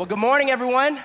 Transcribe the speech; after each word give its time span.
Well, 0.00 0.06
good 0.06 0.18
morning, 0.18 0.48
everyone. 0.48 0.98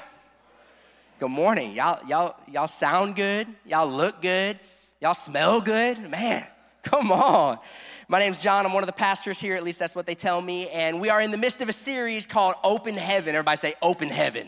Good 1.20 1.28
morning. 1.28 1.74
Y'all, 1.74 2.00
y'all, 2.08 2.38
y'all 2.50 2.66
sound 2.66 3.18
good. 3.18 3.46
Y'all 3.66 3.90
look 3.90 4.22
good. 4.22 4.58
Y'all 5.02 5.14
smell 5.14 5.60
good. 5.60 6.10
Man, 6.10 6.48
come 6.82 7.12
on. 7.12 7.60
My 8.08 8.20
name's 8.20 8.42
John. 8.42 8.66
I'm 8.66 8.72
one 8.72 8.84
of 8.84 8.88
the 8.88 8.94
pastors 8.94 9.38
here. 9.38 9.54
At 9.58 9.66
least 9.66 9.80
that's 9.80 9.96
what 9.96 10.08
they 10.08 10.16
tell 10.16 10.40
me. 10.40 10.70
And 10.70 11.02
we 11.02 11.10
are 11.10 11.20
in 11.20 11.32
the 11.32 11.38
midst 11.38 11.62
of 11.62 11.68
a 11.68 11.74
series 11.74 12.26
called 12.26 12.56
Open 12.64 12.96
Heaven. 12.96 13.36
Everybody 13.36 13.58
say 13.58 13.74
Open 13.82 14.08
Heaven. 14.08 14.48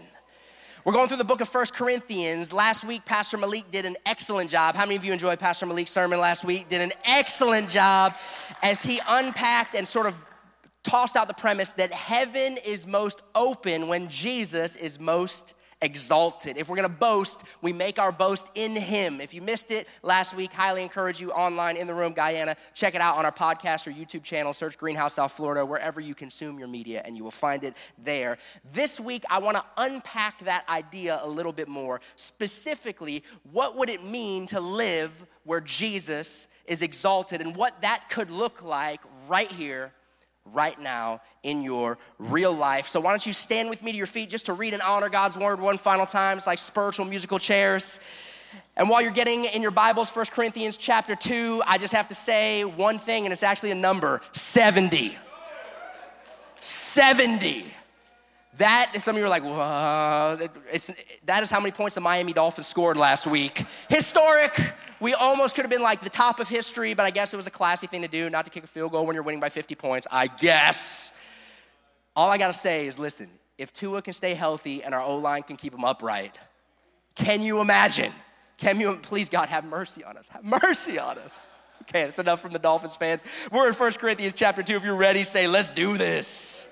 We're 0.85 0.93
going 0.93 1.09
through 1.09 1.17
the 1.17 1.25
book 1.25 1.41
of 1.41 1.49
First 1.49 1.73
Corinthians. 1.73 2.53
Last 2.53 2.85
week, 2.85 3.03
Pastor 3.03 3.35
Malik 3.35 3.69
did 3.69 3.85
an 3.85 3.97
excellent 4.05 4.49
job. 4.49 4.75
How 4.75 4.85
many 4.85 4.95
of 4.95 5.03
you 5.03 5.11
enjoyed 5.11 5.39
Pastor 5.39 5.65
Malik's 5.65 5.91
sermon 5.91 6.21
last 6.21 6.45
week? 6.45 6.69
Did 6.69 6.79
an 6.79 6.93
excellent 7.03 7.69
job 7.69 8.15
as 8.63 8.81
he 8.81 8.97
unpacked 9.09 9.75
and 9.75 9.85
sort 9.85 10.07
of 10.07 10.15
tossed 10.83 11.15
out 11.15 11.27
the 11.27 11.33
premise 11.33 11.71
that 11.71 11.91
heaven 11.91 12.57
is 12.65 12.87
most 12.87 13.21
open 13.35 13.87
when 13.87 14.07
Jesus 14.07 14.75
is 14.75 14.99
most 14.99 15.53
exalted. 15.81 16.57
If 16.57 16.69
we're 16.69 16.75
gonna 16.75 16.89
boast, 16.89 17.43
we 17.61 17.71
make 17.71 17.99
our 17.99 18.11
boast 18.11 18.49
in 18.55 18.71
Him. 18.71 19.21
If 19.21 19.33
you 19.33 19.41
missed 19.41 19.71
it 19.71 19.87
last 20.01 20.35
week, 20.35 20.51
highly 20.51 20.81
encourage 20.81 21.21
you 21.21 21.31
online 21.31 21.77
in 21.77 21.87
the 21.87 21.93
room, 21.93 22.13
Guyana. 22.13 22.55
Check 22.73 22.95
it 22.95 23.01
out 23.01 23.17
on 23.17 23.25
our 23.25 23.31
podcast 23.31 23.87
or 23.87 23.91
YouTube 23.91 24.23
channel. 24.23 24.53
Search 24.53 24.77
Greenhouse 24.77 25.15
South 25.15 25.33
Florida, 25.33 25.65
wherever 25.65 26.01
you 26.01 26.15
consume 26.15 26.57
your 26.57 26.67
media, 26.67 27.01
and 27.05 27.15
you 27.15 27.23
will 27.23 27.31
find 27.31 27.63
it 27.63 27.75
there. 27.97 28.37
This 28.73 28.99
week, 28.99 29.23
I 29.29 29.39
wanna 29.39 29.63
unpack 29.77 30.39
that 30.39 30.67
idea 30.67 31.19
a 31.21 31.29
little 31.29 31.53
bit 31.53 31.67
more. 31.67 32.01
Specifically, 32.15 33.23
what 33.51 33.77
would 33.77 33.89
it 33.89 34.03
mean 34.03 34.47
to 34.47 34.59
live 34.59 35.25
where 35.43 35.61
Jesus 35.61 36.47
is 36.65 36.81
exalted 36.81 37.39
and 37.39 37.55
what 37.55 37.81
that 37.81 38.09
could 38.09 38.31
look 38.31 38.63
like 38.63 38.99
right 39.27 39.51
here 39.51 39.93
right 40.53 40.79
now 40.79 41.21
in 41.43 41.61
your 41.61 41.97
real 42.19 42.53
life. 42.53 42.87
So, 42.87 42.99
why 42.99 43.11
don't 43.11 43.25
you 43.25 43.33
stand 43.33 43.69
with 43.69 43.83
me 43.83 43.91
to 43.91 43.97
your 43.97 44.07
feet 44.07 44.29
just 44.29 44.47
to 44.47 44.53
read 44.53 44.73
and 44.73 44.81
honor 44.81 45.09
God's 45.09 45.37
word 45.37 45.59
one 45.59 45.77
final 45.77 46.05
time? 46.05 46.37
It's 46.37 46.47
like 46.47 46.59
spiritual 46.59 47.05
musical 47.05 47.39
chairs. 47.39 47.99
And 48.75 48.89
while 48.89 49.01
you're 49.01 49.11
getting 49.11 49.45
in 49.45 49.61
your 49.61 49.71
Bibles, 49.71 50.09
1 50.09 50.27
Corinthians 50.31 50.77
chapter 50.77 51.15
2, 51.15 51.63
I 51.65 51.77
just 51.77 51.93
have 51.93 52.07
to 52.09 52.15
say 52.15 52.63
one 52.63 52.99
thing, 52.99 53.25
and 53.25 53.33
it's 53.33 53.43
actually 53.43 53.71
a 53.71 53.75
number 53.75 54.21
70. 54.33 55.17
70. 56.61 57.65
That, 58.57 58.91
some 58.99 59.15
of 59.15 59.19
you 59.19 59.25
are 59.25 59.29
like, 59.29 59.43
Whoa. 59.43 60.37
It's, 60.71 60.91
that 61.25 61.43
is 61.43 61.51
how 61.51 61.59
many 61.59 61.71
points 61.71 61.95
the 61.95 62.01
Miami 62.01 62.33
Dolphins 62.33 62.67
scored 62.67 62.97
last 62.97 63.27
week. 63.27 63.65
Historic. 63.89 64.59
We 64.99 65.13
almost 65.13 65.55
could 65.55 65.63
have 65.63 65.69
been 65.69 65.83
like 65.83 66.01
the 66.01 66.09
top 66.09 66.39
of 66.39 66.49
history, 66.49 66.95
but 66.95 67.05
I 67.05 67.11
guess 67.11 67.33
it 67.33 67.37
was 67.37 67.45
a 67.45 67.51
classy 67.51 67.85
thing 67.85 68.01
to 68.01 68.07
do, 68.07 68.29
not 68.29 68.45
to 68.45 68.51
kick 68.51 68.63
a 68.63 68.67
field 68.67 68.91
goal 68.91 69.05
when 69.05 69.13
you're 69.13 69.23
winning 69.23 69.39
by 69.39 69.49
50 69.49 69.75
points. 69.75 70.07
I 70.11 70.27
guess. 70.27 71.13
All 72.15 72.31
I 72.31 72.39
gotta 72.39 72.53
say 72.53 72.87
is 72.87 72.97
listen, 72.97 73.29
if 73.59 73.71
Tua 73.73 74.01
can 74.01 74.13
stay 74.13 74.33
healthy 74.33 74.81
and 74.83 74.95
our 74.95 75.01
O 75.01 75.17
line 75.17 75.43
can 75.43 75.55
keep 75.55 75.73
him 75.73 75.85
upright, 75.85 76.37
can 77.15 77.41
you 77.41 77.61
imagine? 77.61 78.11
Can 78.57 78.79
you, 78.79 78.97
please 79.03 79.29
God, 79.29 79.49
have 79.49 79.65
mercy 79.65 80.03
on 80.03 80.17
us. 80.17 80.27
Have 80.29 80.43
mercy 80.43 80.97
on 80.97 81.19
us. 81.19 81.45
Okay, 81.83 82.03
that's 82.03 82.19
enough 82.19 82.41
from 82.41 82.53
the 82.53 82.59
Dolphins 82.59 82.95
fans. 82.95 83.23
We're 83.51 83.67
in 83.67 83.75
1 83.75 83.93
Corinthians 83.93 84.33
chapter 84.33 84.63
2. 84.63 84.75
If 84.75 84.83
you're 84.83 84.95
ready, 84.95 85.23
say, 85.23 85.47
let's 85.47 85.69
do 85.69 85.97
this. 85.97 86.67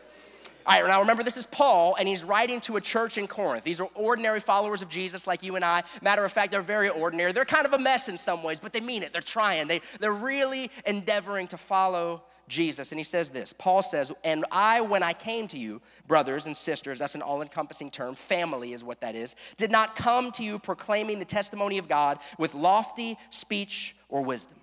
All 0.67 0.81
right, 0.81 0.88
now 0.88 0.99
remember, 0.99 1.21
this 1.21 1.38
is 1.38 1.45
Paul, 1.45 1.95
and 1.99 2.08
he's 2.08 2.23
writing 2.23 2.59
to 2.61 2.75
a 2.77 2.81
church 2.81 3.19
in 3.19 3.27
Corinth. 3.27 3.63
These 3.63 3.80
are 3.80 3.89
ordinary 3.94 4.39
followers 4.39 4.81
of 4.81 4.89
Jesus 4.89 5.27
like 5.27 5.44
you 5.44 5.55
and 5.55 5.63
I. 5.63 5.83
Matter 6.02 6.25
of 6.25 6.31
fact, 6.31 6.52
they're 6.52 6.63
very 6.63 6.89
ordinary. 6.89 7.31
They're 7.33 7.45
kind 7.45 7.67
of 7.67 7.73
a 7.73 7.77
mess 7.77 8.09
in 8.09 8.17
some 8.17 8.41
ways, 8.41 8.59
but 8.59 8.73
they 8.73 8.80
mean 8.80 9.03
it. 9.03 9.13
They're 9.13 9.22
trying. 9.22 9.67
They, 9.67 9.81
they're 9.99 10.11
really 10.11 10.72
endeavoring 10.88 11.45
to 11.47 11.57
follow 11.57 12.23
Jesus. 12.47 12.91
And 12.91 12.99
he 12.99 13.03
says 13.03 13.30
this 13.30 13.53
Paul 13.53 13.83
says, 13.83 14.11
And 14.23 14.44
I, 14.52 14.81
when 14.81 15.03
I 15.03 15.13
came 15.13 15.47
to 15.49 15.57
you, 15.57 15.83
brothers 16.07 16.47
and 16.47 16.57
sisters, 16.57 16.97
that's 16.97 17.13
an 17.13 17.22
all 17.22 17.44
encompassing 17.44 17.91
term, 17.91 18.16
family 18.16 18.73
is 18.73 18.83
what 18.83 19.02
that 19.02 19.13
is, 19.13 19.35
did 19.57 19.72
not 19.72 19.95
come 19.95 20.31
to 20.31 20.44
you 20.44 20.57
proclaiming 20.57 21.19
the 21.19 21.25
testimony 21.25 21.77
of 21.77 21.88
God 21.88 22.17
with 22.39 22.55
lofty 22.55 23.19
speech 23.29 23.95
or 24.09 24.23
wisdom 24.23 24.57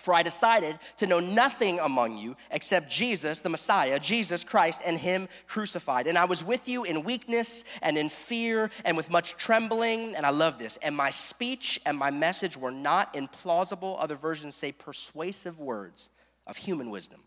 for 0.00 0.14
I 0.14 0.22
decided 0.22 0.78
to 0.96 1.06
know 1.06 1.20
nothing 1.20 1.78
among 1.78 2.18
you 2.18 2.36
except 2.50 2.90
Jesus, 2.90 3.40
the 3.40 3.48
Messiah, 3.48 3.98
Jesus 3.98 4.44
Christ, 4.44 4.82
and 4.84 4.98
Him 4.98 5.28
crucified. 5.46 6.06
And 6.06 6.16
I 6.16 6.24
was 6.24 6.42
with 6.42 6.68
you 6.68 6.84
in 6.84 7.04
weakness 7.04 7.64
and 7.82 7.96
in 7.98 8.08
fear 8.08 8.70
and 8.84 8.96
with 8.96 9.10
much 9.10 9.36
trembling. 9.36 10.16
And 10.16 10.24
I 10.24 10.30
love 10.30 10.58
this. 10.58 10.78
And 10.82 10.96
my 10.96 11.10
speech 11.10 11.80
and 11.86 11.96
my 11.96 12.10
message 12.10 12.56
were 12.56 12.70
not 12.70 13.14
in 13.14 13.28
plausible, 13.28 13.96
other 14.00 14.16
versions 14.16 14.54
say 14.56 14.72
persuasive 14.72 15.60
words 15.60 16.10
of 16.46 16.56
human 16.56 16.90
wisdom 16.90 17.20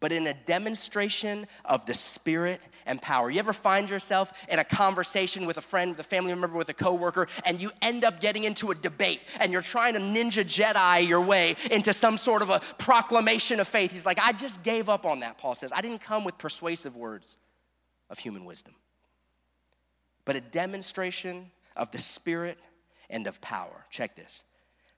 but 0.00 0.12
in 0.12 0.26
a 0.26 0.34
demonstration 0.34 1.46
of 1.64 1.84
the 1.86 1.94
Spirit 1.94 2.60
and 2.86 3.00
power. 3.02 3.30
You 3.30 3.38
ever 3.38 3.52
find 3.52 3.90
yourself 3.90 4.32
in 4.48 4.58
a 4.58 4.64
conversation 4.64 5.46
with 5.46 5.56
a 5.58 5.60
friend, 5.60 5.90
with 5.90 6.00
a 6.00 6.08
family 6.08 6.34
member, 6.34 6.56
with 6.56 6.68
a 6.68 6.74
coworker, 6.74 7.26
and 7.44 7.60
you 7.60 7.70
end 7.82 8.04
up 8.04 8.20
getting 8.20 8.44
into 8.44 8.70
a 8.70 8.74
debate 8.74 9.20
and 9.40 9.52
you're 9.52 9.62
trying 9.62 9.94
to 9.94 10.00
ninja 10.00 10.44
Jedi 10.44 11.06
your 11.06 11.20
way 11.20 11.56
into 11.70 11.92
some 11.92 12.18
sort 12.18 12.42
of 12.42 12.50
a 12.50 12.60
proclamation 12.78 13.60
of 13.60 13.68
faith? 13.68 13.92
He's 13.92 14.06
like, 14.06 14.18
I 14.20 14.32
just 14.32 14.62
gave 14.62 14.88
up 14.88 15.04
on 15.04 15.20
that, 15.20 15.38
Paul 15.38 15.54
says. 15.54 15.72
I 15.74 15.80
didn't 15.80 16.00
come 16.00 16.24
with 16.24 16.38
persuasive 16.38 16.96
words 16.96 17.36
of 18.10 18.18
human 18.18 18.44
wisdom, 18.44 18.74
but 20.24 20.36
a 20.36 20.40
demonstration 20.40 21.50
of 21.76 21.90
the 21.92 21.98
Spirit 21.98 22.58
and 23.10 23.26
of 23.26 23.40
power. 23.40 23.86
Check 23.90 24.16
this. 24.16 24.44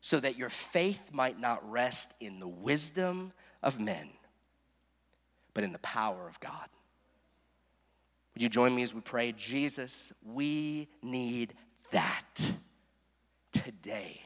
So 0.02 0.18
that 0.20 0.38
your 0.38 0.48
faith 0.48 1.10
might 1.12 1.38
not 1.38 1.70
rest 1.70 2.14
in 2.20 2.40
the 2.40 2.48
wisdom 2.48 3.32
of 3.62 3.78
men 3.78 4.08
but 5.54 5.64
in 5.64 5.72
the 5.72 5.78
power 5.80 6.28
of 6.28 6.38
God. 6.40 6.68
Would 8.34 8.42
you 8.42 8.48
join 8.48 8.74
me 8.74 8.82
as 8.82 8.94
we 8.94 9.00
pray? 9.00 9.32
Jesus, 9.32 10.12
we 10.24 10.88
need 11.02 11.54
that 11.90 12.52
today 13.52 14.22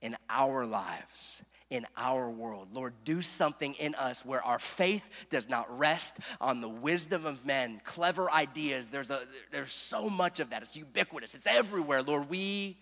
in 0.00 0.16
our 0.30 0.64
lives, 0.64 1.42
in 1.70 1.84
our 1.96 2.30
world. 2.30 2.68
Lord, 2.72 2.94
do 3.04 3.20
something 3.20 3.74
in 3.74 3.94
us 3.96 4.24
where 4.24 4.42
our 4.42 4.58
faith 4.58 5.26
does 5.30 5.48
not 5.48 5.66
rest 5.78 6.16
on 6.40 6.60
the 6.60 6.68
wisdom 6.68 7.26
of 7.26 7.44
men, 7.44 7.80
clever 7.84 8.30
ideas. 8.30 8.88
There's, 8.88 9.10
a, 9.10 9.20
there's 9.50 9.72
so 9.72 10.08
much 10.08 10.38
of 10.40 10.50
that. 10.50 10.62
It's 10.62 10.76
ubiquitous, 10.76 11.34
it's 11.34 11.46
everywhere. 11.46 12.02
Lord, 12.02 12.30
we, 12.30 12.78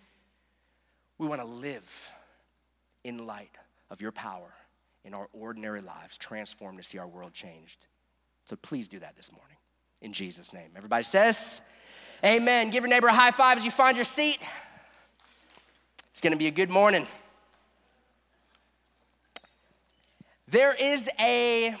we 1.17 1.27
want 1.27 1.41
to 1.41 1.47
live 1.47 2.11
in 3.03 3.25
light 3.25 3.57
of 3.89 4.01
your 4.01 4.11
power 4.11 4.53
in 5.07 5.13
our 5.13 5.29
ordinary 5.31 5.79
lives, 5.79 6.17
transformed 6.17 6.77
to 6.77 6.83
see 6.83 6.97
our 6.97 7.07
world 7.07 7.33
changed. 7.33 7.87
So 8.43 8.57
please 8.57 8.89
do 8.89 8.99
that 8.99 9.15
this 9.15 9.31
morning 9.31 9.55
in 10.01 10.11
Jesus' 10.11 10.53
name. 10.53 10.71
Everybody 10.75 11.05
says, 11.05 11.61
Amen. 12.25 12.71
Give 12.71 12.83
your 12.83 12.89
neighbor 12.89 13.07
a 13.07 13.13
high 13.13 13.31
five 13.31 13.57
as 13.57 13.63
you 13.63 13.71
find 13.71 13.95
your 13.95 14.03
seat. 14.03 14.37
It's 16.11 16.19
gonna 16.19 16.35
be 16.35 16.47
a 16.47 16.51
good 16.51 16.69
morning. 16.69 17.07
There 20.49 20.75
is 20.77 21.09
a 21.21 21.73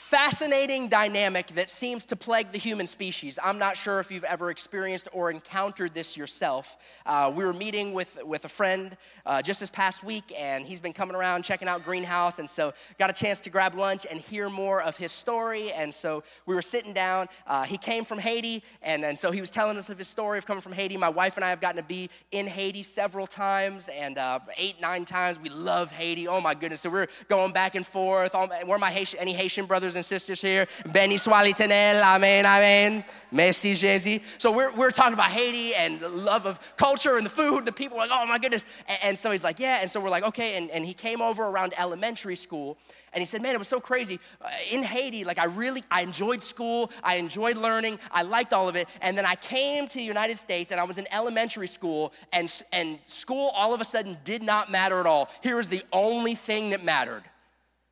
fascinating 0.00 0.88
dynamic 0.88 1.48
that 1.48 1.68
seems 1.70 2.06
to 2.06 2.16
plague 2.16 2.50
the 2.52 2.58
human 2.58 2.86
species. 2.86 3.38
I'm 3.44 3.58
not 3.58 3.76
sure 3.76 4.00
if 4.00 4.10
you've 4.10 4.24
ever 4.24 4.50
experienced 4.50 5.08
or 5.12 5.30
encountered 5.30 5.92
this 5.94 6.16
yourself. 6.16 6.78
Uh, 7.04 7.30
we 7.32 7.44
were 7.44 7.52
meeting 7.52 7.92
with, 7.92 8.18
with 8.24 8.44
a 8.46 8.48
friend 8.48 8.96
uh, 9.26 9.42
just 9.42 9.60
this 9.60 9.70
past 9.70 10.02
week, 10.02 10.32
and 10.36 10.66
he's 10.66 10.80
been 10.80 10.94
coming 10.94 11.14
around 11.14 11.44
checking 11.44 11.68
out 11.68 11.84
Greenhouse, 11.84 12.38
and 12.38 12.48
so 12.48 12.72
got 12.98 13.10
a 13.10 13.12
chance 13.12 13.42
to 13.42 13.50
grab 13.50 13.74
lunch 13.74 14.06
and 14.10 14.18
hear 14.18 14.48
more 14.48 14.82
of 14.82 14.96
his 14.96 15.12
story. 15.12 15.70
And 15.72 15.94
so 15.94 16.24
we 16.46 16.54
were 16.54 16.62
sitting 16.62 16.94
down. 16.94 17.28
Uh, 17.46 17.64
he 17.64 17.76
came 17.76 18.04
from 18.04 18.18
Haiti, 18.18 18.64
and, 18.82 19.04
and 19.04 19.16
so 19.16 19.30
he 19.30 19.40
was 19.40 19.50
telling 19.50 19.76
us 19.76 19.90
of 19.90 19.98
his 19.98 20.08
story 20.08 20.38
of 20.38 20.46
coming 20.46 20.62
from 20.62 20.72
Haiti. 20.72 20.96
My 20.96 21.10
wife 21.10 21.36
and 21.36 21.44
I 21.44 21.50
have 21.50 21.60
gotten 21.60 21.80
to 21.80 21.86
be 21.86 22.08
in 22.32 22.46
Haiti 22.46 22.82
several 22.82 23.26
times, 23.26 23.88
and 23.88 24.16
uh, 24.16 24.40
eight, 24.56 24.80
nine 24.80 25.04
times. 25.04 25.38
We 25.38 25.50
love 25.50 25.92
Haiti. 25.92 26.26
Oh 26.26 26.40
my 26.40 26.54
goodness. 26.54 26.80
So 26.80 26.90
we're 26.90 27.08
going 27.28 27.52
back 27.52 27.74
and 27.74 27.86
forth. 27.86 28.34
All, 28.34 28.48
where 28.64 28.78
my 28.78 28.90
Haitian, 28.90 29.20
any 29.20 29.34
Haitian 29.34 29.66
brothers 29.66 29.89
and 29.94 30.00
and 30.00 30.04
sisters 30.06 30.40
here. 30.40 30.66
Beni 30.86 31.16
swa 31.16 31.42
Letènèl, 31.42 32.02
Amen, 32.02 32.46
Amen. 32.46 33.04
Merci, 33.30 33.74
Jésus. 33.74 34.22
So 34.38 34.50
we're, 34.50 34.74
we're 34.74 34.90
talking 34.90 35.12
about 35.12 35.30
Haiti 35.30 35.74
and 35.74 36.00
the 36.00 36.08
love 36.08 36.46
of 36.46 36.58
culture 36.76 37.18
and 37.18 37.24
the 37.24 37.30
food. 37.30 37.66
The 37.66 37.72
people 37.72 37.98
are 37.98 38.08
like, 38.08 38.10
oh 38.10 38.26
my 38.26 38.38
goodness. 38.38 38.64
And, 38.88 38.98
and 39.04 39.18
so 39.18 39.30
he's 39.30 39.44
like, 39.44 39.60
yeah. 39.60 39.78
And 39.82 39.90
so 39.90 40.00
we're 40.00 40.10
like, 40.10 40.24
okay. 40.24 40.56
And, 40.56 40.70
and 40.70 40.86
he 40.86 40.94
came 40.94 41.20
over 41.20 41.44
around 41.44 41.74
elementary 41.78 42.34
school 42.34 42.78
and 43.12 43.20
he 43.20 43.26
said, 43.26 43.42
man, 43.42 43.54
it 43.54 43.58
was 43.58 43.68
so 43.68 43.78
crazy. 43.78 44.18
Uh, 44.40 44.48
in 44.72 44.82
Haiti, 44.82 45.24
like 45.24 45.38
I 45.38 45.44
really, 45.44 45.84
I 45.90 46.00
enjoyed 46.00 46.42
school. 46.42 46.90
I 47.04 47.16
enjoyed 47.16 47.58
learning. 47.58 47.98
I 48.10 48.22
liked 48.22 48.54
all 48.54 48.68
of 48.68 48.74
it. 48.74 48.88
And 49.02 49.18
then 49.18 49.26
I 49.26 49.34
came 49.34 49.86
to 49.86 49.98
the 49.98 50.04
United 50.04 50.38
States 50.38 50.70
and 50.70 50.80
I 50.80 50.84
was 50.84 50.96
in 50.96 51.06
elementary 51.12 51.68
school 51.68 52.14
and, 52.32 52.50
and 52.72 52.98
school 53.06 53.52
all 53.54 53.74
of 53.74 53.82
a 53.82 53.84
sudden 53.84 54.16
did 54.24 54.42
not 54.42 54.72
matter 54.72 54.98
at 54.98 55.06
all. 55.06 55.28
Here 55.42 55.56
was 55.56 55.68
the 55.68 55.82
only 55.92 56.34
thing 56.34 56.70
that 56.70 56.82
mattered, 56.82 57.24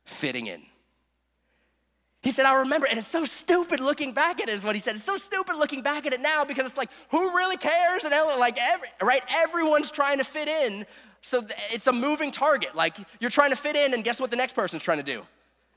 fitting 0.05 0.47
in. 0.47 0.68
He 2.21 2.31
said, 2.31 2.45
I 2.45 2.59
remember, 2.59 2.85
and 2.85 2.99
it's 2.99 3.07
so 3.07 3.23
stupid 3.23 3.79
looking 3.79 4.11
back 4.11 4.41
at 4.41 4.49
it, 4.49 4.55
is 4.55 4.65
what 4.65 4.75
he 4.75 4.79
said. 4.79 4.95
It's 4.95 5.05
so 5.05 5.17
stupid 5.17 5.55
looking 5.55 5.81
back 5.81 6.05
at 6.05 6.13
it 6.13 6.19
now 6.19 6.43
because 6.43 6.65
it's 6.65 6.77
like, 6.77 6.89
who 7.11 7.35
really 7.35 7.55
cares? 7.55 8.03
And 8.03 8.13
like, 8.37 8.57
every, 8.61 8.89
right? 9.01 9.21
Everyone's 9.33 9.89
trying 9.89 10.17
to 10.17 10.25
fit 10.25 10.49
in. 10.49 10.85
So 11.21 11.45
it's 11.71 11.87
a 11.87 11.93
moving 11.93 12.31
target. 12.31 12.75
Like, 12.75 12.97
you're 13.21 13.29
trying 13.29 13.51
to 13.51 13.55
fit 13.55 13.77
in, 13.77 13.93
and 13.93 14.03
guess 14.03 14.19
what 14.19 14.31
the 14.31 14.35
next 14.35 14.53
person's 14.53 14.83
trying 14.83 14.97
to 14.97 15.03
do? 15.03 15.25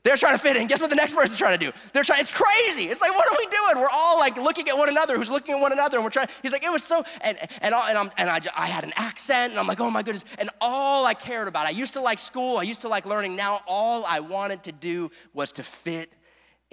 They're 0.03 0.17
trying 0.17 0.33
to 0.33 0.37
fit 0.37 0.57
in. 0.57 0.67
Guess 0.67 0.81
what 0.81 0.89
the 0.89 0.97
next 0.97 1.13
person's 1.13 1.39
trying 1.39 1.57
to 1.57 1.65
do? 1.65 1.71
They're 1.93 2.03
trying, 2.03 2.19
it's 2.19 2.29
crazy. 2.29 2.89
It's 2.89 2.99
like, 2.99 3.11
what 3.11 3.25
are 3.25 3.37
we 3.37 3.45
doing? 3.45 3.81
We're 3.81 3.89
all 3.93 4.19
like 4.19 4.35
looking 4.35 4.67
at 4.67 4.77
one 4.77 4.89
another, 4.89 5.15
who's 5.15 5.31
looking 5.31 5.55
at 5.55 5.61
one 5.61 5.71
another, 5.71 5.95
and 5.95 6.03
we're 6.03 6.09
trying. 6.09 6.27
He's 6.41 6.51
like, 6.51 6.65
it 6.65 6.71
was 6.71 6.83
so, 6.83 7.05
and 7.21 7.37
and, 7.61 7.73
all, 7.73 7.83
and, 7.83 7.97
I'm, 7.97 8.11
and 8.17 8.29
I, 8.29 8.41
I 8.57 8.67
had 8.67 8.83
an 8.83 8.91
accent, 8.97 9.51
and 9.51 9.59
I'm 9.59 9.67
like, 9.67 9.79
oh 9.79 9.89
my 9.89 10.03
goodness. 10.03 10.25
And 10.37 10.49
all 10.59 11.05
I 11.05 11.13
cared 11.13 11.47
about, 11.47 11.67
I 11.67 11.69
used 11.69 11.93
to 11.93 12.01
like 12.01 12.19
school, 12.19 12.57
I 12.57 12.63
used 12.63 12.81
to 12.81 12.89
like 12.89 13.05
learning. 13.05 13.37
Now 13.37 13.61
all 13.65 14.03
I 14.05 14.19
wanted 14.19 14.63
to 14.63 14.73
do 14.73 15.09
was 15.33 15.53
to 15.53 15.63
fit 15.63 16.11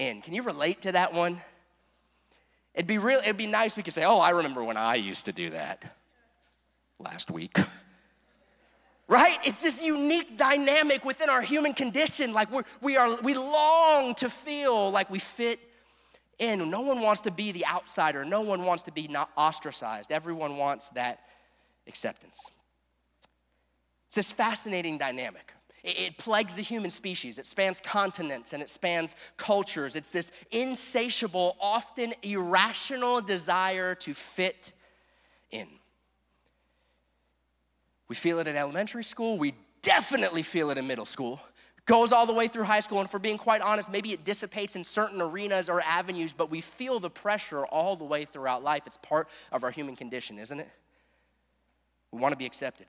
in. 0.00 0.20
Can 0.23 0.35
you 0.35 0.43
relate 0.43 0.82
to 0.82 0.93
that 0.93 1.14
one? 1.14 1.41
It'd 2.75 2.88
be 2.88 2.99
real, 2.99 3.19
it'd 3.20 3.37
be 3.37 3.47
nice 3.47 3.76
we 3.76 3.82
could 3.82 3.93
say, 3.93 4.05
oh, 4.05 4.19
I 4.19 4.31
remember 4.31 4.64
when 4.64 4.76
I 4.76 4.97
used 4.97 5.26
to 5.26 5.32
do 5.32 5.50
that 5.50 5.85
last 6.99 7.31
week 7.31 7.58
right? 9.11 9.38
It's 9.44 9.61
this 9.61 9.82
unique 9.82 10.37
dynamic 10.37 11.05
within 11.05 11.29
our 11.29 11.43
human 11.43 11.75
condition. 11.75 12.32
Like 12.32 12.50
we're, 12.50 12.62
we 12.81 12.97
are, 12.97 13.20
we 13.23 13.35
long 13.35 14.14
to 14.14 14.31
feel 14.31 14.91
like 14.93 15.11
we 15.11 15.19
fit 15.19 15.58
in. 16.38 16.70
No 16.70 16.82
one 16.82 17.00
wants 17.00 17.23
to 17.23 17.32
be 17.32 17.50
the 17.50 17.67
outsider. 17.67 18.25
No 18.25 18.43
one 18.43 18.62
wants 18.64 18.85
to 18.85 18.93
be 18.93 19.08
not 19.08 19.29
ostracized. 19.37 20.12
Everyone 20.12 20.56
wants 20.56 20.91
that 20.91 21.19
acceptance. 21.88 22.37
It's 24.06 24.17
this 24.17 24.31
fascinating 24.31 24.97
dynamic. 24.97 25.55
It, 25.82 26.18
plagues 26.18 26.56
the 26.56 26.62
human 26.62 26.90
species. 26.90 27.38
It 27.38 27.46
spans 27.46 27.80
continents 27.80 28.52
and 28.52 28.62
it 28.62 28.68
spans 28.68 29.16
cultures. 29.36 29.96
It's 29.96 30.10
this 30.10 30.30
insatiable, 30.50 31.56
often 31.60 32.12
irrational 32.22 33.20
desire 33.20 33.94
to 33.96 34.14
fit 34.14 34.72
in. 35.50 35.66
We 38.08 38.16
feel 38.16 38.40
it 38.40 38.48
in 38.48 38.56
elementary 38.56 39.04
school. 39.04 39.38
We 39.38 39.54
definitely 39.82 40.42
feel 40.42 40.70
it 40.70 40.78
in 40.78 40.86
middle 40.86 41.06
school. 41.06 41.40
It 41.78 41.86
Goes 41.86 42.12
all 42.12 42.26
the 42.26 42.34
way 42.34 42.48
through 42.48 42.64
high 42.64 42.80
school. 42.80 43.00
And 43.00 43.08
for 43.08 43.18
being 43.18 43.38
quite 43.38 43.62
honest, 43.62 43.90
maybe 43.90 44.12
it 44.12 44.24
dissipates 44.24 44.76
in 44.76 44.84
certain 44.84 45.22
arenas 45.22 45.70
or 45.70 45.80
avenues, 45.80 46.32
but 46.34 46.50
we 46.50 46.60
feel 46.60 47.00
the 47.00 47.10
pressure 47.10 47.64
all 47.64 47.96
the 47.96 48.04
way 48.04 48.24
throughout 48.24 48.62
life. 48.62 48.82
It's 48.86 48.98
part 48.98 49.28
of 49.50 49.64
our 49.64 49.70
human 49.70 49.96
condition, 49.96 50.38
isn't 50.38 50.60
it? 50.60 50.68
We 52.12 52.20
want 52.20 52.32
to 52.32 52.38
be 52.38 52.46
accepted. 52.46 52.88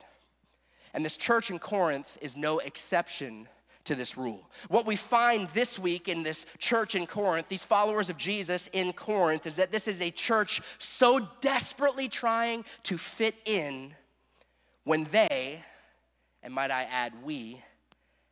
And 0.94 1.04
this 1.04 1.16
church 1.16 1.50
in 1.50 1.58
Corinth 1.58 2.18
is 2.20 2.36
no 2.36 2.58
exception 2.58 3.48
to 3.84 3.94
this 3.94 4.16
rule. 4.16 4.48
What 4.68 4.86
we 4.86 4.96
find 4.96 5.48
this 5.50 5.78
week 5.78 6.08
in 6.08 6.22
this 6.22 6.46
church 6.58 6.94
in 6.94 7.06
Corinth, 7.06 7.48
these 7.48 7.64
followers 7.64 8.10
of 8.10 8.16
Jesus 8.16 8.68
in 8.72 8.92
Corinth, 8.92 9.46
is 9.46 9.56
that 9.56 9.72
this 9.72 9.88
is 9.88 10.00
a 10.00 10.10
church 10.10 10.60
so 10.78 11.28
desperately 11.40 12.08
trying 12.08 12.64
to 12.84 12.96
fit 12.96 13.34
in 13.44 13.94
when 14.84 15.04
they, 15.04 15.62
and 16.42 16.54
might 16.54 16.70
I 16.70 16.84
add, 16.84 17.12
we, 17.24 17.62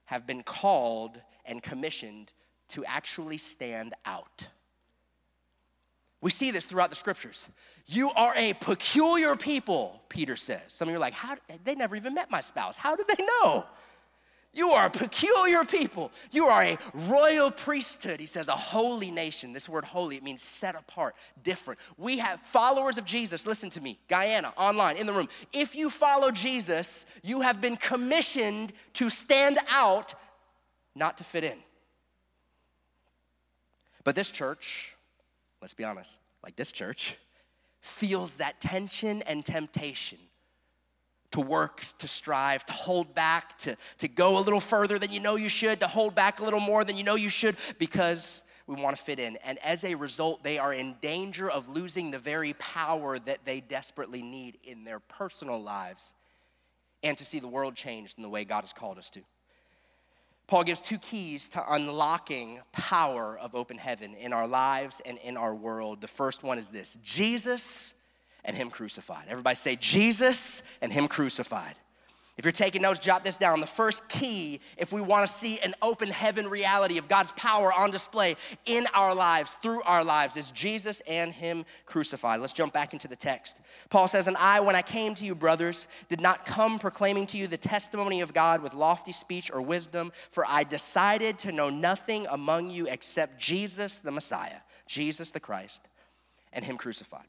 have 0.06 0.26
been 0.26 0.42
called 0.42 1.20
and 1.44 1.62
commissioned 1.62 2.32
to 2.68 2.84
actually 2.84 3.38
stand 3.38 3.94
out. 4.04 4.48
We 6.20 6.30
see 6.30 6.50
this 6.50 6.66
throughout 6.66 6.90
the 6.90 6.96
scriptures. 6.96 7.48
You 7.92 8.12
are 8.12 8.32
a 8.36 8.52
peculiar 8.52 9.34
people, 9.34 10.00
Peter 10.08 10.36
says. 10.36 10.60
Some 10.68 10.86
of 10.86 10.92
you 10.92 10.96
are 10.96 11.00
like, 11.00 11.12
how, 11.12 11.36
they 11.64 11.74
never 11.74 11.96
even 11.96 12.14
met 12.14 12.30
my 12.30 12.40
spouse. 12.40 12.76
How 12.76 12.94
do 12.94 13.04
they 13.06 13.24
know? 13.24 13.66
You 14.54 14.70
are 14.70 14.86
a 14.86 14.90
peculiar 14.90 15.64
people. 15.64 16.12
You 16.30 16.44
are 16.46 16.62
a 16.62 16.78
royal 16.94 17.50
priesthood. 17.50 18.20
He 18.20 18.26
says, 18.26 18.46
a 18.46 18.52
holy 18.52 19.10
nation. 19.10 19.52
This 19.52 19.68
word 19.68 19.84
holy, 19.84 20.14
it 20.14 20.22
means 20.22 20.40
set 20.40 20.76
apart, 20.76 21.16
different. 21.42 21.80
We 21.96 22.18
have 22.18 22.40
followers 22.42 22.96
of 22.96 23.04
Jesus. 23.04 23.44
Listen 23.44 23.70
to 23.70 23.80
me, 23.80 23.98
Guyana, 24.08 24.52
online, 24.56 24.96
in 24.96 25.06
the 25.06 25.12
room. 25.12 25.28
If 25.52 25.74
you 25.74 25.90
follow 25.90 26.30
Jesus, 26.30 27.06
you 27.24 27.40
have 27.40 27.60
been 27.60 27.76
commissioned 27.76 28.72
to 28.94 29.10
stand 29.10 29.58
out, 29.68 30.14
not 30.94 31.16
to 31.18 31.24
fit 31.24 31.42
in. 31.42 31.58
But 34.04 34.14
this 34.14 34.30
church, 34.30 34.96
let's 35.60 35.74
be 35.74 35.82
honest, 35.82 36.20
like 36.44 36.54
this 36.54 36.70
church, 36.70 37.16
feels 37.80 38.38
that 38.38 38.60
tension 38.60 39.22
and 39.22 39.44
temptation 39.44 40.18
to 41.32 41.40
work, 41.40 41.84
to 41.98 42.08
strive, 42.08 42.64
to 42.66 42.72
hold 42.72 43.14
back, 43.14 43.56
to, 43.58 43.76
to 43.98 44.08
go 44.08 44.38
a 44.38 44.42
little 44.42 44.60
further 44.60 44.98
than 44.98 45.12
you 45.12 45.20
know 45.20 45.36
you 45.36 45.48
should, 45.48 45.80
to 45.80 45.86
hold 45.86 46.14
back 46.14 46.40
a 46.40 46.44
little 46.44 46.60
more 46.60 46.84
than 46.84 46.96
you 46.96 47.04
know 47.04 47.14
you 47.14 47.28
should, 47.28 47.56
because 47.78 48.42
we 48.66 48.80
want 48.80 48.96
to 48.96 49.02
fit 49.02 49.18
in. 49.18 49.36
And 49.44 49.58
as 49.64 49.84
a 49.84 49.94
result, 49.94 50.42
they 50.42 50.58
are 50.58 50.72
in 50.72 50.96
danger 51.00 51.50
of 51.50 51.68
losing 51.68 52.10
the 52.10 52.18
very 52.18 52.52
power 52.54 53.18
that 53.18 53.44
they 53.44 53.60
desperately 53.60 54.22
need 54.22 54.58
in 54.64 54.84
their 54.84 55.00
personal 55.00 55.60
lives 55.60 56.14
and 57.02 57.16
to 57.16 57.24
see 57.24 57.40
the 57.40 57.48
world 57.48 57.74
changed 57.74 58.18
in 58.18 58.22
the 58.22 58.28
way 58.28 58.44
God 58.44 58.62
has 58.62 58.72
called 58.72 58.98
us 58.98 59.10
to. 59.10 59.20
Paul 60.50 60.64
gives 60.64 60.80
two 60.80 60.98
keys 60.98 61.48
to 61.50 61.62
unlocking 61.72 62.60
power 62.72 63.38
of 63.38 63.54
open 63.54 63.78
heaven 63.78 64.14
in 64.14 64.32
our 64.32 64.48
lives 64.48 65.00
and 65.06 65.16
in 65.18 65.36
our 65.36 65.54
world. 65.54 66.00
The 66.00 66.08
first 66.08 66.42
one 66.42 66.58
is 66.58 66.70
this 66.70 66.98
Jesus 67.04 67.94
and 68.44 68.56
Him 68.56 68.68
crucified. 68.68 69.26
Everybody 69.28 69.54
say 69.54 69.76
Jesus 69.76 70.64
and 70.82 70.92
Him 70.92 71.06
crucified. 71.06 71.76
If 72.40 72.46
you're 72.46 72.52
taking 72.52 72.80
notes, 72.80 72.98
jot 72.98 73.22
this 73.22 73.36
down. 73.36 73.60
The 73.60 73.66
first 73.66 74.08
key, 74.08 74.62
if 74.78 74.94
we 74.94 75.02
want 75.02 75.28
to 75.28 75.34
see 75.34 75.58
an 75.58 75.74
open 75.82 76.08
heaven 76.08 76.48
reality 76.48 76.96
of 76.96 77.06
God's 77.06 77.32
power 77.32 77.70
on 77.70 77.90
display 77.90 78.34
in 78.64 78.86
our 78.94 79.14
lives, 79.14 79.58
through 79.62 79.82
our 79.82 80.02
lives, 80.02 80.38
is 80.38 80.50
Jesus 80.50 81.02
and 81.06 81.34
Him 81.34 81.66
crucified. 81.84 82.40
Let's 82.40 82.54
jump 82.54 82.72
back 82.72 82.94
into 82.94 83.08
the 83.08 83.14
text. 83.14 83.60
Paul 83.90 84.08
says, 84.08 84.26
And 84.26 84.38
I, 84.38 84.60
when 84.60 84.74
I 84.74 84.80
came 84.80 85.14
to 85.16 85.26
you, 85.26 85.34
brothers, 85.34 85.86
did 86.08 86.22
not 86.22 86.46
come 86.46 86.78
proclaiming 86.78 87.26
to 87.26 87.36
you 87.36 87.46
the 87.46 87.58
testimony 87.58 88.22
of 88.22 88.32
God 88.32 88.62
with 88.62 88.72
lofty 88.72 89.12
speech 89.12 89.50
or 89.52 89.60
wisdom, 89.60 90.10
for 90.30 90.46
I 90.48 90.64
decided 90.64 91.38
to 91.40 91.52
know 91.52 91.68
nothing 91.68 92.26
among 92.30 92.70
you 92.70 92.86
except 92.88 93.38
Jesus 93.38 94.00
the 94.00 94.12
Messiah, 94.12 94.62
Jesus 94.86 95.30
the 95.30 95.40
Christ, 95.40 95.90
and 96.54 96.64
Him 96.64 96.78
crucified. 96.78 97.26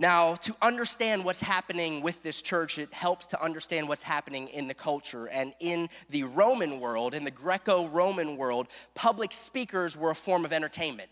Now, 0.00 0.34
to 0.36 0.56
understand 0.62 1.26
what's 1.26 1.42
happening 1.42 2.00
with 2.00 2.22
this 2.22 2.40
church, 2.40 2.78
it 2.78 2.90
helps 2.90 3.26
to 3.28 3.44
understand 3.44 3.86
what's 3.86 4.00
happening 4.00 4.48
in 4.48 4.66
the 4.66 4.72
culture. 4.72 5.28
And 5.28 5.52
in 5.60 5.90
the 6.08 6.24
Roman 6.24 6.80
world, 6.80 7.12
in 7.12 7.22
the 7.22 7.30
Greco 7.30 7.86
Roman 7.86 8.38
world, 8.38 8.68
public 8.94 9.30
speakers 9.30 9.98
were 9.98 10.10
a 10.10 10.14
form 10.14 10.46
of 10.46 10.54
entertainment. 10.54 11.10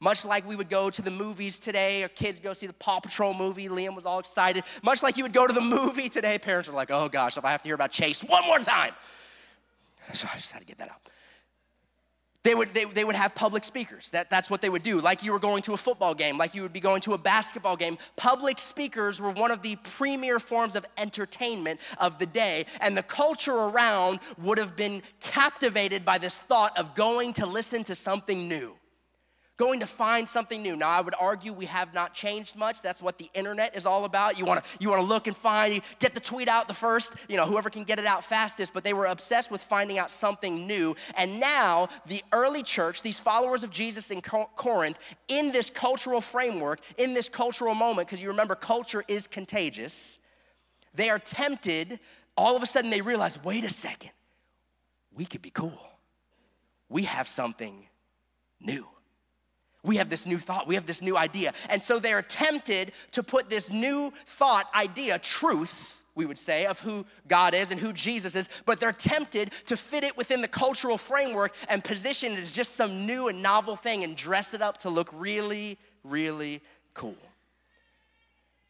Much 0.00 0.24
like 0.24 0.48
we 0.48 0.56
would 0.56 0.70
go 0.70 0.88
to 0.88 1.02
the 1.02 1.10
movies 1.10 1.58
today, 1.58 2.04
or 2.04 2.08
kids 2.08 2.40
go 2.40 2.54
see 2.54 2.66
the 2.66 2.72
Paw 2.72 3.00
Patrol 3.00 3.34
movie, 3.34 3.68
Liam 3.68 3.94
was 3.94 4.06
all 4.06 4.18
excited. 4.18 4.64
Much 4.82 5.02
like 5.02 5.18
you 5.18 5.24
would 5.24 5.34
go 5.34 5.46
to 5.46 5.52
the 5.52 5.60
movie 5.76 6.08
today, 6.08 6.38
parents 6.38 6.70
are 6.70 6.72
like, 6.72 6.90
oh 6.90 7.10
gosh, 7.10 7.36
if 7.36 7.44
I 7.44 7.50
have 7.50 7.60
to 7.60 7.68
hear 7.68 7.74
about 7.74 7.90
Chase 7.90 8.24
one 8.24 8.46
more 8.46 8.60
time. 8.60 8.94
So 10.14 10.26
I 10.32 10.36
just 10.36 10.52
had 10.52 10.60
to 10.60 10.66
get 10.66 10.78
that 10.78 10.88
out. 10.88 11.02
They 12.44 12.56
would, 12.56 12.74
they, 12.74 12.84
they 12.84 13.04
would 13.04 13.14
have 13.14 13.34
public 13.34 13.62
speakers. 13.62 14.10
That, 14.10 14.28
that's 14.28 14.50
what 14.50 14.60
they 14.60 14.68
would 14.68 14.82
do. 14.82 15.00
Like 15.00 15.22
you 15.22 15.32
were 15.32 15.38
going 15.38 15.62
to 15.62 15.74
a 15.74 15.76
football 15.76 16.12
game, 16.12 16.38
like 16.38 16.54
you 16.54 16.62
would 16.62 16.72
be 16.72 16.80
going 16.80 17.00
to 17.02 17.12
a 17.12 17.18
basketball 17.18 17.76
game. 17.76 17.98
Public 18.16 18.58
speakers 18.58 19.20
were 19.20 19.30
one 19.30 19.52
of 19.52 19.62
the 19.62 19.76
premier 19.76 20.40
forms 20.40 20.74
of 20.74 20.84
entertainment 20.98 21.78
of 21.98 22.18
the 22.18 22.26
day. 22.26 22.66
And 22.80 22.96
the 22.96 23.02
culture 23.04 23.54
around 23.54 24.18
would 24.38 24.58
have 24.58 24.74
been 24.74 25.02
captivated 25.20 26.04
by 26.04 26.18
this 26.18 26.40
thought 26.40 26.76
of 26.76 26.96
going 26.96 27.32
to 27.34 27.46
listen 27.46 27.84
to 27.84 27.94
something 27.94 28.48
new 28.48 28.76
going 29.58 29.80
to 29.80 29.86
find 29.86 30.28
something 30.28 30.62
new. 30.62 30.76
Now, 30.76 30.88
I 30.88 31.00
would 31.00 31.14
argue 31.20 31.52
we 31.52 31.66
have 31.66 31.92
not 31.92 32.14
changed 32.14 32.56
much. 32.56 32.80
That's 32.80 33.02
what 33.02 33.18
the 33.18 33.28
internet 33.34 33.76
is 33.76 33.84
all 33.84 34.04
about. 34.04 34.38
You 34.38 34.44
want 34.44 34.64
to 34.64 34.70
you 34.80 34.88
want 34.88 35.02
to 35.02 35.06
look 35.08 35.26
and 35.26 35.36
find, 35.36 35.82
get 35.98 36.14
the 36.14 36.20
tweet 36.20 36.48
out 36.48 36.68
the 36.68 36.74
first, 36.74 37.14
you 37.28 37.36
know, 37.36 37.46
whoever 37.46 37.68
can 37.68 37.84
get 37.84 37.98
it 37.98 38.06
out 38.06 38.24
fastest, 38.24 38.72
but 38.72 38.82
they 38.82 38.94
were 38.94 39.06
obsessed 39.06 39.50
with 39.50 39.62
finding 39.62 39.98
out 39.98 40.10
something 40.10 40.66
new. 40.66 40.96
And 41.16 41.38
now, 41.38 41.88
the 42.06 42.22
early 42.32 42.62
church, 42.62 43.02
these 43.02 43.20
followers 43.20 43.62
of 43.62 43.70
Jesus 43.70 44.10
in 44.10 44.20
Corinth, 44.22 44.98
in 45.28 45.52
this 45.52 45.68
cultural 45.68 46.20
framework, 46.20 46.80
in 46.96 47.12
this 47.14 47.28
cultural 47.28 47.74
moment 47.74 48.08
because 48.08 48.22
you 48.22 48.28
remember 48.28 48.54
culture 48.54 49.04
is 49.06 49.26
contagious, 49.26 50.18
they 50.94 51.10
are 51.10 51.18
tempted, 51.18 52.00
all 52.36 52.56
of 52.56 52.62
a 52.62 52.66
sudden 52.66 52.90
they 52.90 53.02
realize, 53.02 53.38
"Wait 53.44 53.64
a 53.64 53.70
second. 53.70 54.12
We 55.12 55.26
could 55.26 55.42
be 55.42 55.50
cool. 55.50 55.78
We 56.88 57.02
have 57.02 57.28
something 57.28 57.88
new." 58.58 58.88
We 59.84 59.96
have 59.96 60.10
this 60.10 60.26
new 60.26 60.38
thought, 60.38 60.68
we 60.68 60.76
have 60.76 60.86
this 60.86 61.02
new 61.02 61.16
idea. 61.16 61.52
And 61.68 61.82
so 61.82 61.98
they're 61.98 62.22
tempted 62.22 62.92
to 63.12 63.22
put 63.22 63.50
this 63.50 63.70
new 63.70 64.12
thought, 64.26 64.66
idea, 64.74 65.18
truth, 65.18 66.04
we 66.14 66.24
would 66.24 66.38
say, 66.38 66.66
of 66.66 66.78
who 66.80 67.04
God 67.26 67.54
is 67.54 67.70
and 67.70 67.80
who 67.80 67.92
Jesus 67.92 68.36
is, 68.36 68.48
but 68.64 68.78
they're 68.78 68.92
tempted 68.92 69.50
to 69.66 69.76
fit 69.76 70.04
it 70.04 70.16
within 70.16 70.40
the 70.40 70.48
cultural 70.48 70.98
framework 70.98 71.54
and 71.68 71.82
position 71.82 72.32
it 72.32 72.38
as 72.38 72.52
just 72.52 72.76
some 72.76 73.06
new 73.06 73.28
and 73.28 73.42
novel 73.42 73.76
thing 73.76 74.04
and 74.04 74.14
dress 74.14 74.54
it 74.54 74.62
up 74.62 74.78
to 74.78 74.90
look 74.90 75.08
really, 75.12 75.78
really 76.04 76.60
cool. 76.94 77.16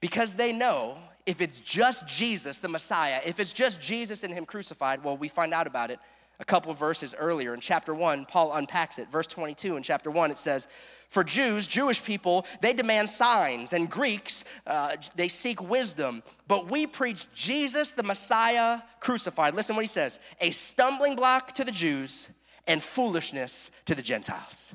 Because 0.00 0.34
they 0.34 0.52
know 0.52 0.96
if 1.26 1.40
it's 1.40 1.60
just 1.60 2.06
Jesus, 2.06 2.58
the 2.58 2.68
Messiah, 2.68 3.20
if 3.26 3.38
it's 3.38 3.52
just 3.52 3.80
Jesus 3.80 4.24
and 4.24 4.32
Him 4.32 4.44
crucified, 4.44 5.04
well, 5.04 5.16
we 5.16 5.28
find 5.28 5.52
out 5.52 5.66
about 5.66 5.90
it 5.90 5.98
a 6.40 6.44
couple 6.44 6.72
verses 6.74 7.14
earlier. 7.16 7.54
In 7.54 7.60
chapter 7.60 7.94
1, 7.94 8.26
Paul 8.26 8.52
unpacks 8.54 8.98
it. 8.98 9.08
Verse 9.10 9.28
22 9.28 9.76
in 9.76 9.82
chapter 9.82 10.10
1, 10.10 10.32
it 10.32 10.38
says, 10.38 10.66
For 11.12 11.22
Jews, 11.22 11.66
Jewish 11.66 12.02
people, 12.02 12.46
they 12.62 12.72
demand 12.72 13.10
signs, 13.10 13.74
and 13.74 13.90
Greeks, 13.90 14.46
uh, 14.66 14.96
they 15.14 15.28
seek 15.28 15.62
wisdom. 15.62 16.22
But 16.48 16.70
we 16.70 16.86
preach 16.86 17.30
Jesus, 17.34 17.92
the 17.92 18.02
Messiah, 18.02 18.80
crucified. 18.98 19.54
Listen 19.54 19.76
what 19.76 19.82
he 19.82 19.88
says 19.88 20.20
a 20.40 20.50
stumbling 20.52 21.14
block 21.14 21.52
to 21.56 21.64
the 21.64 21.70
Jews 21.70 22.30
and 22.66 22.82
foolishness 22.82 23.70
to 23.84 23.94
the 23.94 24.00
Gentiles. 24.00 24.74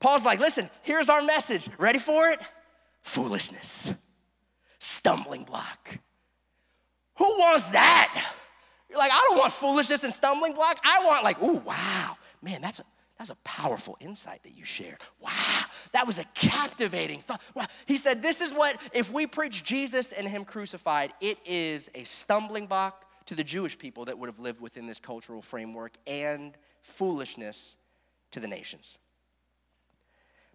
Paul's 0.00 0.24
like, 0.24 0.40
listen, 0.40 0.70
here's 0.80 1.10
our 1.10 1.22
message. 1.22 1.68
Ready 1.76 1.98
for 1.98 2.30
it? 2.30 2.40
Foolishness, 3.02 3.92
stumbling 4.78 5.44
block. 5.44 5.98
Who 7.16 7.26
wants 7.38 7.68
that? 7.68 8.32
You're 8.88 8.98
like, 8.98 9.12
I 9.12 9.26
don't 9.28 9.38
want 9.38 9.52
foolishness 9.52 10.04
and 10.04 10.14
stumbling 10.14 10.54
block. 10.54 10.78
I 10.82 11.04
want, 11.04 11.22
like, 11.22 11.36
oh, 11.42 11.62
wow. 11.66 12.16
Man, 12.40 12.62
that's 12.62 12.80
that's 13.22 13.30
a 13.30 13.36
powerful 13.44 13.96
insight 14.00 14.42
that 14.42 14.58
you 14.58 14.64
share. 14.64 14.98
Wow, 15.20 15.30
that 15.92 16.08
was 16.08 16.18
a 16.18 16.24
captivating 16.34 17.20
thought. 17.20 17.40
Wow. 17.54 17.66
He 17.86 17.96
said, 17.96 18.20
This 18.20 18.40
is 18.40 18.52
what, 18.52 18.76
if 18.92 19.12
we 19.12 19.28
preach 19.28 19.62
Jesus 19.62 20.10
and 20.10 20.26
Him 20.26 20.44
crucified, 20.44 21.12
it 21.20 21.38
is 21.46 21.88
a 21.94 22.02
stumbling 22.02 22.66
block 22.66 23.06
to 23.26 23.36
the 23.36 23.44
Jewish 23.44 23.78
people 23.78 24.06
that 24.06 24.18
would 24.18 24.28
have 24.28 24.40
lived 24.40 24.60
within 24.60 24.88
this 24.88 24.98
cultural 24.98 25.40
framework 25.40 25.92
and 26.04 26.54
foolishness 26.80 27.76
to 28.32 28.40
the 28.40 28.48
nations. 28.48 28.98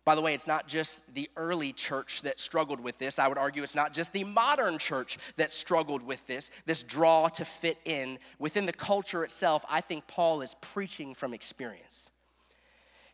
By 0.03 0.15
the 0.15 0.21
way, 0.21 0.33
it's 0.33 0.47
not 0.47 0.67
just 0.67 1.13
the 1.13 1.29
early 1.37 1.71
church 1.71 2.23
that 2.23 2.37
struggled 2.37 2.81
with 2.81 2.97
this. 2.97 3.17
I 3.17 3.29
would 3.29 3.37
argue 3.37 3.63
it's 3.63 3.75
not 3.75 3.93
just 3.93 4.11
the 4.11 4.25
modern 4.25 4.77
church 4.77 5.17
that 5.37 5.53
struggled 5.53 6.03
with 6.03 6.27
this, 6.27 6.51
this 6.65 6.83
draw 6.83 7.29
to 7.29 7.45
fit 7.45 7.77
in. 7.85 8.19
Within 8.39 8.65
the 8.65 8.73
culture 8.73 9.23
itself, 9.23 9.63
I 9.69 9.79
think 9.79 10.05
Paul 10.07 10.41
is 10.41 10.53
preaching 10.59 11.13
from 11.13 11.33
experience. 11.33 12.11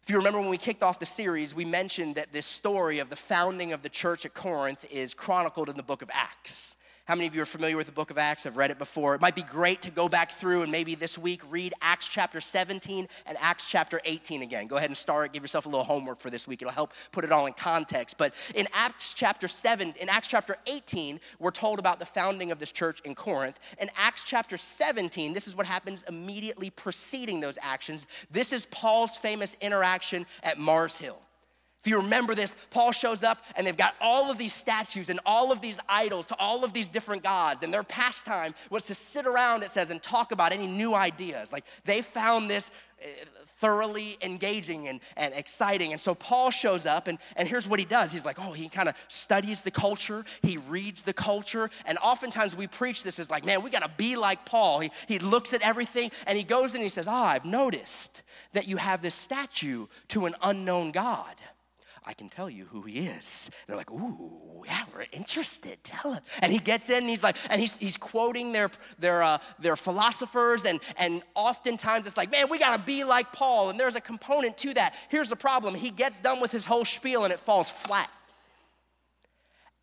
If 0.03 0.10
you 0.10 0.17
remember 0.17 0.41
when 0.41 0.50
we 0.50 0.57
kicked 0.57 0.83
off 0.83 1.00
the 1.00 1.05
series, 1.05 1.55
we 1.55 1.63
mentioned 1.63 2.15
that 2.15 2.33
this 2.33 2.45
story 2.45 3.00
of 3.00 3.10
the 3.10 3.15
founding 3.15 3.72
of 3.72 3.83
the 3.83 3.89
church 3.89 4.25
at 4.25 4.33
Corinth 4.33 4.86
is 4.91 5.13
chronicled 5.13 5.69
in 5.69 5.77
the 5.77 5.83
book 5.83 6.01
of 6.01 6.10
Acts. 6.13 6.75
How 7.05 7.15
many 7.15 7.27
of 7.27 7.36
you 7.36 7.41
are 7.41 7.45
familiar 7.45 7.75
with 7.75 7.88
the 7.88 7.91
book 7.91 8.12
of 8.12 8.17
Acts? 8.17 8.45
I've 8.45 8.55
read 8.55 8.72
it 8.72 8.79
before. 8.79 9.13
It 9.13 9.19
might 9.19 9.36
be 9.36 9.41
great 9.41 9.81
to 9.81 9.91
go 9.91 10.07
back 10.07 10.31
through 10.31 10.62
and 10.62 10.72
maybe 10.72 10.95
this 10.95 11.17
week 11.17 11.41
read 11.50 11.74
Acts 11.81 12.07
chapter 12.07 12.39
17 12.39 13.10
and 13.25 13.38
Acts 13.41 13.69
chapter 13.69 14.00
18 14.05 14.41
again. 14.41 14.67
Go 14.67 14.77
ahead 14.77 14.89
and 14.89 14.95
start. 14.95 15.33
Give 15.33 15.43
yourself 15.43 15.65
a 15.65 15.69
little 15.69 15.83
homework 15.83 16.22
for 16.22 16.29
this 16.29 16.48
week. 16.48 16.62
It'll 16.62 16.74
help 16.74 16.93
put 17.12 17.25
it 17.25 17.31
all 17.33 17.45
in 17.45 17.51
context. 17.51 18.17
But 18.17 18.33
in 18.55 18.69
Acts 18.72 19.13
chapter 19.13 19.50
7, 19.50 19.95
in 20.00 20.07
Acts 20.07 20.29
chapter 20.29 20.55
18, 20.65 21.19
we're 21.39 21.51
told 21.51 21.77
about 21.77 22.00
the 22.00 22.05
founding 22.05 22.51
of 22.51 22.60
this 22.60 22.72
church 22.72 23.01
in 23.01 23.15
Corinth. 23.15 23.60
In 23.81 23.89
Acts 23.98 24.24
chapter 24.24 24.55
17, 24.55 25.33
this 25.33 25.45
is 25.45 25.57
what 25.57 25.65
happens 25.65 26.05
immediately 26.07 26.69
preceding 26.69 27.41
those 27.41 27.57
actions. 27.62 28.07
This 28.31 28.53
is 28.53 28.65
Paul's 28.67 29.17
famous 29.17 29.57
interaction 29.60 30.25
at 30.41 30.57
Mars 30.57 30.95
Hill. 30.95 31.19
If 31.83 31.89
you 31.89 31.97
remember 31.97 32.33
this, 32.33 32.55
Paul 32.69 32.93
shows 32.93 33.23
up 33.23 33.43
and 33.57 33.67
they've 33.67 33.75
got 33.75 33.93
all 33.99 34.31
of 34.31 34.37
these 34.37 34.53
statues 34.53 35.09
and 35.09 35.19
all 35.25 35.51
of 35.51 35.59
these 35.59 35.81
idols 35.89 36.25
to 36.27 36.35
all 36.39 36.63
of 36.63 36.71
these 36.71 36.87
different 36.87 37.23
gods. 37.23 37.61
And 37.61 37.73
their 37.73 37.83
pastime 37.83 38.53
was 38.69 38.85
to 38.85 38.95
sit 38.95 39.25
around, 39.25 39.63
it 39.63 39.69
says, 39.69 39.89
and 39.89 40.01
talk 40.01 40.31
about 40.31 40.53
any 40.53 40.65
new 40.65 40.95
ideas. 40.95 41.51
Like 41.51 41.65
they 41.83 42.01
found 42.01 42.49
this 42.49 42.71
uh, 43.03 43.07
thoroughly 43.57 44.17
engaging 44.21 44.87
and, 44.87 45.01
and 45.17 45.33
exciting. 45.33 45.91
And 45.91 45.99
so 45.99 46.15
Paul 46.15 46.51
shows 46.51 46.85
up, 46.85 47.09
and, 47.09 47.17
and 47.35 47.49
here's 47.49 47.67
what 47.67 47.79
he 47.79 47.85
does. 47.85 48.13
He's 48.13 48.23
like, 48.23 48.39
oh, 48.39 48.53
he 48.53 48.69
kind 48.69 48.87
of 48.87 48.95
studies 49.09 49.63
the 49.63 49.71
culture, 49.71 50.23
he 50.41 50.57
reads 50.69 51.03
the 51.03 51.13
culture. 51.13 51.69
And 51.85 51.97
oftentimes 51.97 52.55
we 52.55 52.67
preach 52.67 53.03
this 53.03 53.19
as 53.19 53.29
like, 53.29 53.43
man, 53.45 53.61
we 53.61 53.69
got 53.69 53.83
to 53.83 53.91
be 53.97 54.15
like 54.15 54.45
Paul. 54.45 54.79
He, 54.79 54.91
he 55.09 55.19
looks 55.19 55.53
at 55.53 55.61
everything 55.61 56.11
and 56.27 56.37
he 56.37 56.45
goes 56.45 56.75
and 56.75 56.83
he 56.83 56.89
says, 56.89 57.07
ah, 57.09 57.23
oh, 57.23 57.25
I've 57.25 57.45
noticed 57.45 58.21
that 58.53 58.69
you 58.69 58.77
have 58.77 59.01
this 59.01 59.15
statue 59.15 59.87
to 60.09 60.27
an 60.27 60.35
unknown 60.41 60.91
God. 60.91 61.35
I 62.05 62.13
can 62.13 62.27
tell 62.27 62.50
you 62.50 62.65
who 62.65 62.81
he 62.81 63.00
is. 63.00 63.50
And 63.50 63.53
they're 63.67 63.77
like, 63.77 63.91
ooh, 63.91 64.63
yeah, 64.65 64.83
we're 64.93 65.05
interested. 65.12 65.81
Tell 65.83 66.13
him. 66.13 66.22
And 66.41 66.51
he 66.51 66.60
gets 66.60 66.89
in 66.89 66.98
and 66.98 67.10
he's 67.10 67.24
like, 67.24 67.38
and 67.50 67.62
he's, 67.62 67.77
he's 67.77 67.98
quoting 67.98 68.51
their, 68.51 68.69
their, 69.00 69.24
uh, 69.24 69.38
their 69.60 69.75
philosophers. 69.75 70.65
And, 70.65 70.79
and 70.98 71.22
oftentimes 71.36 72.05
it's 72.05 72.17
like, 72.17 72.31
man, 72.31 72.48
we 72.50 72.60
got 72.60 72.75
to 72.75 72.83
be 72.83 73.03
like 73.03 73.31
Paul. 73.31 73.69
And 73.69 73.79
there's 73.79 73.95
a 73.95 74.01
component 74.01 74.57
to 74.60 74.74
that. 74.74 74.95
Here's 75.10 75.29
the 75.29 75.36
problem 75.36 75.75
he 75.75 75.91
gets 75.91 76.19
done 76.19 76.41
with 76.41 76.51
his 76.51 76.65
whole 76.65 76.86
spiel 76.86 77.24
and 77.24 77.31
it 77.31 77.39
falls 77.39 77.69
flat. 77.69 78.10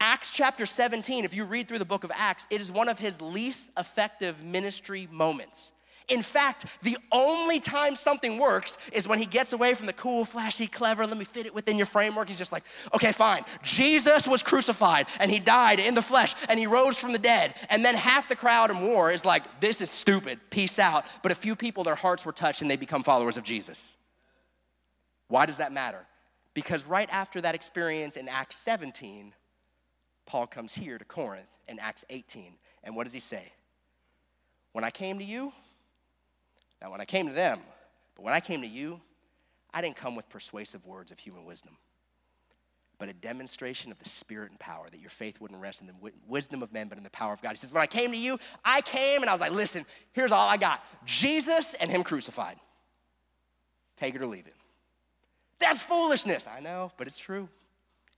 Acts 0.03 0.31
chapter 0.31 0.65
17, 0.65 1.25
if 1.25 1.35
you 1.35 1.45
read 1.45 1.69
through 1.69 1.79
the 1.79 1.85
book 1.85 2.05
of 2.05 2.13
Acts, 2.15 2.47
it 2.51 2.61
is 2.61 2.71
one 2.71 2.89
of 2.89 2.99
his 2.99 3.21
least 3.21 3.71
effective 3.79 4.43
ministry 4.43 5.07
moments. 5.11 5.73
In 6.11 6.23
fact, 6.23 6.67
the 6.83 6.99
only 7.13 7.61
time 7.61 7.95
something 7.95 8.39
works 8.39 8.79
is 8.93 9.07
when 9.07 9.21
he 9.21 9.27
gets 9.27 9.53
away 9.53 9.75
from 9.75 9.87
the 9.87 9.93
cool, 9.93 10.25
flashy, 10.25 10.67
clever, 10.67 11.07
let 11.07 11.17
me 11.17 11.25
fit 11.25 11.47
it 11.47 11.55
within 11.55 11.77
your 11.77 11.87
framework. 11.87 12.29
He's 12.29 12.39
just 12.39 12.53
like, 12.53 12.65
okay, 12.93 13.13
fine. 13.13 13.45
Jesus 13.63 14.27
was 14.27 14.43
crucified 14.43 15.07
and 15.21 15.31
he 15.31 15.39
died 15.39 15.79
in 15.79 15.95
the 15.95 16.03
flesh 16.03 16.35
and 16.49 16.59
he 16.59 16.67
rose 16.67 16.99
from 16.99 17.13
the 17.13 17.19
dead. 17.19 17.55
And 17.71 17.85
then 17.85 17.95
half 17.95 18.29
the 18.29 18.35
crowd 18.35 18.71
in 18.71 18.83
war 18.83 19.13
is 19.13 19.25
like, 19.25 19.61
this 19.61 19.81
is 19.81 19.91
stupid, 19.91 20.41
peace 20.51 20.81
out. 20.81 21.05
But 21.23 21.31
a 21.31 21.37
few 21.37 21.55
people, 21.55 21.85
their 21.85 21.95
hearts 21.95 22.27
were 22.27 22.33
touched 22.33 22.61
and 22.61 22.71
they 22.71 22.77
become 22.77 23.05
followers 23.05 23.37
of 23.37 23.45
Jesus. 23.45 23.97
Why 25.29 25.47
does 25.47 25.59
that 25.59 25.73
matter? 25.73 26.07
Because 26.55 26.85
right 26.87 27.09
after 27.13 27.41
that 27.41 27.55
experience 27.55 28.17
in 28.17 28.29
Acts 28.29 28.57
17, 28.57 29.33
Paul 30.27 30.49
comes 30.49 30.75
here 30.75 30.99
to 30.99 31.05
Corinth 31.05 31.47
in 31.69 31.79
Acts 31.79 32.05
18. 32.11 32.55
And 32.83 32.97
what 32.97 33.05
does 33.05 33.13
he 33.13 33.21
say? 33.21 33.53
When 34.73 34.85
I 34.85 34.91
came 34.91 35.19
to 35.19 35.25
you, 35.25 35.53
now, 36.83 36.91
when 36.91 37.01
I 37.01 37.05
came 37.05 37.27
to 37.27 37.33
them, 37.33 37.61
but 38.15 38.25
when 38.25 38.35
I 38.35 38.41
came 38.41 38.63
to 38.63 38.67
you, 38.67 39.01
I 39.73 39.83
didn't 39.83 39.97
come 39.97 40.17
with 40.17 40.29
persuasive 40.29 40.87
words 40.87 41.13
of 41.13 41.19
human 41.19 41.45
wisdom, 41.45 41.77
but 42.99 43.09
a 43.09 43.13
demonstration 43.13 43.93
of 43.93 43.99
the 43.99 44.09
spirit 44.09 44.51
and 44.51 44.59
power 44.59 44.89
that 44.91 45.01
your 45.01 45.11
faith 45.11 45.41
wouldn't 45.41 45.61
rest 45.61 45.81
in 45.81 45.87
the 45.87 45.95
wisdom 46.27 46.63
of 46.63 46.73
men, 46.73 46.89
but 46.89 46.99
in 46.99 47.05
the 47.05 47.11
power 47.11 47.33
of 47.33 47.43
God. 47.43 47.51
He 47.51 47.57
says, 47.57 47.73
When 47.73 47.83
I 47.83 47.87
came 47.87 48.11
to 48.11 48.17
you, 48.17 48.39
I 48.65 48.81
came 48.81 49.21
and 49.23 49.31
I 49.31 49.33
was 49.33 49.41
like, 49.41 49.53
Listen, 49.53 49.85
here's 50.13 50.33
all 50.33 50.49
I 50.49 50.57
got 50.57 50.83
Jesus 51.05 51.75
and 51.75 51.91
Him 51.91 52.03
crucified. 52.03 52.57
Take 53.97 54.15
it 54.15 54.23
or 54.23 54.27
leave 54.27 54.47
it. 54.47 54.55
That's 55.59 55.83
foolishness. 55.83 56.47
I 56.47 56.61
know, 56.61 56.91
but 56.97 57.07
it's 57.07 57.19
true. 57.19 57.49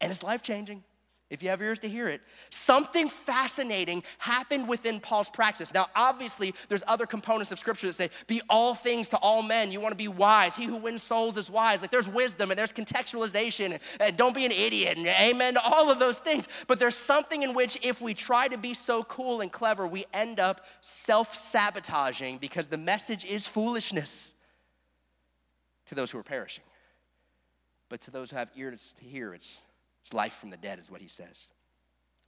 And 0.01 0.11
it's 0.11 0.23
life 0.23 0.43
changing 0.43 0.85
if 1.33 1.43
you 1.43 1.49
have 1.49 1.63
ears 1.63 1.79
to 1.79 1.89
hear 1.89 2.09
it. 2.09 2.21
Something 2.51 3.09
fascinating 3.09 4.03
happened 4.19 4.69
within 4.69 5.01
Paul's 5.01 5.31
practice. 5.31 5.73
Now, 5.73 5.87
obviously, 5.97 6.55
there's 6.69 6.85
other 6.87 7.07
components 7.07 7.51
of 7.51 7.59
scripture 7.59 7.87
that 7.87 7.95
say, 7.95 8.11
be 8.27 8.43
all 8.51 8.75
things 8.75 9.09
to 9.09 9.17
all 9.17 9.43
men. 9.43 9.73
You 9.73 9.81
want 9.81 9.93
to 9.93 9.97
be 9.97 10.09
wise. 10.09 10.55
He 10.55 10.67
who 10.67 10.77
wins 10.77 11.03
souls 11.03 11.39
is 11.39 11.49
wise. 11.49 11.81
Like 11.81 11.91
there's 11.91 12.07
wisdom 12.07 12.51
and 12.51 12.59
there's 12.59 12.73
contextualization 12.73 13.81
and, 13.99 14.17
don't 14.19 14.35
be 14.35 14.45
an 14.45 14.53
idiot 14.53 14.99
and 14.99 15.07
amen 15.07 15.55
to 15.55 15.61
all 15.65 15.91
of 15.91 15.99
those 15.99 16.19
things. 16.19 16.47
But 16.69 16.79
there's 16.79 16.97
something 16.97 17.43
in 17.43 17.55
which 17.55 17.79
if 17.83 18.03
we 18.03 18.13
try 18.13 18.47
to 18.49 18.59
be 18.59 18.75
so 18.75 19.03
cool 19.03 19.41
and 19.41 19.51
clever, 19.51 19.87
we 19.87 20.05
end 20.13 20.39
up 20.39 20.61
self 20.83 21.35
sabotaging 21.35 22.39
because 22.39 22.69
the 22.69 22.77
message 22.77 23.25
is 23.25 23.49
foolishness 23.49 24.35
to 25.87 25.95
those 25.95 26.11
who 26.11 26.19
are 26.19 26.23
perishing. 26.23 26.65
But 27.89 28.03
to 28.03 28.11
those 28.11 28.31
who 28.31 28.37
have 28.37 28.51
ears 28.55 28.93
to 28.99 29.05
hear, 29.05 29.33
it's 29.33 29.63
it's 30.03 30.13
life 30.13 30.35
from 30.35 30.51
the 30.51 30.57
dead, 30.57 30.79
is 30.79 30.91
what 30.91 31.01
he 31.01 31.09
says. 31.09 31.51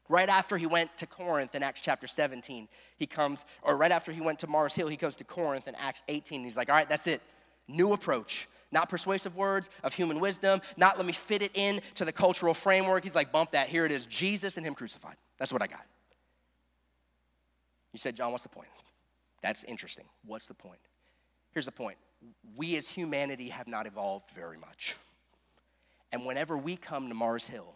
Right 0.09 0.29
after 0.29 0.57
he 0.57 0.67
went 0.67 0.97
to 0.99 1.07
Corinth 1.07 1.55
in 1.55 1.63
Acts 1.63 1.81
chapter 1.81 2.07
17, 2.07 2.69
he 2.97 3.07
comes, 3.07 3.45
or 3.63 3.77
right 3.77 3.91
after 3.91 4.13
he 4.13 4.21
went 4.21 4.39
to 4.41 4.47
Mars 4.47 4.75
Hill, 4.75 4.89
he 4.89 4.97
goes 4.97 5.17
to 5.17 5.25
Corinth 5.25 5.67
in 5.67 5.75
Acts 5.77 6.03
18. 6.09 6.45
he's 6.45 6.57
like, 6.57 6.69
all 6.69 6.77
right, 6.77 6.89
that's 6.89 7.07
it. 7.07 7.23
New 7.69 7.93
approach. 7.93 8.49
Not 8.71 8.89
persuasive 8.89 9.37
words 9.37 9.71
of 9.83 9.95
human 9.95 10.21
wisdom, 10.21 10.61
not 10.77 10.99
let 10.99 11.07
me 11.07 11.13
fit 11.13 11.43
it 11.43 11.53
in 11.55 11.81
to 11.95 12.05
the 12.05 12.13
cultural 12.13 12.55
framework. 12.55 13.05
He's 13.05 13.15
like, 13.15 13.33
bump 13.33 13.53
that. 13.53 13.69
Here 13.69 13.87
it 13.87 13.93
is 13.93 14.07
Jesus 14.07 14.57
and 14.57 14.67
him 14.67 14.75
crucified. 14.75 15.17
That's 15.39 15.53
what 15.53 15.63
I 15.63 15.67
got. 15.67 15.87
You 17.93 17.99
said, 17.99 18.17
John, 18.17 18.33
what's 18.33 18.43
the 18.43 18.49
point? 18.49 18.69
That's 19.43 19.63
interesting. 19.65 20.07
What's 20.25 20.49
the 20.49 20.55
point? 20.55 20.81
Here's 21.53 21.67
the 21.67 21.73
point 21.73 21.97
we 22.57 22.77
as 22.77 22.89
humanity 22.89 23.51
have 23.51 23.69
not 23.69 23.87
evolved 23.87 24.31
very 24.31 24.59
much. 24.59 24.97
And 26.15 26.25
whenever 26.25 26.57
we 26.57 26.77
come 26.77 27.09
to 27.09 27.15
Mars 27.15 27.49
Hill, 27.49 27.75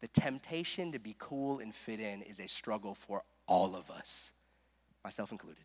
the 0.00 0.08
temptation 0.08 0.90
to 0.90 0.98
be 0.98 1.14
cool 1.16 1.60
and 1.60 1.72
fit 1.72 2.00
in 2.00 2.22
is 2.22 2.40
a 2.40 2.48
struggle 2.48 2.92
for 2.92 3.22
all 3.46 3.76
of 3.76 3.88
us, 3.88 4.32
myself 5.04 5.30
included. 5.30 5.62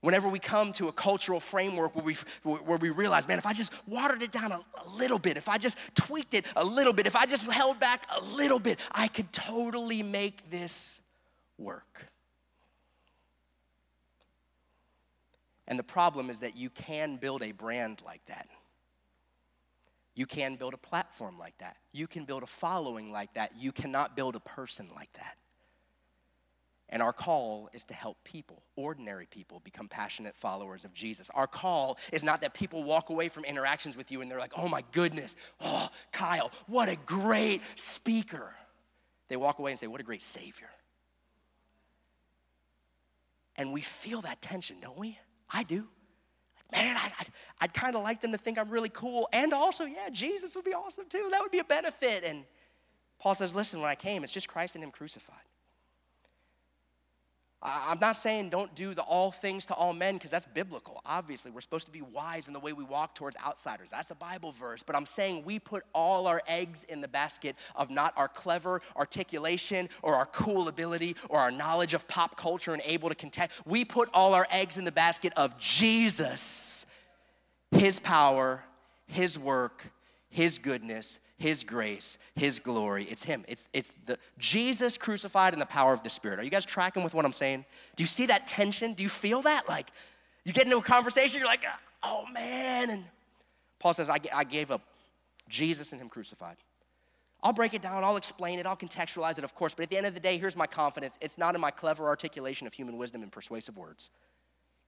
Whenever 0.00 0.28
we 0.28 0.40
come 0.40 0.72
to 0.72 0.88
a 0.88 0.92
cultural 0.92 1.38
framework 1.38 1.94
where 1.94 2.04
we, 2.04 2.16
where 2.42 2.78
we 2.78 2.90
realize, 2.90 3.28
man, 3.28 3.38
if 3.38 3.46
I 3.46 3.52
just 3.52 3.72
watered 3.86 4.20
it 4.20 4.32
down 4.32 4.50
a, 4.50 4.60
a 4.84 4.90
little 4.90 5.20
bit, 5.20 5.36
if 5.36 5.48
I 5.48 5.58
just 5.58 5.78
tweaked 5.94 6.34
it 6.34 6.44
a 6.56 6.64
little 6.64 6.92
bit, 6.92 7.06
if 7.06 7.14
I 7.14 7.24
just 7.24 7.44
held 7.44 7.78
back 7.78 8.04
a 8.18 8.20
little 8.20 8.58
bit, 8.58 8.80
I 8.90 9.06
could 9.06 9.32
totally 9.32 10.02
make 10.02 10.50
this 10.50 11.00
work. 11.56 12.06
And 15.68 15.78
the 15.78 15.84
problem 15.84 16.30
is 16.30 16.40
that 16.40 16.56
you 16.56 16.68
can 16.68 17.14
build 17.14 17.42
a 17.42 17.52
brand 17.52 18.02
like 18.04 18.24
that. 18.26 18.48
You 20.20 20.26
can 20.26 20.56
build 20.56 20.74
a 20.74 20.76
platform 20.76 21.38
like 21.38 21.56
that. 21.60 21.78
You 21.92 22.06
can 22.06 22.26
build 22.26 22.42
a 22.42 22.46
following 22.46 23.10
like 23.10 23.32
that. 23.36 23.52
You 23.58 23.72
cannot 23.72 24.16
build 24.16 24.36
a 24.36 24.40
person 24.40 24.90
like 24.94 25.10
that. 25.14 25.38
And 26.90 27.00
our 27.00 27.14
call 27.14 27.70
is 27.72 27.84
to 27.84 27.94
help 27.94 28.18
people, 28.22 28.62
ordinary 28.76 29.24
people, 29.24 29.62
become 29.64 29.88
passionate 29.88 30.36
followers 30.36 30.84
of 30.84 30.92
Jesus. 30.92 31.30
Our 31.34 31.46
call 31.46 31.96
is 32.12 32.22
not 32.22 32.42
that 32.42 32.52
people 32.52 32.84
walk 32.84 33.08
away 33.08 33.30
from 33.30 33.46
interactions 33.46 33.96
with 33.96 34.12
you 34.12 34.20
and 34.20 34.30
they're 34.30 34.38
like, 34.38 34.52
oh 34.58 34.68
my 34.68 34.84
goodness, 34.92 35.36
oh, 35.58 35.88
Kyle, 36.12 36.50
what 36.66 36.90
a 36.90 36.98
great 37.06 37.62
speaker. 37.76 38.52
They 39.28 39.38
walk 39.38 39.58
away 39.58 39.70
and 39.70 39.80
say, 39.80 39.86
what 39.86 40.02
a 40.02 40.04
great 40.04 40.22
Savior. 40.22 40.68
And 43.56 43.72
we 43.72 43.80
feel 43.80 44.20
that 44.20 44.42
tension, 44.42 44.76
don't 44.82 44.98
we? 44.98 45.16
I 45.50 45.62
do. 45.62 45.88
Man, 46.72 46.96
I'd, 46.96 47.12
I'd, 47.18 47.26
I'd 47.60 47.74
kind 47.74 47.96
of 47.96 48.02
like 48.02 48.20
them 48.20 48.32
to 48.32 48.38
think 48.38 48.58
I'm 48.58 48.70
really 48.70 48.88
cool. 48.88 49.28
And 49.32 49.52
also, 49.52 49.84
yeah, 49.84 50.08
Jesus 50.10 50.54
would 50.54 50.64
be 50.64 50.74
awesome 50.74 51.04
too. 51.08 51.28
That 51.30 51.40
would 51.40 51.50
be 51.50 51.58
a 51.58 51.64
benefit. 51.64 52.24
And 52.24 52.44
Paul 53.18 53.34
says, 53.34 53.54
listen, 53.54 53.80
when 53.80 53.90
I 53.90 53.94
came, 53.94 54.24
it's 54.24 54.32
just 54.32 54.48
Christ 54.48 54.74
and 54.74 54.84
Him 54.84 54.90
crucified. 54.90 55.36
I'm 57.62 57.98
not 57.98 58.16
saying 58.16 58.48
don't 58.48 58.74
do 58.74 58.94
the 58.94 59.02
all 59.02 59.30
things 59.30 59.66
to 59.66 59.74
all 59.74 59.92
men 59.92 60.14
because 60.14 60.30
that's 60.30 60.46
biblical. 60.46 61.02
Obviously, 61.04 61.50
we're 61.50 61.60
supposed 61.60 61.86
to 61.86 61.92
be 61.92 62.00
wise 62.00 62.46
in 62.46 62.54
the 62.54 62.60
way 62.60 62.72
we 62.72 62.84
walk 62.84 63.14
towards 63.14 63.36
outsiders. 63.46 63.90
That's 63.90 64.10
a 64.10 64.14
Bible 64.14 64.52
verse. 64.52 64.82
But 64.82 64.96
I'm 64.96 65.04
saying 65.04 65.44
we 65.44 65.58
put 65.58 65.82
all 65.94 66.26
our 66.26 66.40
eggs 66.48 66.84
in 66.84 67.02
the 67.02 67.08
basket 67.08 67.56
of 67.76 67.90
not 67.90 68.14
our 68.16 68.28
clever 68.28 68.80
articulation 68.96 69.90
or 70.02 70.14
our 70.14 70.24
cool 70.24 70.68
ability 70.68 71.16
or 71.28 71.38
our 71.38 71.50
knowledge 71.50 71.92
of 71.92 72.08
pop 72.08 72.34
culture 72.34 72.72
and 72.72 72.80
able 72.86 73.10
to 73.10 73.14
contend. 73.14 73.50
We 73.66 73.84
put 73.84 74.08
all 74.14 74.32
our 74.32 74.46
eggs 74.50 74.78
in 74.78 74.86
the 74.86 74.92
basket 74.92 75.34
of 75.36 75.58
Jesus, 75.58 76.86
His 77.72 78.00
power, 78.00 78.64
His 79.06 79.38
work, 79.38 79.92
His 80.30 80.58
goodness, 80.58 81.20
his 81.40 81.64
grace, 81.64 82.18
His 82.34 82.58
glory. 82.58 83.04
It's 83.04 83.24
Him. 83.24 83.46
It's, 83.48 83.66
it's 83.72 83.92
the 84.04 84.18
Jesus 84.38 84.98
crucified 84.98 85.54
in 85.54 85.58
the 85.58 85.64
power 85.64 85.94
of 85.94 86.02
the 86.02 86.10
Spirit. 86.10 86.38
Are 86.38 86.44
you 86.44 86.50
guys 86.50 86.66
tracking 86.66 87.02
with 87.02 87.14
what 87.14 87.24
I'm 87.24 87.32
saying? 87.32 87.64
Do 87.96 88.02
you 88.02 88.06
see 88.06 88.26
that 88.26 88.46
tension? 88.46 88.92
Do 88.92 89.02
you 89.02 89.08
feel 89.08 89.40
that? 89.42 89.66
Like 89.66 89.88
you 90.44 90.52
get 90.52 90.66
into 90.66 90.76
a 90.76 90.82
conversation, 90.82 91.38
you're 91.38 91.48
like, 91.48 91.64
oh 92.02 92.26
man. 92.34 92.90
And 92.90 93.04
Paul 93.78 93.94
says, 93.94 94.10
I, 94.10 94.18
I 94.34 94.44
gave 94.44 94.70
up 94.70 94.82
Jesus 95.48 95.92
and 95.92 96.00
Him 96.00 96.10
crucified. 96.10 96.58
I'll 97.42 97.54
break 97.54 97.72
it 97.72 97.80
down, 97.80 98.04
I'll 98.04 98.18
explain 98.18 98.58
it, 98.58 98.66
I'll 98.66 98.76
contextualize 98.76 99.38
it, 99.38 99.44
of 99.44 99.54
course, 99.54 99.72
but 99.72 99.84
at 99.84 99.88
the 99.88 99.96
end 99.96 100.04
of 100.04 100.12
the 100.12 100.20
day, 100.20 100.36
here's 100.36 100.58
my 100.58 100.66
confidence. 100.66 101.16
It's 101.22 101.38
not 101.38 101.54
in 101.54 101.60
my 101.62 101.70
clever 101.70 102.04
articulation 102.04 102.66
of 102.66 102.74
human 102.74 102.98
wisdom 102.98 103.22
and 103.22 103.32
persuasive 103.32 103.78
words. 103.78 104.10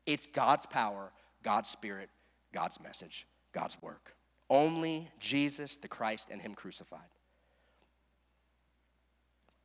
It's 0.04 0.26
God's 0.26 0.66
power, 0.66 1.12
God's 1.42 1.70
spirit, 1.70 2.10
God's 2.52 2.78
message, 2.78 3.26
God's 3.52 3.78
work. 3.80 4.14
Only 4.50 5.08
Jesus, 5.18 5.76
the 5.76 5.88
Christ, 5.88 6.28
and 6.30 6.40
Him 6.40 6.54
crucified. 6.54 7.00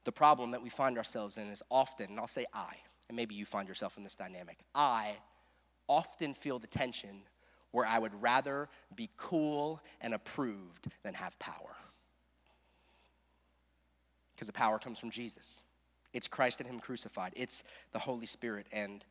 The 0.05 0.11
problem 0.11 0.51
that 0.51 0.61
we 0.61 0.69
find 0.69 0.97
ourselves 0.97 1.37
in 1.37 1.49
is 1.49 1.61
often, 1.69 2.11
and 2.11 2.19
I'll 2.19 2.27
say 2.27 2.45
I, 2.53 2.75
and 3.09 3.15
maybe 3.15 3.35
you 3.35 3.45
find 3.45 3.67
yourself 3.67 3.97
in 3.97 4.03
this 4.03 4.15
dynamic, 4.15 4.59
I 4.73 5.17
often 5.89 6.33
feel 6.33 6.59
the 6.59 6.67
tension 6.67 7.23
where 7.71 7.85
I 7.85 7.99
would 7.99 8.21
rather 8.21 8.69
be 8.95 9.09
cool 9.17 9.81
and 9.99 10.13
approved 10.13 10.87
than 11.03 11.13
have 11.13 11.37
power. 11.39 11.75
Because 14.35 14.47
the 14.47 14.53
power 14.53 14.79
comes 14.79 14.99
from 14.99 15.09
Jesus. 15.09 15.61
It's 16.13 16.27
Christ 16.27 16.61
and 16.61 16.69
Him 16.69 16.79
crucified. 16.79 17.33
It's 17.35 17.63
the 17.91 17.99
Holy 17.99 18.25
Spirit 18.25 18.67
and 18.71 19.03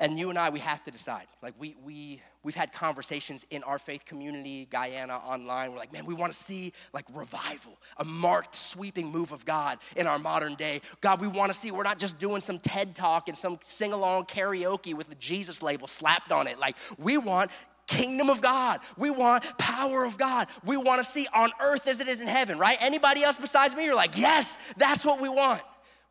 and 0.00 0.18
you 0.18 0.30
and 0.30 0.38
I, 0.38 0.50
we 0.50 0.58
have 0.60 0.82
to 0.84 0.90
decide. 0.90 1.26
Like 1.42 1.54
we 1.58 1.76
we 1.84 2.20
we've 2.42 2.54
had 2.54 2.72
conversations 2.72 3.46
in 3.50 3.62
our 3.62 3.78
faith 3.78 4.04
community, 4.04 4.66
Guyana 4.70 5.18
online. 5.18 5.70
We're 5.70 5.78
like, 5.78 5.92
man, 5.92 6.06
we 6.06 6.14
want 6.14 6.32
to 6.32 6.38
see 6.38 6.72
like 6.92 7.04
revival, 7.12 7.78
a 7.98 8.04
marked, 8.04 8.54
sweeping 8.54 9.12
move 9.12 9.30
of 9.30 9.44
God 9.44 9.78
in 9.94 10.06
our 10.06 10.18
modern 10.18 10.54
day. 10.54 10.80
God, 11.00 11.20
we 11.20 11.28
want 11.28 11.52
to 11.52 11.58
see. 11.58 11.70
We're 11.70 11.84
not 11.84 11.98
just 11.98 12.18
doing 12.18 12.40
some 12.40 12.58
TED 12.58 12.94
talk 12.94 13.28
and 13.28 13.36
some 13.36 13.58
sing 13.62 13.92
along 13.92 14.24
karaoke 14.24 14.94
with 14.94 15.08
the 15.08 15.14
Jesus 15.16 15.62
label 15.62 15.86
slapped 15.86 16.32
on 16.32 16.48
it. 16.48 16.58
Like 16.58 16.76
we 16.98 17.18
want 17.18 17.50
kingdom 17.86 18.30
of 18.30 18.40
God. 18.40 18.80
We 18.96 19.10
want 19.10 19.44
power 19.58 20.04
of 20.04 20.16
God. 20.16 20.48
We 20.64 20.76
want 20.76 21.04
to 21.04 21.04
see 21.04 21.26
on 21.34 21.50
earth 21.60 21.86
as 21.88 22.00
it 22.00 22.08
is 22.08 22.22
in 22.22 22.28
heaven, 22.28 22.58
right? 22.58 22.78
Anybody 22.80 23.22
else 23.22 23.36
besides 23.36 23.76
me, 23.76 23.84
you're 23.84 23.96
like, 23.96 24.16
yes, 24.16 24.56
that's 24.76 25.04
what 25.04 25.20
we 25.20 25.28
want. 25.28 25.60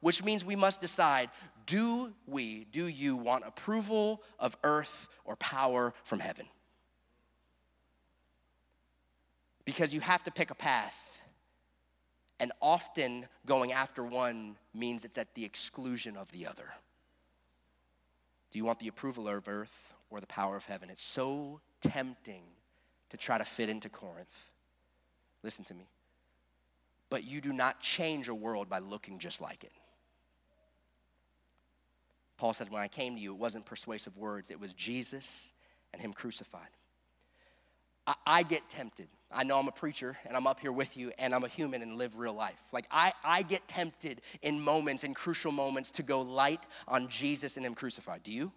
Which 0.01 0.23
means 0.23 0.45
we 0.45 0.55
must 0.55 0.79
decide 0.79 1.29
do 1.69 2.13
we, 2.25 2.65
do 2.71 2.87
you 2.87 3.15
want 3.15 3.45
approval 3.45 4.23
of 4.39 4.57
earth 4.63 5.07
or 5.23 5.35
power 5.35 5.93
from 6.03 6.19
heaven? 6.19 6.47
Because 9.65 9.93
you 9.93 10.01
have 10.01 10.23
to 10.23 10.31
pick 10.31 10.49
a 10.49 10.55
path, 10.55 11.21
and 12.39 12.51
often 12.59 13.27
going 13.45 13.71
after 13.71 14.03
one 14.03 14.55
means 14.73 15.05
it's 15.05 15.19
at 15.19 15.35
the 15.35 15.45
exclusion 15.45 16.17
of 16.17 16.31
the 16.31 16.47
other. 16.47 16.73
Do 18.51 18.57
you 18.57 18.65
want 18.65 18.79
the 18.79 18.87
approval 18.87 19.27
of 19.27 19.47
earth 19.47 19.93
or 20.09 20.19
the 20.19 20.27
power 20.27 20.55
of 20.55 20.65
heaven? 20.65 20.89
It's 20.89 21.03
so 21.03 21.61
tempting 21.81 22.41
to 23.09 23.17
try 23.17 23.37
to 23.37 23.45
fit 23.45 23.69
into 23.69 23.89
Corinth. 23.89 24.49
Listen 25.43 25.63
to 25.65 25.75
me. 25.75 25.87
But 27.11 27.25
you 27.25 27.41
do 27.41 27.53
not 27.53 27.79
change 27.79 28.27
a 28.27 28.33
world 28.33 28.69
by 28.69 28.79
looking 28.79 29.19
just 29.19 29.39
like 29.39 29.63
it. 29.63 29.71
Paul 32.39 32.53
said, 32.53 32.71
When 32.71 32.81
I 32.81 32.87
came 32.87 33.15
to 33.15 33.21
you, 33.21 33.33
it 33.33 33.37
wasn't 33.37 33.65
persuasive 33.65 34.17
words, 34.17 34.49
it 34.49 34.59
was 34.59 34.73
Jesus 34.73 35.53
and 35.91 36.01
Him 36.01 36.13
crucified. 36.13 36.69
I, 38.07 38.15
I, 38.25 38.43
get 38.43 38.69
tempted. 38.69 39.09
I 39.29 39.43
know 39.43 39.59
I'm 39.59 39.67
a 39.67 39.73
preacher 39.73 40.17
and 40.25 40.37
I'm 40.37 40.47
up 40.47 40.61
here 40.61 40.71
with 40.71 40.95
you 40.95 41.11
and 41.19 41.35
I'm 41.35 41.43
a 41.43 41.49
human 41.49 41.81
and 41.81 41.97
live 41.97 42.17
real 42.17 42.33
life. 42.33 42.61
Like, 42.71 42.85
I, 42.89 43.11
I 43.25 43.41
get 43.41 43.67
tempted 43.67 44.21
in 44.41 44.61
moments, 44.61 45.03
in 45.03 45.13
crucial 45.13 45.51
moments, 45.51 45.91
to 45.91 46.03
go 46.03 46.21
light 46.21 46.65
on 46.87 47.09
Jesus 47.09 47.57
and 47.57 47.65
Him 47.65 47.75
crucified. 47.75 48.23
Do 48.23 48.31
you? 48.31 48.53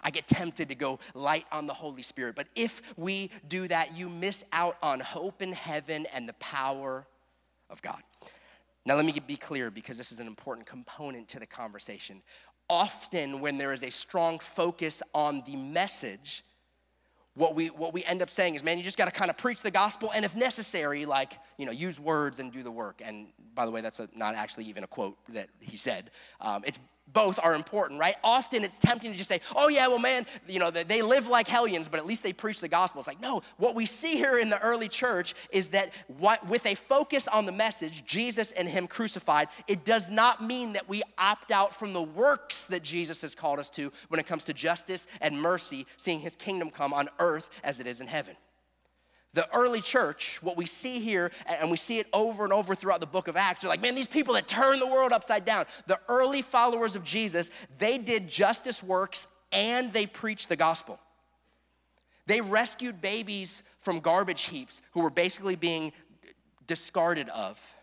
I 0.00 0.10
get 0.10 0.28
tempted 0.28 0.68
to 0.68 0.76
go 0.76 1.00
light 1.14 1.46
on 1.50 1.66
the 1.66 1.74
Holy 1.74 2.02
Spirit. 2.02 2.36
But 2.36 2.46
if 2.54 2.96
we 2.96 3.30
do 3.48 3.66
that, 3.68 3.96
you 3.96 4.08
miss 4.08 4.44
out 4.52 4.76
on 4.82 5.00
hope 5.00 5.42
in 5.42 5.52
heaven 5.52 6.06
and 6.14 6.28
the 6.28 6.34
power 6.34 7.06
of 7.68 7.82
God. 7.82 8.00
Now, 8.86 8.96
let 8.96 9.04
me 9.04 9.14
be 9.26 9.36
clear 9.36 9.70
because 9.70 9.98
this 9.98 10.10
is 10.10 10.20
an 10.20 10.26
important 10.26 10.66
component 10.66 11.28
to 11.28 11.38
the 11.38 11.46
conversation. 11.46 12.22
Often, 12.68 13.40
when 13.40 13.58
there 13.58 13.72
is 13.72 13.82
a 13.82 13.90
strong 13.90 14.38
focus 14.38 15.02
on 15.14 15.42
the 15.44 15.56
message, 15.56 16.44
what 17.34 17.54
we, 17.54 17.68
what 17.68 17.92
we 17.92 18.04
end 18.04 18.22
up 18.22 18.30
saying 18.30 18.54
is, 18.54 18.64
man, 18.64 18.78
you 18.78 18.84
just 18.84 18.98
got 18.98 19.04
to 19.06 19.10
kind 19.10 19.30
of 19.30 19.36
preach 19.36 19.60
the 19.62 19.70
gospel, 19.70 20.10
and 20.14 20.24
if 20.24 20.34
necessary, 20.34 21.04
like, 21.04 21.38
you 21.58 21.66
know, 21.66 21.72
use 21.72 22.00
words 22.00 22.38
and 22.38 22.52
do 22.52 22.62
the 22.62 22.70
work. 22.70 23.02
And 23.04 23.28
by 23.54 23.66
the 23.66 23.70
way, 23.70 23.80
that's 23.80 24.00
a, 24.00 24.08
not 24.14 24.34
actually 24.34 24.64
even 24.64 24.82
a 24.82 24.86
quote 24.86 25.16
that 25.30 25.48
he 25.60 25.76
said. 25.76 26.10
Um, 26.40 26.62
it's 26.66 26.78
both 27.12 27.38
are 27.42 27.54
important, 27.54 28.00
right? 28.00 28.14
Often 28.22 28.64
it's 28.64 28.78
tempting 28.78 29.12
to 29.12 29.18
just 29.18 29.28
say, 29.28 29.40
oh, 29.56 29.68
yeah, 29.68 29.88
well, 29.88 29.98
man, 29.98 30.26
you 30.48 30.58
know, 30.58 30.70
they 30.70 31.02
live 31.02 31.26
like 31.26 31.48
hellions, 31.48 31.88
but 31.88 31.98
at 31.98 32.06
least 32.06 32.22
they 32.22 32.32
preach 32.32 32.60
the 32.60 32.68
gospel. 32.68 33.00
It's 33.00 33.08
like, 33.08 33.20
no, 33.20 33.42
what 33.56 33.74
we 33.74 33.86
see 33.86 34.16
here 34.16 34.38
in 34.38 34.50
the 34.50 34.60
early 34.60 34.88
church 34.88 35.34
is 35.50 35.70
that 35.70 35.92
what, 36.06 36.46
with 36.46 36.66
a 36.66 36.74
focus 36.74 37.28
on 37.28 37.46
the 37.46 37.52
message, 37.52 38.04
Jesus 38.04 38.52
and 38.52 38.68
Him 38.68 38.86
crucified, 38.86 39.48
it 39.66 39.84
does 39.84 40.10
not 40.10 40.42
mean 40.42 40.72
that 40.74 40.88
we 40.88 41.02
opt 41.18 41.50
out 41.50 41.74
from 41.74 41.92
the 41.92 42.02
works 42.02 42.66
that 42.68 42.82
Jesus 42.82 43.22
has 43.22 43.34
called 43.34 43.58
us 43.58 43.70
to 43.70 43.92
when 44.08 44.20
it 44.20 44.26
comes 44.26 44.44
to 44.46 44.54
justice 44.54 45.06
and 45.20 45.40
mercy, 45.40 45.86
seeing 45.96 46.20
His 46.20 46.36
kingdom 46.36 46.70
come 46.70 46.92
on 46.92 47.08
earth 47.18 47.50
as 47.64 47.80
it 47.80 47.86
is 47.86 48.00
in 48.00 48.06
heaven. 48.06 48.36
The 49.32 49.48
early 49.54 49.80
church, 49.80 50.42
what 50.42 50.56
we 50.56 50.66
see 50.66 50.98
here, 50.98 51.30
and 51.46 51.70
we 51.70 51.76
see 51.76 52.00
it 52.00 52.08
over 52.12 52.42
and 52.42 52.52
over 52.52 52.74
throughout 52.74 53.00
the 53.00 53.06
book 53.06 53.28
of 53.28 53.36
Acts, 53.36 53.60
they're 53.60 53.68
like, 53.68 53.80
man, 53.80 53.94
these 53.94 54.08
people 54.08 54.34
that 54.34 54.48
turn 54.48 54.80
the 54.80 54.86
world 54.86 55.12
upside 55.12 55.44
down. 55.44 55.66
The 55.86 56.00
early 56.08 56.42
followers 56.42 56.96
of 56.96 57.04
Jesus, 57.04 57.50
they 57.78 57.96
did 57.96 58.28
justice 58.28 58.82
works 58.82 59.28
and 59.52 59.92
they 59.92 60.06
preached 60.06 60.48
the 60.48 60.56
gospel. 60.56 60.98
They 62.26 62.40
rescued 62.40 63.00
babies 63.00 63.62
from 63.78 64.00
garbage 64.00 64.42
heaps 64.42 64.82
who 64.92 65.00
were 65.00 65.10
basically 65.10 65.56
being 65.56 65.92
discarded 66.66 67.28
of. 67.30 67.76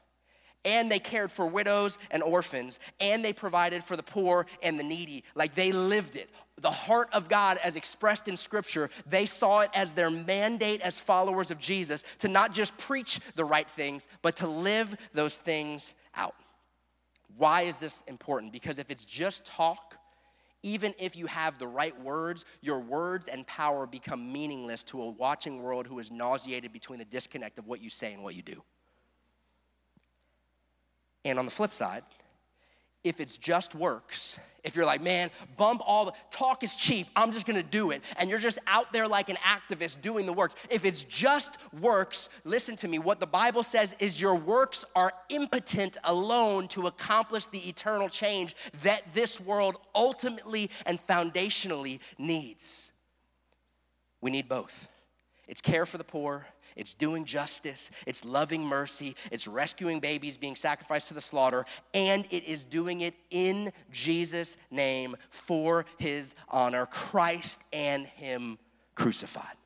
And 0.67 0.91
they 0.91 0.99
cared 0.99 1.31
for 1.31 1.47
widows 1.47 1.97
and 2.11 2.21
orphans, 2.21 2.79
and 2.99 3.25
they 3.25 3.33
provided 3.33 3.83
for 3.83 3.95
the 3.95 4.03
poor 4.03 4.45
and 4.61 4.79
the 4.79 4.83
needy. 4.83 5.23
Like 5.33 5.55
they 5.55 5.71
lived 5.71 6.15
it 6.15 6.29
the 6.59 6.71
heart 6.71 7.09
of 7.13 7.29
God 7.29 7.59
as 7.63 7.75
expressed 7.75 8.27
in 8.27 8.35
Scripture, 8.35 8.89
they 9.05 9.25
saw 9.25 9.59
it 9.59 9.69
as 9.73 9.93
their 9.93 10.09
mandate 10.09 10.81
as 10.81 10.99
followers 10.99 11.51
of 11.51 11.59
Jesus 11.59 12.03
to 12.19 12.27
not 12.27 12.51
just 12.51 12.75
preach 12.77 13.19
the 13.35 13.45
right 13.45 13.69
things, 13.69 14.07
but 14.21 14.37
to 14.37 14.47
live 14.47 14.95
those 15.13 15.37
things 15.37 15.93
out. 16.15 16.35
Why 17.37 17.63
is 17.63 17.79
this 17.79 18.03
important? 18.07 18.51
Because 18.51 18.79
if 18.79 18.89
it's 18.89 19.05
just 19.05 19.45
talk, 19.45 19.99
even 20.63 20.95
if 20.99 21.15
you 21.15 21.27
have 21.27 21.59
the 21.59 21.67
right 21.67 21.99
words, 22.01 22.43
your 22.61 22.79
words 22.79 23.27
and 23.27 23.45
power 23.45 23.85
become 23.85 24.33
meaningless 24.33 24.83
to 24.85 25.01
a 25.03 25.09
watching 25.09 25.61
world 25.61 25.85
who 25.85 25.99
is 25.99 26.09
nauseated 26.09 26.73
between 26.73 26.97
the 26.97 27.05
disconnect 27.05 27.59
of 27.59 27.67
what 27.67 27.81
you 27.81 27.91
say 27.91 28.13
and 28.13 28.23
what 28.23 28.35
you 28.35 28.41
do. 28.41 28.63
And 31.27 31.37
on 31.37 31.43
the 31.43 31.51
flip 31.51 31.73
side, 31.73 32.03
if 33.03 33.19
it's 33.19 33.37
just 33.37 33.75
works, 33.75 34.39
if 34.63 34.77
you're 34.77 34.85
like, 34.85 35.01
man, 35.01 35.29
bump 35.57 35.81
all 35.85 36.05
the 36.05 36.13
talk 36.31 36.63
is 36.63 36.73
cheap, 36.73 37.05
I'm 37.17 37.33
just 37.33 37.45
gonna 37.45 37.63
do 37.63 37.91
it, 37.91 38.01
and 38.17 38.29
you're 38.29 38.39
just 38.39 38.59
out 38.65 38.93
there 38.93 39.09
like 39.09 39.27
an 39.27 39.35
activist 39.37 40.01
doing 40.01 40.25
the 40.25 40.31
works. 40.31 40.55
If 40.69 40.85
it's 40.85 41.03
just 41.03 41.57
works, 41.73 42.29
listen 42.45 42.77
to 42.77 42.87
me, 42.87 42.97
what 42.97 43.19
the 43.19 43.27
Bible 43.27 43.61
says 43.61 43.93
is 43.99 44.21
your 44.21 44.35
works 44.35 44.85
are 44.95 45.11
impotent 45.27 45.97
alone 46.05 46.69
to 46.69 46.87
accomplish 46.87 47.47
the 47.47 47.59
eternal 47.67 48.07
change 48.07 48.55
that 48.83 49.13
this 49.13 49.37
world 49.37 49.75
ultimately 49.93 50.71
and 50.85 50.97
foundationally 50.97 51.99
needs. 52.17 52.93
We 54.21 54.31
need 54.31 54.47
both. 54.47 54.87
It's 55.49 55.61
care 55.61 55.85
for 55.85 55.97
the 55.97 56.05
poor, 56.05 56.47
it's 56.77 56.93
doing 56.93 57.25
justice, 57.25 57.91
it's 58.05 58.23
loving 58.23 58.65
mercy, 58.65 59.15
it's 59.31 59.47
rescuing 59.47 59.99
babies 59.99 60.37
being 60.37 60.55
sacrificed 60.55 61.09
to 61.09 61.13
the 61.13 61.21
slaughter, 61.21 61.65
and 61.93 62.25
it 62.31 62.45
is 62.45 62.63
doing 62.63 63.01
it 63.01 63.15
in 63.31 63.71
Jesus' 63.91 64.55
name 64.71 65.15
for 65.29 65.85
his 65.97 66.35
honor, 66.49 66.85
Christ 66.85 67.61
and 67.73 68.05
him 68.05 68.57
crucified. 68.95 69.57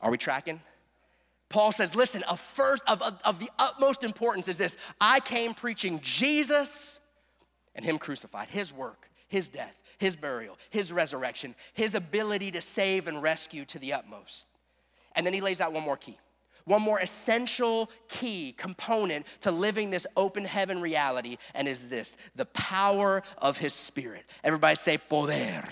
Are 0.00 0.10
we 0.10 0.16
tracking? 0.16 0.60
Paul 1.50 1.72
says, 1.72 1.96
listen, 1.96 2.22
of 2.30 2.38
first 2.38 2.84
of, 2.88 3.02
of, 3.02 3.20
of 3.24 3.38
the 3.40 3.50
utmost 3.58 4.04
importance 4.04 4.48
is 4.48 4.56
this 4.56 4.76
I 5.00 5.20
came 5.20 5.52
preaching 5.52 6.00
Jesus 6.02 7.00
and 7.74 7.84
him 7.84 7.98
crucified, 7.98 8.48
his 8.48 8.72
work, 8.72 9.10
his 9.26 9.48
death, 9.48 9.82
his 9.98 10.16
burial, 10.16 10.56
his 10.70 10.92
resurrection, 10.92 11.54
his 11.74 11.94
ability 11.94 12.52
to 12.52 12.62
save 12.62 13.08
and 13.08 13.22
rescue 13.22 13.64
to 13.66 13.78
the 13.78 13.92
utmost. 13.92 14.46
And 15.16 15.26
then 15.26 15.34
he 15.34 15.40
lays 15.40 15.60
out 15.60 15.72
one 15.72 15.82
more 15.82 15.96
key. 15.96 16.18
One 16.64 16.82
more 16.82 17.00
essential 17.00 17.90
key 18.08 18.52
component 18.52 19.26
to 19.40 19.50
living 19.50 19.90
this 19.90 20.06
open 20.16 20.44
heaven 20.44 20.80
reality, 20.80 21.36
and 21.54 21.66
is 21.66 21.88
this 21.88 22.16
the 22.36 22.44
power 22.46 23.22
of 23.38 23.58
his 23.58 23.74
spirit. 23.74 24.24
Everybody 24.44 24.76
say, 24.76 24.98
poder. 24.98 25.66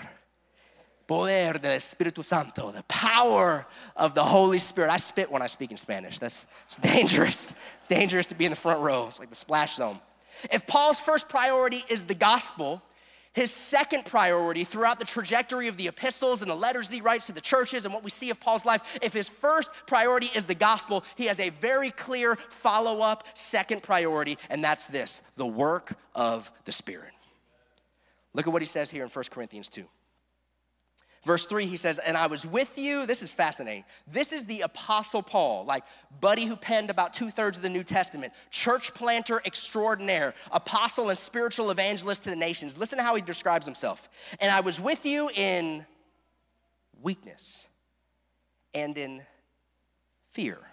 Poder 1.07 1.57
del 1.57 1.77
Espíritu 1.77 2.23
Santo, 2.23 2.71
the 2.71 2.83
power 2.83 3.65
of 3.95 4.13
the 4.13 4.23
Holy 4.23 4.59
Spirit. 4.59 4.91
I 4.91 4.97
spit 4.97 5.31
when 5.31 5.41
I 5.41 5.47
speak 5.47 5.71
in 5.71 5.77
Spanish. 5.77 6.19
That's 6.19 6.45
dangerous. 6.81 7.57
It's 7.77 7.87
dangerous 7.87 8.27
to 8.27 8.35
be 8.35 8.45
in 8.45 8.51
the 8.51 8.57
front 8.57 8.81
row. 8.81 9.07
It's 9.07 9.19
like 9.19 9.29
the 9.29 9.35
splash 9.35 9.75
zone. 9.75 9.99
If 10.51 10.67
Paul's 10.67 10.99
first 10.99 11.27
priority 11.27 11.83
is 11.89 12.05
the 12.05 12.13
gospel, 12.13 12.81
his 13.33 13.51
second 13.51 14.05
priority 14.05 14.63
throughout 14.63 14.99
the 14.99 15.05
trajectory 15.05 15.67
of 15.67 15.77
the 15.77 15.87
epistles 15.87 16.41
and 16.41 16.49
the 16.49 16.55
letters 16.55 16.89
that 16.89 16.95
he 16.95 17.01
writes 17.01 17.27
to 17.27 17.33
the 17.33 17.41
churches 17.41 17.85
and 17.85 17.93
what 17.93 18.03
we 18.03 18.09
see 18.09 18.29
of 18.29 18.39
Paul's 18.39 18.65
life, 18.65 18.97
if 19.01 19.13
his 19.13 19.29
first 19.29 19.71
priority 19.85 20.27
is 20.35 20.45
the 20.45 20.55
gospel, 20.55 21.03
he 21.15 21.25
has 21.25 21.39
a 21.39 21.49
very 21.49 21.91
clear 21.91 22.35
follow 22.35 23.01
up 23.01 23.25
second 23.35 23.83
priority, 23.83 24.37
and 24.49 24.63
that's 24.63 24.87
this 24.87 25.21
the 25.35 25.45
work 25.45 25.93
of 26.15 26.51
the 26.65 26.71
Spirit. 26.71 27.11
Look 28.33 28.47
at 28.47 28.53
what 28.53 28.61
he 28.61 28.67
says 28.67 28.91
here 28.91 29.03
in 29.03 29.09
1 29.09 29.25
Corinthians 29.31 29.69
2. 29.69 29.85
Verse 31.23 31.47
3, 31.47 31.65
he 31.65 31.77
says, 31.77 31.97
And 31.97 32.15
I 32.15 32.27
was 32.27 32.45
with 32.45 32.77
you. 32.77 33.05
This 33.05 33.21
is 33.21 33.29
fascinating. 33.29 33.83
This 34.07 34.31
is 34.31 34.45
the 34.45 34.61
Apostle 34.61 35.21
Paul, 35.21 35.65
like 35.65 35.83
buddy 36.21 36.45
who 36.45 36.55
penned 36.55 36.89
about 36.89 37.13
two 37.13 37.29
thirds 37.29 37.57
of 37.57 37.63
the 37.63 37.69
New 37.69 37.83
Testament, 37.83 38.31
church 38.51 38.93
planter 38.93 39.41
extraordinaire, 39.45 40.33
apostle 40.51 41.09
and 41.09 41.17
spiritual 41.17 41.71
evangelist 41.71 42.23
to 42.23 42.29
the 42.29 42.35
nations. 42.35 42.77
Listen 42.77 42.97
to 42.97 43.03
how 43.03 43.15
he 43.15 43.21
describes 43.21 43.65
himself. 43.65 44.09
And 44.39 44.51
I 44.51 44.61
was 44.61 44.79
with 44.79 45.05
you 45.05 45.29
in 45.35 45.85
weakness 47.01 47.67
and 48.73 48.97
in 48.97 49.21
fear 50.29 50.68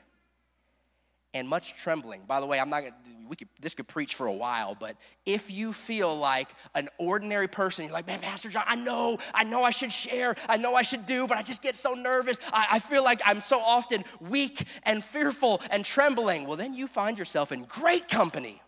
and 1.36 1.48
much 1.48 1.76
trembling. 1.76 2.22
By 2.26 2.40
the 2.40 2.46
way, 2.46 2.58
I'm 2.58 2.70
not 2.70 2.82
we 3.28 3.36
could 3.36 3.48
this 3.60 3.74
could 3.74 3.88
preach 3.88 4.14
for 4.14 4.26
a 4.26 4.32
while, 4.32 4.76
but 4.78 4.96
if 5.24 5.50
you 5.50 5.72
feel 5.72 6.16
like 6.16 6.54
an 6.74 6.88
ordinary 6.98 7.48
person, 7.48 7.84
you're 7.84 7.92
like, 7.92 8.06
man, 8.06 8.20
Pastor 8.20 8.48
John, 8.48 8.64
I 8.66 8.76
know, 8.76 9.18
I 9.34 9.44
know 9.44 9.62
I 9.62 9.70
should 9.70 9.92
share, 9.92 10.34
I 10.48 10.56
know 10.56 10.74
I 10.74 10.82
should 10.82 11.06
do, 11.06 11.26
but 11.26 11.36
I 11.36 11.42
just 11.42 11.62
get 11.62 11.76
so 11.76 11.94
nervous. 11.94 12.38
I, 12.52 12.66
I 12.72 12.78
feel 12.78 13.04
like 13.04 13.20
I'm 13.24 13.40
so 13.40 13.58
often 13.58 14.04
weak 14.20 14.64
and 14.84 15.02
fearful 15.02 15.60
and 15.70 15.84
trembling. 15.84 16.46
Well, 16.46 16.56
then 16.56 16.74
you 16.74 16.86
find 16.86 17.18
yourself 17.18 17.52
in 17.52 17.64
great 17.64 18.08
company. 18.08 18.62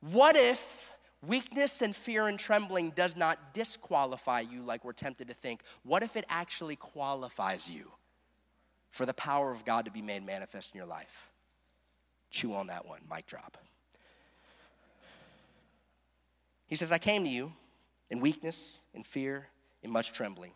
What 0.00 0.36
if 0.36 0.92
weakness 1.26 1.82
and 1.82 1.96
fear 1.96 2.28
and 2.28 2.38
trembling 2.38 2.90
does 2.90 3.16
not 3.16 3.54
disqualify 3.54 4.40
you 4.40 4.62
like 4.62 4.84
we're 4.84 4.92
tempted 4.92 5.28
to 5.28 5.34
think? 5.34 5.62
What 5.82 6.02
if 6.02 6.16
it 6.16 6.24
actually 6.28 6.76
qualifies 6.76 7.70
you? 7.70 7.90
For 8.90 9.06
the 9.06 9.14
power 9.14 9.50
of 9.52 9.64
God 9.64 9.84
to 9.84 9.90
be 9.90 10.02
made 10.02 10.24
manifest 10.24 10.74
in 10.74 10.78
your 10.78 10.86
life. 10.86 11.30
Chew 12.30 12.54
on 12.54 12.68
that 12.68 12.86
one, 12.86 13.00
mic 13.10 13.26
drop. 13.26 13.58
He 16.66 16.76
says, 16.76 16.90
I 16.92 16.98
came 16.98 17.24
to 17.24 17.30
you 17.30 17.52
in 18.10 18.20
weakness, 18.20 18.80
in 18.92 19.02
fear, 19.02 19.48
in 19.82 19.90
much 19.90 20.12
trembling. 20.12 20.52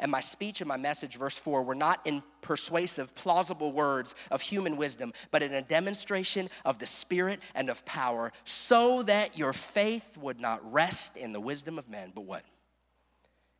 And 0.00 0.10
my 0.10 0.20
speech 0.20 0.60
and 0.60 0.68
my 0.68 0.76
message, 0.76 1.16
verse 1.16 1.38
4, 1.38 1.62
were 1.62 1.74
not 1.74 2.06
in 2.06 2.22
persuasive, 2.42 3.14
plausible 3.14 3.72
words 3.72 4.14
of 4.30 4.42
human 4.42 4.76
wisdom, 4.76 5.12
but 5.30 5.42
in 5.42 5.52
a 5.54 5.62
demonstration 5.62 6.50
of 6.64 6.78
the 6.78 6.86
Spirit 6.86 7.40
and 7.54 7.70
of 7.70 7.84
power, 7.86 8.32
so 8.44 9.02
that 9.04 9.38
your 9.38 9.52
faith 9.52 10.18
would 10.18 10.40
not 10.40 10.72
rest 10.72 11.16
in 11.16 11.32
the 11.32 11.40
wisdom 11.40 11.78
of 11.78 11.88
men, 11.88 12.12
but 12.14 12.24
what? 12.24 12.42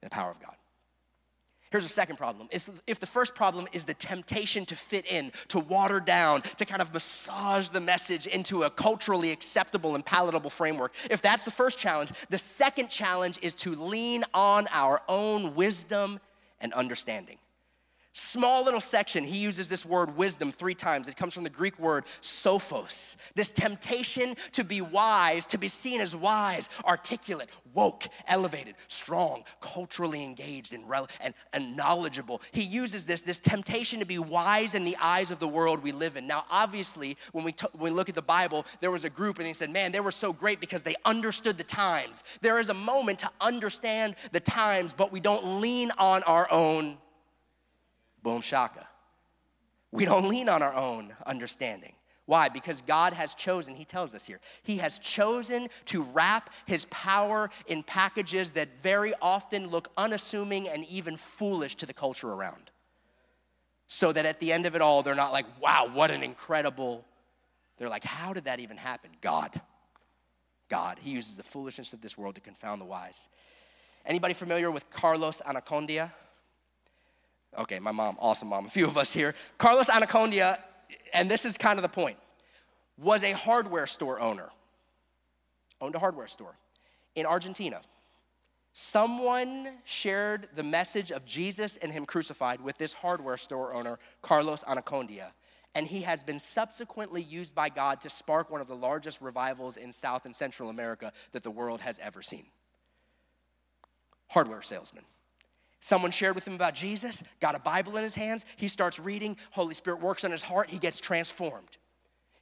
In 0.02 0.06
the 0.06 0.10
power 0.10 0.30
of 0.30 0.40
God. 0.40 0.54
Here's 1.70 1.84
the 1.84 1.90
second 1.90 2.16
problem. 2.16 2.48
if 2.50 2.98
the 2.98 3.06
first 3.06 3.34
problem 3.34 3.66
is 3.72 3.84
the 3.84 3.94
temptation 3.94 4.64
to 4.66 4.76
fit 4.76 5.10
in, 5.10 5.32
to 5.48 5.58
water 5.58 6.00
down, 6.00 6.42
to 6.42 6.64
kind 6.64 6.80
of 6.80 6.94
massage 6.94 7.68
the 7.70 7.80
message 7.80 8.26
into 8.26 8.62
a 8.62 8.70
culturally 8.70 9.30
acceptable 9.32 9.94
and 9.94 10.04
palatable 10.04 10.50
framework, 10.50 10.94
if 11.10 11.20
that's 11.20 11.44
the 11.44 11.50
first 11.50 11.78
challenge, 11.78 12.12
the 12.30 12.38
second 12.38 12.88
challenge 12.88 13.38
is 13.42 13.54
to 13.56 13.74
lean 13.74 14.24
on 14.32 14.66
our 14.72 15.02
own 15.08 15.54
wisdom 15.54 16.20
and 16.60 16.72
understanding. 16.72 17.38
Small 18.12 18.64
little 18.64 18.80
section, 18.80 19.22
he 19.22 19.36
uses 19.36 19.68
this 19.68 19.84
word 19.84 20.16
wisdom 20.16 20.50
three 20.50 20.74
times. 20.74 21.08
It 21.08 21.16
comes 21.16 21.34
from 21.34 21.44
the 21.44 21.50
Greek 21.50 21.78
word 21.78 22.04
sophos. 22.22 23.16
This 23.34 23.52
temptation 23.52 24.34
to 24.52 24.64
be 24.64 24.80
wise, 24.80 25.46
to 25.46 25.58
be 25.58 25.68
seen 25.68 26.00
as 26.00 26.16
wise, 26.16 26.70
articulate, 26.84 27.48
woke, 27.74 28.08
elevated, 28.26 28.74
strong, 28.88 29.44
culturally 29.60 30.24
engaged, 30.24 30.72
and, 30.72 30.88
rel- 30.88 31.06
and, 31.20 31.34
and 31.52 31.76
knowledgeable. 31.76 32.40
He 32.50 32.62
uses 32.62 33.04
this, 33.04 33.22
this 33.22 33.40
temptation 33.40 34.00
to 34.00 34.06
be 34.06 34.18
wise 34.18 34.74
in 34.74 34.84
the 34.84 34.96
eyes 35.00 35.30
of 35.30 35.38
the 35.38 35.48
world 35.48 35.82
we 35.82 35.92
live 35.92 36.16
in. 36.16 36.26
Now, 36.26 36.44
obviously, 36.50 37.16
when 37.32 37.44
we, 37.44 37.52
t- 37.52 37.66
when 37.72 37.92
we 37.92 37.96
look 37.96 38.08
at 38.08 38.14
the 38.14 38.22
Bible, 38.22 38.64
there 38.80 38.90
was 38.90 39.04
a 39.04 39.10
group 39.10 39.38
and 39.38 39.46
he 39.46 39.52
said, 39.52 39.70
man, 39.70 39.92
they 39.92 40.00
were 40.00 40.12
so 40.12 40.32
great 40.32 40.60
because 40.60 40.82
they 40.82 40.94
understood 41.04 41.58
the 41.58 41.64
times. 41.64 42.24
There 42.40 42.58
is 42.58 42.70
a 42.70 42.74
moment 42.74 43.18
to 43.20 43.30
understand 43.40 44.16
the 44.32 44.40
times, 44.40 44.94
but 44.94 45.12
we 45.12 45.20
don't 45.20 45.60
lean 45.60 45.90
on 45.98 46.22
our 46.22 46.50
own 46.50 46.96
Boom 48.28 48.42
shaka. 48.42 48.86
We 49.90 50.04
don't 50.04 50.28
lean 50.28 50.50
on 50.50 50.62
our 50.62 50.74
own 50.74 51.14
understanding. 51.24 51.94
Why? 52.26 52.50
Because 52.50 52.82
God 52.82 53.14
has 53.14 53.34
chosen, 53.34 53.74
He 53.74 53.86
tells 53.86 54.14
us 54.14 54.26
here, 54.26 54.38
He 54.62 54.76
has 54.76 54.98
chosen 54.98 55.68
to 55.86 56.02
wrap 56.02 56.50
His 56.66 56.84
power 56.90 57.48
in 57.68 57.82
packages 57.82 58.50
that 58.50 58.82
very 58.82 59.14
often 59.22 59.68
look 59.68 59.90
unassuming 59.96 60.68
and 60.68 60.84
even 60.90 61.16
foolish 61.16 61.76
to 61.76 61.86
the 61.86 61.94
culture 61.94 62.30
around. 62.30 62.70
So 63.86 64.12
that 64.12 64.26
at 64.26 64.40
the 64.40 64.52
end 64.52 64.66
of 64.66 64.74
it 64.74 64.82
all, 64.82 65.02
they're 65.02 65.14
not 65.14 65.32
like, 65.32 65.46
wow, 65.58 65.88
what 65.90 66.10
an 66.10 66.22
incredible. 66.22 67.06
They're 67.78 67.88
like, 67.88 68.04
how 68.04 68.34
did 68.34 68.44
that 68.44 68.60
even 68.60 68.76
happen? 68.76 69.08
God. 69.22 69.58
God. 70.68 70.98
He 71.00 71.12
uses 71.12 71.38
the 71.38 71.42
foolishness 71.42 71.94
of 71.94 72.02
this 72.02 72.18
world 72.18 72.34
to 72.34 72.42
confound 72.42 72.82
the 72.82 72.84
wise. 72.84 73.30
Anybody 74.04 74.34
familiar 74.34 74.70
with 74.70 74.90
Carlos 74.90 75.40
Anacondia? 75.46 76.12
Okay, 77.56 77.78
my 77.78 77.92
mom, 77.92 78.16
awesome 78.20 78.48
mom, 78.48 78.66
a 78.66 78.68
few 78.68 78.86
of 78.86 78.96
us 78.96 79.12
here. 79.12 79.34
Carlos 79.56 79.88
Anacondia, 79.88 80.58
and 81.14 81.30
this 81.30 81.44
is 81.44 81.56
kind 81.56 81.78
of 81.78 81.82
the 81.82 81.88
point, 81.88 82.18
was 82.98 83.24
a 83.24 83.32
hardware 83.32 83.86
store 83.86 84.20
owner, 84.20 84.50
owned 85.80 85.94
a 85.94 85.98
hardware 85.98 86.28
store 86.28 86.56
in 87.14 87.26
Argentina. 87.26 87.80
Someone 88.72 89.68
shared 89.84 90.48
the 90.54 90.62
message 90.62 91.10
of 91.10 91.24
Jesus 91.24 91.76
and 91.78 91.90
Him 91.90 92.06
crucified 92.06 92.60
with 92.60 92.78
this 92.78 92.92
hardware 92.92 93.36
store 93.36 93.74
owner, 93.74 93.98
Carlos 94.22 94.62
Anacondia. 94.64 95.32
And 95.74 95.86
he 95.86 96.02
has 96.02 96.22
been 96.22 96.40
subsequently 96.40 97.22
used 97.22 97.54
by 97.54 97.68
God 97.68 98.00
to 98.00 98.10
spark 98.10 98.50
one 98.50 98.60
of 98.60 98.68
the 98.68 98.74
largest 98.74 99.20
revivals 99.20 99.76
in 99.76 99.92
South 99.92 100.24
and 100.24 100.34
Central 100.34 100.70
America 100.70 101.12
that 101.32 101.42
the 101.42 101.50
world 101.50 101.80
has 101.80 101.98
ever 101.98 102.22
seen. 102.22 102.46
Hardware 104.28 104.62
salesman. 104.62 105.04
Someone 105.80 106.10
shared 106.10 106.34
with 106.34 106.46
him 106.46 106.54
about 106.54 106.74
Jesus, 106.74 107.22
got 107.40 107.54
a 107.54 107.60
Bible 107.60 107.96
in 107.96 108.02
his 108.02 108.14
hands. 108.14 108.44
He 108.56 108.68
starts 108.68 108.98
reading, 108.98 109.36
Holy 109.50 109.74
Spirit 109.74 110.00
works 110.00 110.24
on 110.24 110.32
his 110.32 110.42
heart, 110.42 110.70
he 110.70 110.78
gets 110.78 111.00
transformed. 111.00 111.78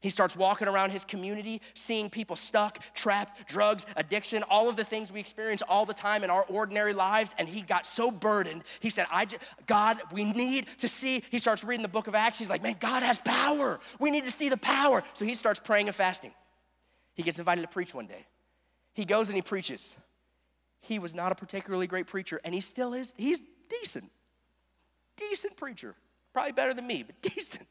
He 0.00 0.10
starts 0.10 0.36
walking 0.36 0.68
around 0.68 0.90
his 0.90 1.04
community, 1.04 1.60
seeing 1.74 2.10
people 2.10 2.36
stuck, 2.36 2.78
trapped, 2.94 3.48
drugs, 3.48 3.86
addiction, 3.96 4.44
all 4.48 4.68
of 4.68 4.76
the 4.76 4.84
things 4.84 5.10
we 5.10 5.18
experience 5.18 5.62
all 5.68 5.84
the 5.84 5.94
time 5.94 6.22
in 6.22 6.30
our 6.30 6.44
ordinary 6.48 6.92
lives. 6.92 7.34
And 7.38 7.48
he 7.48 7.62
got 7.62 7.86
so 7.86 8.10
burdened. 8.10 8.62
He 8.80 8.90
said, 8.90 9.06
I 9.10 9.24
just, 9.24 9.42
God, 9.66 9.98
we 10.12 10.24
need 10.24 10.66
to 10.78 10.88
see. 10.88 11.24
He 11.30 11.38
starts 11.38 11.64
reading 11.64 11.82
the 11.82 11.88
book 11.88 12.06
of 12.06 12.14
Acts. 12.14 12.38
He's 12.38 12.50
like, 12.50 12.62
man, 12.62 12.76
God 12.78 13.02
has 13.02 13.18
power. 13.18 13.80
We 13.98 14.10
need 14.10 14.26
to 14.26 14.30
see 14.30 14.48
the 14.48 14.58
power. 14.58 15.02
So 15.14 15.24
he 15.24 15.34
starts 15.34 15.58
praying 15.58 15.88
and 15.88 15.96
fasting. 15.96 16.32
He 17.14 17.22
gets 17.22 17.38
invited 17.38 17.62
to 17.62 17.68
preach 17.68 17.94
one 17.94 18.06
day. 18.06 18.26
He 18.92 19.04
goes 19.04 19.28
and 19.28 19.34
he 19.34 19.42
preaches 19.42 19.96
he 20.80 20.98
was 20.98 21.14
not 21.14 21.32
a 21.32 21.34
particularly 21.34 21.86
great 21.86 22.06
preacher, 22.06 22.40
and 22.44 22.54
he 22.54 22.60
still 22.60 22.94
is. 22.94 23.14
He's 23.16 23.42
decent. 23.68 24.10
Decent 25.16 25.56
preacher. 25.56 25.94
Probably 26.32 26.52
better 26.52 26.74
than 26.74 26.86
me, 26.86 27.02
but 27.02 27.20
decent. 27.34 27.66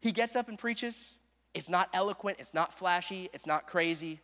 He 0.00 0.12
gets 0.12 0.36
up 0.36 0.48
and 0.48 0.58
preaches. 0.58 1.16
It's 1.54 1.68
not 1.68 1.88
eloquent, 1.92 2.38
it's 2.40 2.52
not 2.52 2.74
flashy, 2.74 3.30
it's 3.32 3.46
not 3.46 3.66
crazy. 3.66 4.20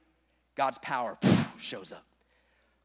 God's 0.57 0.79
power 0.79 1.17
shows 1.59 1.93
up. 1.93 2.05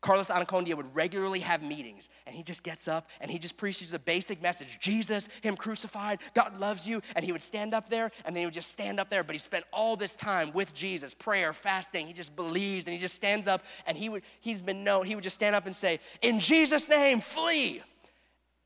Carlos 0.06 0.28
Anacondia 0.28 0.76
would 0.76 0.94
regularly 0.94 1.40
have 1.40 1.64
meetings, 1.64 2.10
and 2.28 2.36
he 2.36 2.44
just 2.44 2.64
gets 2.64 2.88
up 2.88 3.10
and 3.22 3.32
he 3.32 3.40
just 3.40 3.58
preaches 3.58 3.92
a 3.92 3.98
basic 3.98 4.40
message 4.40 4.78
Jesus, 4.80 5.28
Him 5.42 5.56
crucified, 5.56 6.20
God 6.36 6.60
loves 6.60 6.88
you. 6.88 7.02
And 7.16 7.26
he 7.26 7.32
would 7.32 7.42
stand 7.42 7.74
up 7.74 7.90
there, 7.90 8.12
and 8.24 8.36
then 8.36 8.42
he 8.42 8.46
would 8.46 8.54
just 8.54 8.70
stand 8.70 9.00
up 9.00 9.10
there. 9.10 9.24
But 9.24 9.34
he 9.34 9.40
spent 9.40 9.66
all 9.74 9.96
this 9.96 10.16
time 10.16 10.52
with 10.54 10.76
Jesus, 10.76 11.16
prayer, 11.16 11.54
fasting. 11.54 12.06
He 12.06 12.14
just 12.14 12.36
believes, 12.36 12.86
and 12.86 12.94
he 12.94 13.00
just 13.00 13.16
stands 13.16 13.48
up, 13.48 13.64
and 13.88 13.98
he 13.98 14.10
would, 14.10 14.22
he's 14.42 14.62
been 14.62 14.84
known, 14.84 15.08
he 15.08 15.16
would 15.16 15.24
just 15.24 15.38
stand 15.38 15.56
up 15.56 15.66
and 15.66 15.76
say, 15.76 16.00
In 16.22 16.40
Jesus' 16.40 16.88
name, 16.88 17.20
flee. 17.20 17.82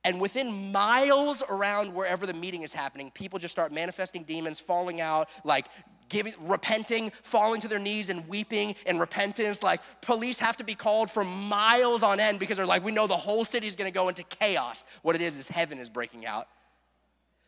And 0.03 0.19
within 0.19 0.73
miles 0.73 1.41
around 1.49 1.93
wherever 1.93 2.25
the 2.25 2.33
meeting 2.33 2.63
is 2.63 2.73
happening, 2.73 3.11
people 3.11 3.39
just 3.39 3.53
start 3.53 3.71
manifesting 3.71 4.23
demons, 4.23 4.59
falling 4.59 4.99
out, 4.99 5.29
like 5.45 5.67
giving, 6.09 6.33
repenting, 6.41 7.11
falling 7.23 7.61
to 7.61 7.67
their 7.67 7.79
knees 7.79 8.09
and 8.09 8.27
weeping 8.27 8.75
in 8.85 8.99
repentance. 8.99 9.63
Like 9.63 9.81
police 10.01 10.39
have 10.39 10.57
to 10.57 10.63
be 10.63 10.75
called 10.75 11.09
for 11.09 11.23
miles 11.23 12.03
on 12.03 12.19
end 12.19 12.39
because 12.39 12.57
they're 12.57 12.65
like, 12.65 12.83
we 12.83 12.91
know 12.91 13.07
the 13.07 13.15
whole 13.15 13.45
city 13.45 13.67
is 13.67 13.75
gonna 13.75 13.91
go 13.91 14.09
into 14.09 14.23
chaos. 14.23 14.85
What 15.01 15.15
it 15.15 15.21
is 15.21 15.37
is 15.37 15.47
heaven 15.47 15.77
is 15.77 15.89
breaking 15.89 16.25
out. 16.25 16.47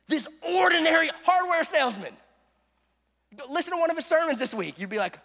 This 0.08 0.28
ordinary 0.42 1.10
hardware 1.26 1.64
salesman. 1.64 2.14
Listen 3.50 3.74
to 3.74 3.80
one 3.80 3.90
of 3.90 3.98
his 3.98 4.06
sermons 4.06 4.40
this 4.40 4.54
week. 4.54 4.78
You'd 4.78 4.90
be 4.90 4.98
like, 4.98 5.18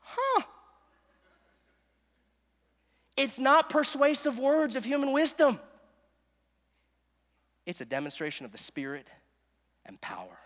huh. 0.00 0.42
It's 3.16 3.38
not 3.38 3.68
persuasive 3.68 4.38
words 4.38 4.76
of 4.76 4.84
human 4.84 5.12
wisdom. 5.12 5.58
It's 7.66 7.82
a 7.82 7.84
demonstration 7.84 8.46
of 8.46 8.52
the 8.52 8.58
Spirit 8.58 9.08
and 9.84 10.00
power. 10.00 10.38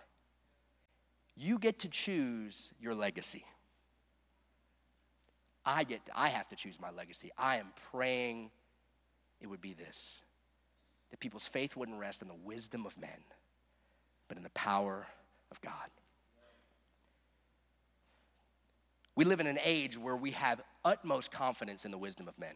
You 1.37 1.59
get 1.59 1.81
to 1.81 1.89
choose 1.89 2.73
your 2.81 2.95
legacy. 2.95 3.45
I 5.65 5.85
get 5.85 6.05
to, 6.07 6.13
I 6.15 6.29
have 6.29 6.49
to 6.49 6.57
choose 6.57 6.81
my 6.81 6.91
legacy. 6.91 7.31
I 7.39 7.57
am 7.57 7.69
praying 7.91 8.51
it 9.41 9.49
would 9.49 9.61
be 9.61 9.75
this. 9.75 10.23
That 11.11 11.21
people's 11.21 11.49
faith 11.49 11.77
wouldn't 11.77 11.99
rest 11.99 12.23
in 12.23 12.29
the 12.29 12.35
wisdom 12.35 12.87
of 12.87 12.99
men, 12.99 13.25
but 14.29 14.37
in 14.37 14.43
the 14.43 14.51
power 14.51 15.07
of 15.51 15.61
God. 15.61 15.91
We 19.15 19.25
live 19.25 19.41
in 19.41 19.47
an 19.47 19.59
age 19.63 19.99
where 19.99 20.17
we 20.17 20.31
have 20.31 20.63
utmost 20.85 21.31
confidence 21.31 21.85
in 21.85 21.91
the 21.91 21.99
wisdom 21.99 22.29
of 22.29 22.39
men. 22.39 22.55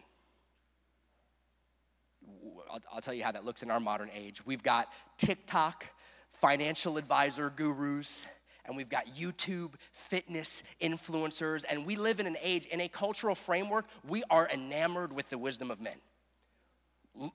I'll, 2.71 2.81
I'll 2.95 3.01
tell 3.01 3.15
you 3.15 3.25
how 3.25 3.33
that 3.33 3.45
looks 3.45 3.63
in 3.63 3.71
our 3.71 3.81
modern 3.81 4.09
age. 4.15 4.45
We've 4.47 4.63
got 4.63 4.89
TikTok, 5.19 5.87
financial 6.31 6.97
advisor 6.97 7.51
gurus, 7.51 8.27
and 8.67 8.77
we've 8.77 8.89
got 8.89 9.07
YouTube 9.07 9.75
fitness 9.93 10.63
influencers, 10.81 11.65
and 11.69 11.87
we 11.87 11.97
live 11.97 12.21
in 12.21 12.27
an 12.27 12.37
age, 12.43 12.67
in 12.67 12.81
a 12.81 12.89
cultural 12.89 13.35
framework, 13.35 13.87
we 14.09 14.23
are 14.31 14.49
enamored 14.53 15.13
with 15.13 15.29
the 15.31 15.39
wisdom 15.39 15.71
of 15.71 15.81
men. 15.81 15.97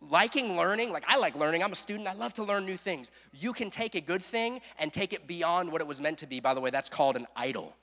Liking 0.02 0.58
learning, 0.58 0.92
like 0.92 1.04
I 1.08 1.18
like 1.18 1.36
learning, 1.36 1.64
I'm 1.64 1.72
a 1.72 1.76
student, 1.76 2.08
I 2.08 2.14
love 2.14 2.34
to 2.36 2.44
learn 2.44 2.66
new 2.66 2.78
things. 2.78 3.10
You 3.34 3.52
can 3.52 3.70
take 3.72 3.96
a 3.96 4.02
good 4.02 4.22
thing 4.22 4.62
and 4.78 4.94
take 4.94 5.12
it 5.12 5.26
beyond 5.26 5.72
what 5.72 5.82
it 5.82 5.88
was 5.88 6.00
meant 6.00 6.20
to 6.20 6.28
be. 6.28 6.40
By 6.40 6.54
the 6.54 6.62
way, 6.62 6.70
that's 6.70 6.90
called 6.90 7.16
an 7.16 7.26
idol. 7.36 7.76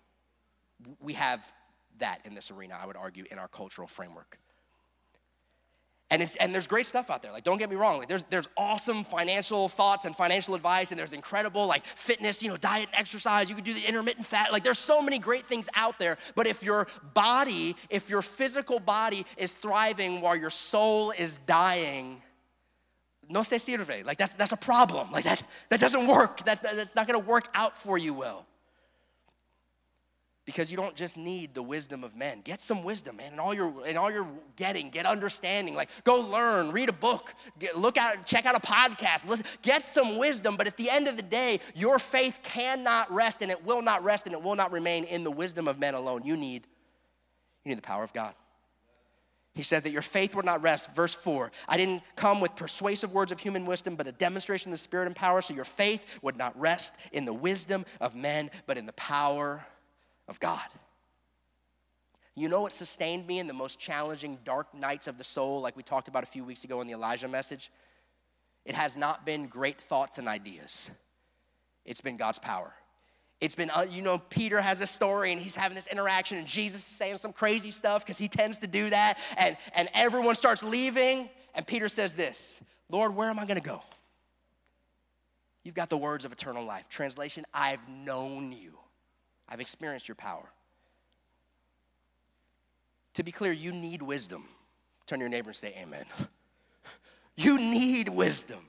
We 1.00 1.14
have 1.14 1.52
that 1.98 2.20
in 2.24 2.34
this 2.34 2.52
arena, 2.52 2.78
I 2.80 2.86
would 2.86 2.96
argue, 2.96 3.24
in 3.30 3.38
our 3.38 3.48
cultural 3.48 3.88
framework. 3.88 4.38
And, 6.10 6.22
it's, 6.22 6.36
and 6.36 6.54
there's 6.54 6.66
great 6.66 6.86
stuff 6.86 7.10
out 7.10 7.22
there. 7.22 7.32
Like, 7.32 7.44
don't 7.44 7.58
get 7.58 7.68
me 7.68 7.76
wrong. 7.76 7.98
Like, 7.98 8.08
there's, 8.08 8.24
there's 8.24 8.48
awesome 8.56 9.04
financial 9.04 9.68
thoughts 9.68 10.06
and 10.06 10.16
financial 10.16 10.54
advice, 10.54 10.90
and 10.90 10.98
there's 10.98 11.12
incredible, 11.12 11.66
like, 11.66 11.84
fitness, 11.84 12.42
you 12.42 12.48
know, 12.48 12.56
diet 12.56 12.86
and 12.86 12.98
exercise. 12.98 13.50
You 13.50 13.54
can 13.54 13.64
do 13.64 13.74
the 13.74 13.86
intermittent 13.86 14.24
fat. 14.24 14.50
Like, 14.50 14.64
there's 14.64 14.78
so 14.78 15.02
many 15.02 15.18
great 15.18 15.46
things 15.46 15.68
out 15.74 15.98
there. 15.98 16.16
But 16.34 16.46
if 16.46 16.62
your 16.62 16.88
body, 17.12 17.76
if 17.90 18.08
your 18.08 18.22
physical 18.22 18.80
body 18.80 19.26
is 19.36 19.54
thriving 19.54 20.22
while 20.22 20.34
your 20.34 20.50
soul 20.50 21.10
is 21.10 21.38
dying, 21.46 22.22
no 23.28 23.42
se 23.42 23.56
sirve. 23.56 24.06
Like, 24.06 24.16
that's, 24.16 24.32
that's 24.32 24.52
a 24.52 24.56
problem. 24.56 25.12
Like, 25.12 25.24
that, 25.24 25.42
that 25.68 25.78
doesn't 25.78 26.06
work. 26.06 26.42
That's, 26.42 26.62
that's 26.62 26.96
not 26.96 27.06
going 27.06 27.20
to 27.20 27.26
work 27.26 27.48
out 27.54 27.76
for 27.76 27.98
you 27.98 28.14
well 28.14 28.47
because 30.48 30.70
you 30.70 30.78
don't 30.78 30.94
just 30.94 31.18
need 31.18 31.52
the 31.52 31.62
wisdom 31.62 32.02
of 32.02 32.16
men. 32.16 32.40
Get 32.42 32.62
some 32.62 32.82
wisdom, 32.82 33.18
man. 33.18 33.32
And 33.32 33.38
all 33.38 33.52
you're 33.52 33.70
and 33.86 33.98
all 33.98 34.10
you're 34.10 34.26
getting, 34.56 34.88
get 34.88 35.04
understanding. 35.04 35.74
Like 35.74 35.90
go 36.04 36.20
learn, 36.20 36.72
read 36.72 36.88
a 36.88 36.92
book, 36.94 37.34
get, 37.58 37.76
look 37.76 37.98
out, 37.98 38.24
check 38.24 38.46
out 38.46 38.56
a 38.56 38.60
podcast. 38.60 39.28
Listen, 39.28 39.44
get 39.60 39.82
some 39.82 40.18
wisdom. 40.18 40.56
But 40.56 40.66
at 40.66 40.78
the 40.78 40.88
end 40.88 41.06
of 41.06 41.18
the 41.18 41.22
day, 41.22 41.60
your 41.74 41.98
faith 41.98 42.38
cannot 42.42 43.12
rest, 43.12 43.42
and 43.42 43.50
it 43.50 43.62
will 43.62 43.82
not 43.82 44.02
rest, 44.02 44.24
and 44.24 44.34
it 44.34 44.42
will 44.42 44.56
not 44.56 44.72
remain 44.72 45.04
in 45.04 45.22
the 45.22 45.30
wisdom 45.30 45.68
of 45.68 45.78
men 45.78 45.92
alone. 45.92 46.22
You 46.24 46.34
need, 46.34 46.66
you 47.62 47.68
need 47.68 47.76
the 47.76 47.82
power 47.82 48.02
of 48.02 48.14
God. 48.14 48.32
He 49.54 49.62
said 49.62 49.82
that 49.82 49.90
your 49.90 50.00
faith 50.00 50.34
would 50.34 50.46
not 50.46 50.62
rest. 50.62 50.94
Verse 50.94 51.12
4 51.12 51.52
I 51.68 51.76
didn't 51.76 52.02
come 52.16 52.40
with 52.40 52.56
persuasive 52.56 53.12
words 53.12 53.32
of 53.32 53.38
human 53.38 53.66
wisdom, 53.66 53.96
but 53.96 54.08
a 54.08 54.12
demonstration 54.12 54.70
of 54.70 54.78
the 54.78 54.78
Spirit 54.78 55.08
and 55.08 55.14
power. 55.14 55.42
So 55.42 55.52
your 55.52 55.66
faith 55.66 56.20
would 56.22 56.38
not 56.38 56.58
rest 56.58 56.94
in 57.12 57.26
the 57.26 57.34
wisdom 57.34 57.84
of 58.00 58.16
men, 58.16 58.50
but 58.66 58.78
in 58.78 58.86
the 58.86 58.94
power 58.94 59.66
of 60.28 60.38
God. 60.40 60.66
You 62.34 62.48
know 62.48 62.62
what 62.62 62.72
sustained 62.72 63.26
me 63.26 63.40
in 63.40 63.48
the 63.48 63.54
most 63.54 63.80
challenging 63.80 64.38
dark 64.44 64.72
nights 64.72 65.08
of 65.08 65.18
the 65.18 65.24
soul, 65.24 65.60
like 65.60 65.76
we 65.76 65.82
talked 65.82 66.06
about 66.06 66.22
a 66.22 66.26
few 66.26 66.44
weeks 66.44 66.62
ago 66.62 66.80
in 66.80 66.86
the 66.86 66.92
Elijah 66.92 67.26
message? 67.26 67.72
It 68.64 68.76
has 68.76 68.96
not 68.96 69.26
been 69.26 69.46
great 69.46 69.80
thoughts 69.80 70.18
and 70.18 70.28
ideas, 70.28 70.90
it's 71.84 72.00
been 72.00 72.16
God's 72.16 72.38
power. 72.38 72.72
It's 73.40 73.54
been, 73.54 73.70
uh, 73.70 73.86
you 73.88 74.02
know, 74.02 74.18
Peter 74.18 74.60
has 74.60 74.80
a 74.80 74.86
story 74.86 75.30
and 75.30 75.40
he's 75.40 75.54
having 75.54 75.76
this 75.76 75.86
interaction, 75.86 76.38
and 76.38 76.46
Jesus 76.46 76.80
is 76.80 76.96
saying 76.96 77.18
some 77.18 77.32
crazy 77.32 77.70
stuff 77.70 78.04
because 78.04 78.18
he 78.18 78.26
tends 78.26 78.58
to 78.58 78.66
do 78.66 78.90
that. 78.90 79.16
And, 79.36 79.56
and 79.76 79.88
everyone 79.94 80.34
starts 80.34 80.64
leaving, 80.64 81.30
and 81.54 81.64
Peter 81.64 81.88
says 81.88 82.14
this 82.14 82.60
Lord, 82.90 83.14
where 83.14 83.30
am 83.30 83.38
I 83.38 83.46
going 83.46 83.60
to 83.60 83.64
go? 83.64 83.82
You've 85.62 85.74
got 85.74 85.88
the 85.88 85.98
words 85.98 86.24
of 86.24 86.32
eternal 86.32 86.64
life. 86.64 86.88
Translation, 86.88 87.44
I've 87.52 87.86
known 87.88 88.52
you. 88.52 88.77
I've 89.48 89.60
experienced 89.60 90.08
your 90.08 90.14
power. 90.14 90.50
To 93.14 93.22
be 93.22 93.32
clear, 93.32 93.52
you 93.52 93.72
need 93.72 94.02
wisdom. 94.02 94.44
Turn 95.06 95.20
your 95.20 95.28
neighbor 95.28 95.50
and 95.50 95.56
say, 95.56 95.74
Amen. 95.80 96.04
You 97.36 97.56
need 97.56 98.08
wisdom. 98.08 98.68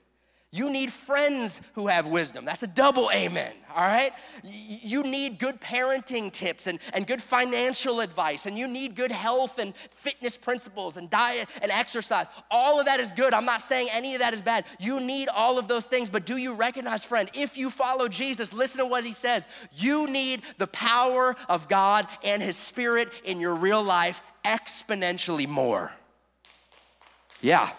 You 0.52 0.68
need 0.68 0.90
friends 0.92 1.62
who 1.74 1.86
have 1.86 2.08
wisdom. 2.08 2.44
That's 2.44 2.64
a 2.64 2.66
double 2.66 3.08
amen, 3.14 3.54
all 3.72 3.84
right? 3.84 4.10
You 4.42 5.04
need 5.04 5.38
good 5.38 5.60
parenting 5.60 6.32
tips 6.32 6.66
and, 6.66 6.80
and 6.92 7.06
good 7.06 7.22
financial 7.22 8.00
advice, 8.00 8.46
and 8.46 8.58
you 8.58 8.66
need 8.66 8.96
good 8.96 9.12
health 9.12 9.60
and 9.60 9.76
fitness 9.76 10.36
principles 10.36 10.96
and 10.96 11.08
diet 11.08 11.48
and 11.62 11.70
exercise. 11.70 12.26
All 12.50 12.80
of 12.80 12.86
that 12.86 12.98
is 12.98 13.12
good. 13.12 13.32
I'm 13.32 13.44
not 13.44 13.62
saying 13.62 13.90
any 13.92 14.14
of 14.14 14.22
that 14.22 14.34
is 14.34 14.42
bad. 14.42 14.64
You 14.80 14.98
need 14.98 15.28
all 15.28 15.56
of 15.56 15.68
those 15.68 15.86
things, 15.86 16.10
but 16.10 16.26
do 16.26 16.36
you 16.36 16.56
recognize, 16.56 17.04
friend, 17.04 17.30
if 17.32 17.56
you 17.56 17.70
follow 17.70 18.08
Jesus, 18.08 18.52
listen 18.52 18.82
to 18.82 18.90
what 18.90 19.04
he 19.04 19.12
says. 19.12 19.46
You 19.72 20.10
need 20.10 20.42
the 20.58 20.66
power 20.66 21.36
of 21.48 21.68
God 21.68 22.08
and 22.24 22.42
his 22.42 22.56
spirit 22.56 23.08
in 23.24 23.38
your 23.38 23.54
real 23.54 23.84
life 23.84 24.20
exponentially 24.44 25.46
more. 25.46 25.92
Yeah. 27.40 27.70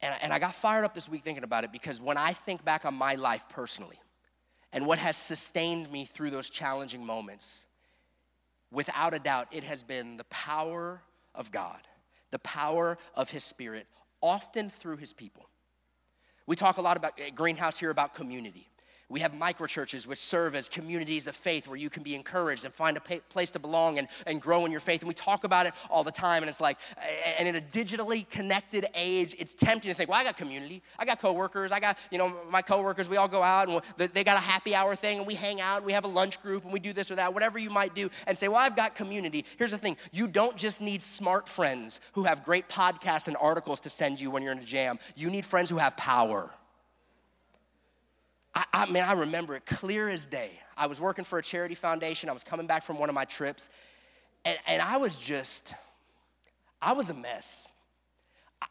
And, 0.00 0.14
and 0.22 0.32
I 0.32 0.38
got 0.38 0.54
fired 0.54 0.84
up 0.84 0.94
this 0.94 1.08
week 1.08 1.24
thinking 1.24 1.44
about 1.44 1.64
it 1.64 1.72
because 1.72 2.00
when 2.00 2.16
I 2.16 2.32
think 2.32 2.64
back 2.64 2.84
on 2.84 2.94
my 2.94 3.16
life 3.16 3.48
personally 3.48 3.98
and 4.72 4.86
what 4.86 4.98
has 4.98 5.16
sustained 5.16 5.90
me 5.90 6.04
through 6.04 6.30
those 6.30 6.50
challenging 6.50 7.04
moments, 7.04 7.66
without 8.70 9.14
a 9.14 9.18
doubt, 9.18 9.48
it 9.50 9.64
has 9.64 9.82
been 9.82 10.16
the 10.16 10.24
power 10.24 11.02
of 11.34 11.50
God, 11.50 11.80
the 12.30 12.38
power 12.38 12.98
of 13.14 13.30
His 13.30 13.44
Spirit, 13.44 13.86
often 14.22 14.70
through 14.70 14.98
His 14.98 15.12
people. 15.12 15.48
We 16.46 16.56
talk 16.56 16.78
a 16.78 16.82
lot 16.82 16.96
about 16.96 17.12
Greenhouse 17.34 17.78
here 17.78 17.90
about 17.90 18.14
community. 18.14 18.68
We 19.10 19.20
have 19.20 19.32
microchurches 19.32 20.06
which 20.06 20.18
serve 20.18 20.54
as 20.54 20.68
communities 20.68 21.26
of 21.26 21.34
faith 21.34 21.66
where 21.66 21.78
you 21.78 21.88
can 21.88 22.02
be 22.02 22.14
encouraged 22.14 22.66
and 22.66 22.74
find 22.74 22.94
a 22.96 23.00
place 23.00 23.50
to 23.52 23.58
belong 23.58 23.98
and, 23.98 24.06
and 24.26 24.40
grow 24.40 24.66
in 24.66 24.70
your 24.70 24.82
faith. 24.82 25.00
And 25.00 25.08
we 25.08 25.14
talk 25.14 25.44
about 25.44 25.64
it 25.64 25.72
all 25.88 26.04
the 26.04 26.10
time. 26.10 26.42
And 26.42 26.50
it's 26.50 26.60
like, 26.60 26.78
and 27.38 27.48
in 27.48 27.56
a 27.56 27.60
digitally 27.60 28.28
connected 28.28 28.86
age, 28.94 29.34
it's 29.38 29.54
tempting 29.54 29.90
to 29.90 29.94
think, 29.96 30.10
well, 30.10 30.20
I 30.20 30.24
got 30.24 30.36
community. 30.36 30.82
I 30.98 31.06
got 31.06 31.20
coworkers. 31.20 31.72
I 31.72 31.80
got, 31.80 31.96
you 32.10 32.18
know, 32.18 32.36
my 32.50 32.60
coworkers, 32.60 33.08
we 33.08 33.16
all 33.16 33.28
go 33.28 33.42
out 33.42 33.70
and 33.70 33.80
they 34.12 34.24
got 34.24 34.36
a 34.36 34.40
happy 34.40 34.74
hour 34.74 34.94
thing 34.94 35.18
and 35.18 35.26
we 35.26 35.34
hang 35.34 35.58
out 35.62 35.78
and 35.78 35.86
we 35.86 35.92
have 35.92 36.04
a 36.04 36.08
lunch 36.08 36.42
group 36.42 36.64
and 36.64 36.72
we 36.72 36.80
do 36.80 36.92
this 36.92 37.10
or 37.10 37.14
that, 37.14 37.32
whatever 37.32 37.58
you 37.58 37.70
might 37.70 37.94
do, 37.94 38.10
and 38.26 38.36
say, 38.36 38.48
well, 38.48 38.58
I've 38.58 38.76
got 38.76 38.94
community. 38.94 39.46
Here's 39.56 39.70
the 39.70 39.78
thing 39.78 39.96
you 40.12 40.28
don't 40.28 40.56
just 40.56 40.82
need 40.82 41.00
smart 41.00 41.48
friends 41.48 42.02
who 42.12 42.24
have 42.24 42.44
great 42.44 42.68
podcasts 42.68 43.26
and 43.26 43.38
articles 43.40 43.80
to 43.80 43.90
send 43.90 44.20
you 44.20 44.30
when 44.30 44.42
you're 44.42 44.52
in 44.52 44.58
a 44.58 44.64
jam, 44.64 44.98
you 45.16 45.30
need 45.30 45.46
friends 45.46 45.70
who 45.70 45.78
have 45.78 45.96
power. 45.96 46.50
I, 48.58 48.64
I 48.72 48.90
mean, 48.90 49.04
I 49.04 49.12
remember 49.12 49.54
it 49.54 49.64
clear 49.66 50.08
as 50.08 50.26
day. 50.26 50.50
I 50.76 50.88
was 50.88 51.00
working 51.00 51.24
for 51.24 51.38
a 51.38 51.42
charity 51.42 51.76
foundation. 51.76 52.28
I 52.28 52.32
was 52.32 52.42
coming 52.42 52.66
back 52.66 52.82
from 52.82 52.98
one 52.98 53.08
of 53.08 53.14
my 53.14 53.24
trips, 53.24 53.70
and, 54.44 54.58
and 54.66 54.82
I 54.82 54.96
was 54.96 55.16
just, 55.16 55.74
I 56.82 56.92
was 56.92 57.08
a 57.08 57.14
mess. 57.14 57.70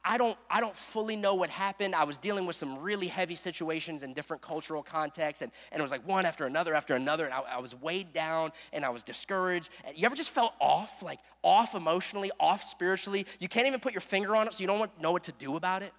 I 0.04 0.18
don't, 0.18 0.38
I 0.50 0.60
don't 0.60 0.76
fully 0.76 1.16
know 1.16 1.36
what 1.36 1.50
happened. 1.50 1.96
I 1.96 2.04
was 2.04 2.18
dealing 2.18 2.46
with 2.46 2.58
some 2.58 2.80
really 2.80 3.08
heavy 3.08 3.36
situations 3.36 4.04
in 4.04 4.14
different 4.14 4.42
cultural 4.42 4.84
contexts, 4.84 5.42
and, 5.42 5.54
and 5.72 5.80
it 5.80 5.84
was 5.84 5.92
like 5.92 6.06
one 6.06 6.26
after 6.26 6.46
another 6.46 6.74
after 6.74 6.94
another, 6.94 7.24
and 7.24 7.34
I, 7.34 7.40
I 7.52 7.60
was 7.60 7.74
weighed 7.74 8.12
down 8.12 8.52
and 8.74 8.84
I 8.84 8.90
was 8.90 9.04
discouraged. 9.04 9.70
And 9.86 9.98
you 9.98 10.06
ever 10.06 10.16
just 10.16 10.32
felt 10.32 10.54
off, 10.60 11.02
like 11.02 11.20
off 11.44 11.76
emotionally, 11.76 12.30
off 12.42 12.62
spiritually? 12.62 13.26
You 13.40 13.48
can't 13.48 13.68
even 13.68 13.80
put 13.80 13.94
your 13.94 14.02
finger 14.02 14.36
on 14.36 14.48
it, 14.48 14.54
so 14.54 14.62
you 14.62 14.68
don't 14.68 15.02
know 15.02 15.14
what 15.14 15.24
to 15.24 15.32
do 15.32 15.56
about 15.56 15.82
it? 15.82 15.94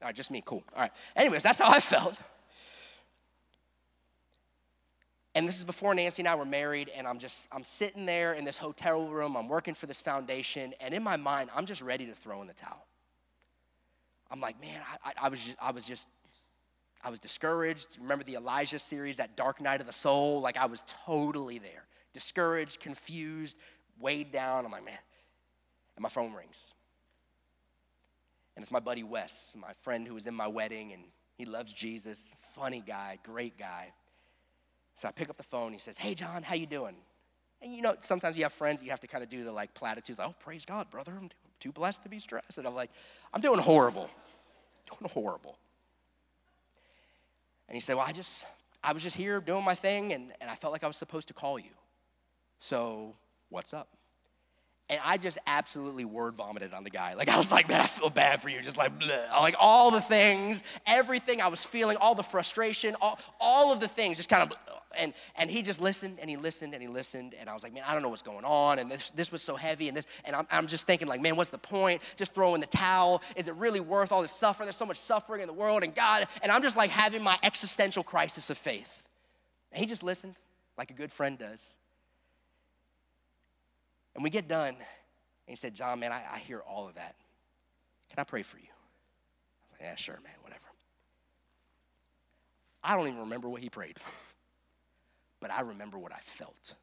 All 0.00 0.06
right, 0.08 0.14
just 0.14 0.30
me, 0.30 0.42
cool. 0.42 0.64
All 0.74 0.80
right. 0.80 0.92
Anyways, 1.14 1.42
that's 1.42 1.58
how 1.58 1.70
I 1.70 1.80
felt. 1.80 2.18
And 5.36 5.46
this 5.46 5.58
is 5.58 5.64
before 5.64 5.94
Nancy 5.94 6.22
and 6.22 6.28
I 6.28 6.34
were 6.34 6.46
married, 6.46 6.90
and 6.96 7.06
I'm 7.06 7.18
just, 7.18 7.46
I'm 7.52 7.62
sitting 7.62 8.06
there 8.06 8.32
in 8.32 8.46
this 8.46 8.56
hotel 8.56 9.06
room, 9.06 9.36
I'm 9.36 9.48
working 9.50 9.74
for 9.74 9.84
this 9.84 10.00
foundation, 10.00 10.72
and 10.80 10.94
in 10.94 11.02
my 11.02 11.18
mind, 11.18 11.50
I'm 11.54 11.66
just 11.66 11.82
ready 11.82 12.06
to 12.06 12.14
throw 12.14 12.40
in 12.40 12.46
the 12.46 12.54
towel. 12.54 12.86
I'm 14.30 14.40
like, 14.40 14.58
man, 14.62 14.80
I, 15.04 15.12
I, 15.24 15.28
was, 15.28 15.44
just, 15.44 15.56
I 15.60 15.72
was 15.72 15.86
just, 15.86 16.08
I 17.04 17.10
was 17.10 17.20
discouraged. 17.20 17.98
Remember 18.00 18.24
the 18.24 18.36
Elijah 18.36 18.78
series, 18.78 19.18
that 19.18 19.36
dark 19.36 19.60
night 19.60 19.82
of 19.82 19.86
the 19.86 19.92
soul? 19.92 20.40
Like, 20.40 20.56
I 20.56 20.64
was 20.64 20.82
totally 21.04 21.58
there. 21.58 21.84
Discouraged, 22.14 22.80
confused, 22.80 23.58
weighed 24.00 24.32
down. 24.32 24.64
I'm 24.64 24.72
like, 24.72 24.86
man. 24.86 24.98
And 25.96 26.02
my 26.02 26.08
phone 26.08 26.32
rings. 26.32 26.72
And 28.56 28.62
it's 28.62 28.72
my 28.72 28.80
buddy 28.80 29.02
Wes, 29.02 29.52
my 29.54 29.74
friend 29.82 30.08
who 30.08 30.14
was 30.14 30.26
in 30.26 30.34
my 30.34 30.48
wedding, 30.48 30.94
and 30.94 31.02
he 31.36 31.44
loves 31.44 31.74
Jesus. 31.74 32.32
Funny 32.54 32.82
guy, 32.84 33.18
great 33.22 33.58
guy. 33.58 33.92
So 34.96 35.06
I 35.06 35.12
pick 35.12 35.30
up 35.30 35.36
the 35.36 35.44
phone. 35.44 35.72
He 35.72 35.78
says, 35.78 35.96
"Hey, 35.96 36.14
John, 36.14 36.42
how 36.42 36.54
you 36.54 36.66
doing?" 36.66 36.96
And 37.62 37.72
you 37.74 37.82
know, 37.82 37.94
sometimes 38.00 38.36
you 38.36 38.42
have 38.42 38.52
friends 38.52 38.82
you 38.82 38.90
have 38.90 39.00
to 39.00 39.06
kind 39.06 39.22
of 39.22 39.30
do 39.30 39.44
the 39.44 39.52
like 39.52 39.72
platitudes. 39.74 40.18
Like, 40.18 40.28
oh, 40.28 40.34
praise 40.40 40.64
God, 40.64 40.90
brother. 40.90 41.12
I'm 41.16 41.30
too 41.60 41.72
blessed 41.72 42.02
to 42.02 42.08
be 42.08 42.18
stressed. 42.18 42.58
And 42.58 42.66
I'm 42.66 42.74
like, 42.74 42.90
I'm 43.32 43.40
doing 43.40 43.60
horrible. 43.60 44.10
Doing 44.90 45.10
horrible. 45.12 45.56
And 47.68 47.74
he 47.74 47.80
said, 47.80 47.96
Well, 47.96 48.06
I 48.06 48.12
just, 48.12 48.46
I 48.82 48.92
was 48.92 49.02
just 49.02 49.16
here 49.16 49.40
doing 49.40 49.64
my 49.64 49.74
thing, 49.74 50.12
and, 50.12 50.32
and 50.40 50.50
I 50.50 50.54
felt 50.54 50.72
like 50.72 50.84
I 50.84 50.86
was 50.86 50.96
supposed 50.96 51.28
to 51.28 51.34
call 51.34 51.58
you. 51.58 51.70
So, 52.58 53.14
what's 53.48 53.74
up? 53.74 53.88
And 54.88 55.00
I 55.04 55.16
just 55.16 55.38
absolutely 55.48 56.04
word 56.04 56.36
vomited 56.36 56.72
on 56.72 56.84
the 56.84 56.90
guy. 56.90 57.14
Like, 57.14 57.28
I 57.28 57.36
was 57.38 57.50
like, 57.50 57.68
man, 57.68 57.80
I 57.80 57.86
feel 57.86 58.08
bad 58.08 58.40
for 58.40 58.48
you. 58.48 58.62
Just 58.62 58.76
like, 58.76 58.96
bleh. 58.96 59.30
like 59.32 59.56
all 59.58 59.90
the 59.90 60.00
things, 60.00 60.62
everything 60.86 61.40
I 61.40 61.48
was 61.48 61.64
feeling, 61.64 61.96
all 62.00 62.14
the 62.14 62.22
frustration, 62.22 62.94
all, 63.00 63.18
all 63.40 63.72
of 63.72 63.80
the 63.80 63.88
things 63.88 64.16
just 64.16 64.28
kind 64.28 64.44
of, 64.44 64.56
and, 64.96 65.12
and 65.34 65.50
he 65.50 65.62
just 65.62 65.80
listened 65.80 66.18
and 66.20 66.30
he 66.30 66.36
listened 66.36 66.72
and 66.72 66.80
he 66.80 66.88
listened. 66.88 67.34
And 67.40 67.50
I 67.50 67.54
was 67.54 67.64
like, 67.64 67.74
man, 67.74 67.82
I 67.88 67.94
don't 67.94 68.02
know 68.04 68.10
what's 68.10 68.22
going 68.22 68.44
on. 68.44 68.78
And 68.78 68.88
this, 68.88 69.10
this 69.10 69.32
was 69.32 69.42
so 69.42 69.56
heavy. 69.56 69.88
And 69.88 69.96
this, 69.96 70.06
and 70.24 70.36
I'm, 70.36 70.46
I'm 70.52 70.66
just 70.68 70.86
thinking, 70.86 71.08
like, 71.08 71.20
man, 71.20 71.34
what's 71.34 71.50
the 71.50 71.58
point? 71.58 72.00
Just 72.14 72.32
throwing 72.32 72.60
the 72.60 72.68
towel. 72.68 73.22
Is 73.34 73.48
it 73.48 73.56
really 73.56 73.80
worth 73.80 74.12
all 74.12 74.22
this 74.22 74.30
suffering? 74.30 74.66
There's 74.66 74.76
so 74.76 74.86
much 74.86 74.98
suffering 74.98 75.40
in 75.40 75.48
the 75.48 75.52
world 75.52 75.82
and 75.82 75.96
God. 75.96 76.26
And 76.42 76.52
I'm 76.52 76.62
just 76.62 76.76
like 76.76 76.90
having 76.90 77.24
my 77.24 77.36
existential 77.42 78.04
crisis 78.04 78.50
of 78.50 78.58
faith. 78.58 79.02
And 79.72 79.80
he 79.80 79.86
just 79.86 80.04
listened 80.04 80.36
like 80.78 80.92
a 80.92 80.94
good 80.94 81.10
friend 81.10 81.36
does. 81.36 81.76
And 84.16 84.24
we 84.24 84.30
get 84.30 84.48
done, 84.48 84.68
and 84.68 84.76
he 85.46 85.56
said, 85.56 85.74
John, 85.74 86.00
man, 86.00 86.10
I, 86.10 86.22
I 86.32 86.38
hear 86.38 86.60
all 86.60 86.88
of 86.88 86.94
that. 86.94 87.14
Can 88.08 88.18
I 88.18 88.24
pray 88.24 88.42
for 88.42 88.56
you? 88.56 88.64
I 88.64 89.62
was 89.64 89.72
like, 89.72 89.80
yeah, 89.82 89.94
sure, 89.94 90.18
man, 90.24 90.32
whatever. 90.40 90.62
I 92.82 92.96
don't 92.96 93.08
even 93.08 93.20
remember 93.20 93.50
what 93.50 93.60
he 93.60 93.68
prayed, 93.68 93.98
but 95.40 95.50
I 95.50 95.60
remember 95.60 95.98
what 95.98 96.12
I 96.12 96.18
felt. 96.20 96.74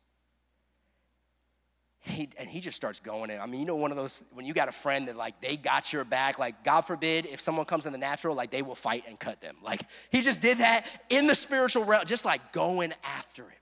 He, 2.02 2.30
and 2.38 2.48
he 2.48 2.60
just 2.60 2.76
starts 2.76 3.00
going 3.00 3.32
in. 3.32 3.39
I 3.39 3.48
mean, 3.48 3.62
you 3.62 3.65
know, 3.65 3.78
one 3.78 3.89
of 3.89 3.98
those, 3.98 4.24
when 4.34 4.46
you 4.46 4.54
got 4.54 4.67
a 4.69 4.74
friend 4.74 5.08
that 5.08 5.15
like 5.15 5.41
they 5.41 5.56
got 5.56 5.91
your 5.91 6.04
back, 6.04 6.38
like 6.38 6.63
God 6.63 6.82
forbid 6.82 7.26
if 7.26 7.39
someone 7.41 7.65
comes 7.65 7.86
in 7.86 7.93
the 7.93 7.98
natural, 7.98 8.36
like 8.36 8.52
they 8.52 8.62
will 8.62 8.76
fight 8.76 9.06
and 9.08 9.17
cut 9.17 9.39
them. 9.39 9.56
Like 9.63 9.82
he 10.12 10.22
just 10.22 10.41
did 10.41 10.58
that 10.58 10.86
in 11.10 11.28
the 11.28 11.34
spiritual 11.34 11.86
realm, 11.86 12.04
just 12.06 12.26
like 12.26 12.52
going 12.52 12.93
after 13.06 13.43
it. 13.43 13.58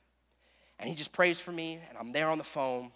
And 0.79 0.89
he 0.89 0.95
just 0.95 1.13
prays 1.13 1.39
for 1.39 1.51
me, 1.51 1.79
and 1.87 1.97
I'm 1.99 2.11
there 2.11 2.29
on 2.29 2.39
the 2.39 2.43
phone. 2.43 2.91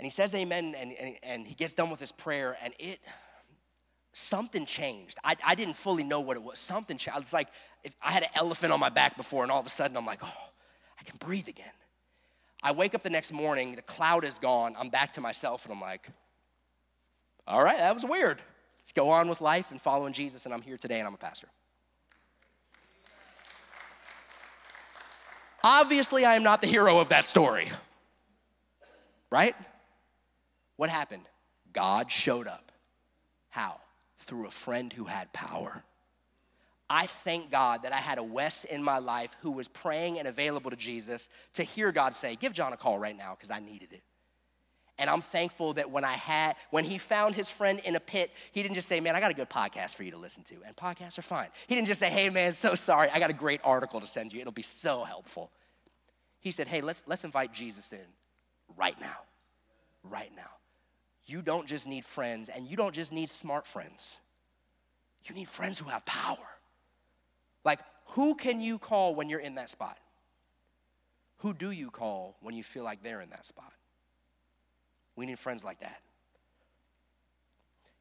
And 0.00 0.06
he 0.06 0.10
says 0.10 0.34
amen, 0.34 0.74
and, 0.78 0.94
and, 0.98 1.16
and 1.22 1.46
he 1.46 1.52
gets 1.52 1.74
done 1.74 1.90
with 1.90 2.00
his 2.00 2.10
prayer, 2.10 2.56
and 2.64 2.72
it, 2.78 3.00
something 4.14 4.64
changed. 4.64 5.18
I, 5.22 5.36
I 5.46 5.54
didn't 5.54 5.76
fully 5.76 6.04
know 6.04 6.20
what 6.20 6.38
it 6.38 6.42
was. 6.42 6.58
Something 6.58 6.96
changed. 6.96 7.20
It's 7.20 7.34
like 7.34 7.48
if 7.84 7.94
I 8.00 8.10
had 8.10 8.22
an 8.22 8.30
elephant 8.34 8.72
on 8.72 8.80
my 8.80 8.88
back 8.88 9.18
before, 9.18 9.42
and 9.42 9.52
all 9.52 9.60
of 9.60 9.66
a 9.66 9.68
sudden 9.68 9.98
I'm 9.98 10.06
like, 10.06 10.20
oh, 10.22 10.48
I 10.98 11.04
can 11.04 11.18
breathe 11.18 11.48
again. 11.48 11.74
I 12.62 12.72
wake 12.72 12.94
up 12.94 13.02
the 13.02 13.10
next 13.10 13.30
morning, 13.30 13.72
the 13.72 13.82
cloud 13.82 14.24
is 14.24 14.38
gone, 14.38 14.74
I'm 14.78 14.88
back 14.88 15.12
to 15.12 15.20
myself, 15.20 15.66
and 15.66 15.74
I'm 15.74 15.82
like, 15.82 16.08
all 17.46 17.62
right, 17.62 17.76
that 17.76 17.92
was 17.92 18.06
weird. 18.06 18.40
Let's 18.78 18.92
go 18.92 19.10
on 19.10 19.28
with 19.28 19.42
life 19.42 19.70
and 19.70 19.78
following 19.78 20.14
Jesus, 20.14 20.46
and 20.46 20.54
I'm 20.54 20.62
here 20.62 20.78
today, 20.78 21.00
and 21.00 21.06
I'm 21.06 21.12
a 21.12 21.18
pastor. 21.18 21.48
Obviously, 25.62 26.24
I 26.24 26.36
am 26.36 26.42
not 26.42 26.62
the 26.62 26.68
hero 26.68 27.00
of 27.00 27.10
that 27.10 27.26
story, 27.26 27.70
right? 29.30 29.54
What 30.80 30.88
happened? 30.88 31.28
God 31.74 32.10
showed 32.10 32.46
up. 32.46 32.72
How? 33.50 33.82
Through 34.16 34.46
a 34.46 34.50
friend 34.50 34.90
who 34.90 35.04
had 35.04 35.30
power. 35.30 35.84
I 36.88 37.04
thank 37.04 37.50
God 37.50 37.82
that 37.82 37.92
I 37.92 37.98
had 37.98 38.16
a 38.16 38.22
Wes 38.22 38.64
in 38.64 38.82
my 38.82 38.96
life 38.96 39.36
who 39.42 39.50
was 39.50 39.68
praying 39.68 40.18
and 40.18 40.26
available 40.26 40.70
to 40.70 40.78
Jesus 40.78 41.28
to 41.52 41.64
hear 41.64 41.92
God 41.92 42.14
say, 42.14 42.34
Give 42.34 42.54
John 42.54 42.72
a 42.72 42.78
call 42.78 42.98
right 42.98 43.14
now 43.14 43.34
because 43.34 43.50
I 43.50 43.60
needed 43.60 43.92
it. 43.92 44.00
And 44.98 45.10
I'm 45.10 45.20
thankful 45.20 45.74
that 45.74 45.90
when 45.90 46.02
I 46.02 46.14
had, 46.14 46.56
when 46.70 46.84
he 46.84 46.96
found 46.96 47.34
his 47.34 47.50
friend 47.50 47.78
in 47.84 47.94
a 47.94 48.00
pit, 48.00 48.30
he 48.52 48.62
didn't 48.62 48.74
just 48.74 48.88
say, 48.88 49.00
Man, 49.00 49.14
I 49.14 49.20
got 49.20 49.30
a 49.30 49.34
good 49.34 49.50
podcast 49.50 49.96
for 49.96 50.02
you 50.02 50.12
to 50.12 50.18
listen 50.18 50.44
to. 50.44 50.54
And 50.66 50.74
podcasts 50.74 51.18
are 51.18 51.22
fine. 51.22 51.48
He 51.66 51.74
didn't 51.74 51.88
just 51.88 52.00
say, 52.00 52.08
Hey, 52.08 52.30
man, 52.30 52.54
so 52.54 52.74
sorry. 52.74 53.10
I 53.10 53.18
got 53.18 53.28
a 53.28 53.34
great 53.34 53.60
article 53.64 54.00
to 54.00 54.06
send 54.06 54.32
you. 54.32 54.40
It'll 54.40 54.50
be 54.50 54.62
so 54.62 55.04
helpful. 55.04 55.50
He 56.40 56.52
said, 56.52 56.68
Hey, 56.68 56.80
let's, 56.80 57.04
let's 57.06 57.24
invite 57.24 57.52
Jesus 57.52 57.92
in 57.92 57.98
right 58.78 58.98
now. 58.98 59.18
Right 60.02 60.30
now 60.34 60.48
you 61.30 61.42
don't 61.42 61.66
just 61.66 61.86
need 61.86 62.04
friends 62.04 62.48
and 62.48 62.66
you 62.66 62.76
don't 62.76 62.94
just 62.94 63.12
need 63.12 63.30
smart 63.30 63.66
friends. 63.66 64.20
You 65.24 65.34
need 65.34 65.48
friends 65.48 65.78
who 65.78 65.88
have 65.88 66.04
power. 66.04 66.36
Like, 67.64 67.80
who 68.10 68.34
can 68.34 68.60
you 68.60 68.78
call 68.78 69.14
when 69.14 69.28
you're 69.28 69.40
in 69.40 69.54
that 69.56 69.70
spot? 69.70 69.98
Who 71.38 71.54
do 71.54 71.70
you 71.70 71.90
call 71.90 72.36
when 72.40 72.54
you 72.54 72.62
feel 72.62 72.84
like 72.84 73.02
they're 73.02 73.20
in 73.20 73.30
that 73.30 73.46
spot? 73.46 73.72
We 75.16 75.26
need 75.26 75.38
friends 75.38 75.64
like 75.64 75.80
that. 75.80 76.00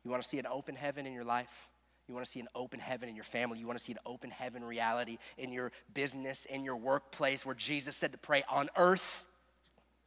You 0.03 0.11
want 0.11 0.23
to 0.23 0.29
see 0.29 0.39
an 0.39 0.47
open 0.47 0.75
heaven 0.75 1.05
in 1.05 1.13
your 1.13 1.23
life? 1.23 1.69
You 2.07 2.15
want 2.15 2.25
to 2.25 2.31
see 2.31 2.39
an 2.39 2.47
open 2.55 2.79
heaven 2.79 3.07
in 3.07 3.15
your 3.15 3.23
family. 3.23 3.59
You 3.59 3.67
want 3.67 3.77
to 3.77 3.85
see 3.85 3.91
an 3.91 3.99
open 4.05 4.31
heaven 4.31 4.63
reality 4.63 5.17
in 5.37 5.51
your 5.51 5.71
business, 5.93 6.45
in 6.45 6.63
your 6.63 6.77
workplace, 6.77 7.45
where 7.45 7.55
Jesus 7.55 7.95
said 7.95 8.13
to 8.13 8.17
pray 8.17 8.43
on 8.49 8.69
earth 8.75 9.25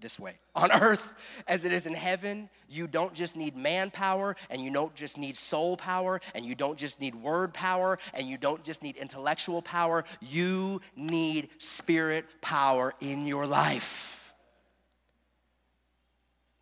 this 0.03 0.19
way. 0.19 0.35
On 0.55 0.71
earth 0.71 1.15
as 1.47 1.65
it 1.65 1.73
is 1.73 1.87
in 1.87 1.95
heaven, 1.95 2.51
you 2.69 2.87
don't 2.87 3.15
just 3.15 3.37
need 3.37 3.57
manpower 3.57 4.37
and 4.51 4.61
you 4.61 4.71
don't 4.71 4.95
just 4.95 5.17
need 5.17 5.37
soul 5.37 5.77
power 5.77 6.21
and 6.35 6.45
you 6.45 6.55
don't 6.55 6.77
just 6.77 7.01
need 7.01 7.15
word 7.15 7.55
power 7.55 7.99
and 8.13 8.29
you 8.29 8.37
don't 8.37 8.63
just 8.65 8.83
need 8.83 8.97
intellectual 8.97 9.63
power. 9.63 10.05
You 10.21 10.83
need 10.97 11.49
spirit 11.59 12.27
power 12.43 12.93
in 13.01 13.27
your 13.27 13.47
life. 13.47 14.35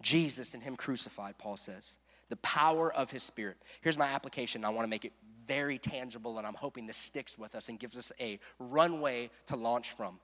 Jesus 0.03 0.55
and 0.55 0.63
Him 0.63 0.77
crucified, 0.77 1.39
Paul 1.39 1.57
says. 1.57 1.99
The 2.29 2.37
power 2.37 2.93
of 2.93 3.11
His 3.11 3.23
Spirit. 3.23 3.57
Here's 3.81 3.99
my 3.99 4.07
application. 4.07 4.65
I 4.65 4.71
want 4.71 4.85
to 4.85 4.91
make 4.91 5.05
it 5.05 5.13
very 5.47 5.79
tangible, 5.79 6.39
and 6.39 6.47
I'm 6.47 6.55
hoping 6.55 6.87
this 6.87 6.97
sticks 6.97 7.37
with 7.37 7.55
us 7.55 7.69
and 7.69 7.79
gives 7.79 7.99
us 7.99 8.13
a 8.21 8.39
runway 8.61 9.31
to 9.47 9.57
launch 9.57 9.91
from. 9.91 10.21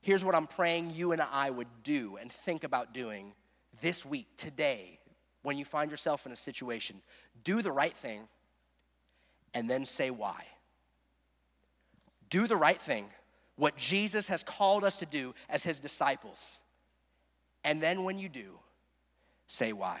Here's 0.00 0.24
what 0.24 0.34
I'm 0.34 0.46
praying 0.46 0.90
you 0.90 1.12
and 1.12 1.20
I 1.20 1.50
would 1.50 1.68
do 1.82 2.16
and 2.16 2.32
think 2.32 2.64
about 2.64 2.94
doing 2.94 3.34
this 3.80 4.04
week, 4.04 4.26
today, 4.36 4.98
when 5.42 5.58
you 5.58 5.64
find 5.64 5.90
yourself 5.90 6.26
in 6.26 6.32
a 6.32 6.36
situation. 6.36 7.00
Do 7.44 7.62
the 7.62 7.72
right 7.72 7.92
thing 7.92 8.22
and 9.54 9.68
then 9.68 9.84
say 9.86 10.10
why. 10.10 10.44
Do 12.28 12.46
the 12.46 12.56
right 12.56 12.80
thing, 12.80 13.06
what 13.56 13.76
Jesus 13.76 14.28
has 14.28 14.42
called 14.42 14.84
us 14.84 14.98
to 14.98 15.06
do 15.06 15.34
as 15.48 15.64
his 15.64 15.80
disciples. 15.80 16.62
And 17.64 17.82
then 17.82 18.04
when 18.04 18.18
you 18.18 18.28
do, 18.28 18.58
say 19.46 19.72
why. 19.72 20.00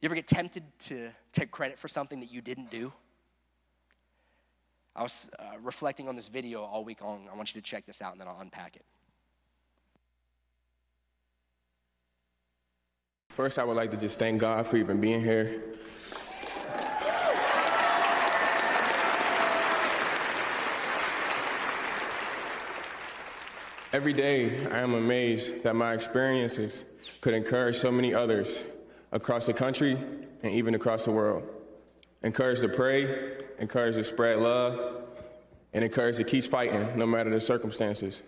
You 0.00 0.06
ever 0.06 0.14
get 0.14 0.26
tempted 0.26 0.62
to 0.80 1.10
take 1.32 1.50
credit 1.50 1.78
for 1.78 1.88
something 1.88 2.20
that 2.20 2.32
you 2.32 2.40
didn't 2.40 2.70
do? 2.70 2.92
I 4.98 5.02
was 5.02 5.30
uh, 5.38 5.44
reflecting 5.62 6.08
on 6.08 6.16
this 6.16 6.26
video 6.26 6.60
all 6.62 6.82
week 6.82 7.04
long. 7.04 7.28
I 7.32 7.36
want 7.36 7.54
you 7.54 7.60
to 7.60 7.64
check 7.64 7.86
this 7.86 8.02
out 8.02 8.10
and 8.10 8.20
then 8.20 8.26
I'll 8.26 8.40
unpack 8.40 8.74
it. 8.74 8.84
First, 13.28 13.60
I 13.60 13.64
would 13.64 13.76
like 13.76 13.92
to 13.92 13.96
just 13.96 14.18
thank 14.18 14.40
God 14.40 14.66
for 14.66 14.76
even 14.76 15.00
being 15.00 15.22
here. 15.22 15.62
Every 23.92 24.12
day, 24.12 24.66
I 24.66 24.80
am 24.80 24.94
amazed 24.94 25.62
that 25.62 25.76
my 25.76 25.94
experiences 25.94 26.84
could 27.20 27.34
encourage 27.34 27.76
so 27.76 27.92
many 27.92 28.12
others 28.12 28.64
across 29.12 29.46
the 29.46 29.54
country 29.54 29.96
and 30.42 30.52
even 30.52 30.74
across 30.74 31.04
the 31.04 31.12
world. 31.12 31.44
Encourage 32.24 32.60
to 32.60 32.68
pray, 32.68 33.36
encourage 33.60 33.94
to 33.94 34.02
spread 34.02 34.38
love, 34.38 34.97
and 35.72 35.84
encouraged 35.84 36.18
to 36.18 36.24
keep 36.24 36.44
fighting 36.44 36.96
no 36.96 37.06
matter 37.06 37.30
the 37.30 37.40
circumstances. 37.40 38.22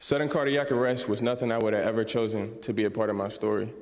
Sudden 0.00 0.28
cardiac 0.28 0.70
arrest 0.70 1.08
was 1.08 1.20
nothing 1.22 1.50
I 1.50 1.58
would 1.58 1.72
have 1.72 1.84
ever 1.84 2.04
chosen 2.04 2.60
to 2.60 2.72
be 2.72 2.84
a 2.84 2.90
part 2.90 3.10
of 3.10 3.16
my 3.16 3.28
story. 3.28 3.72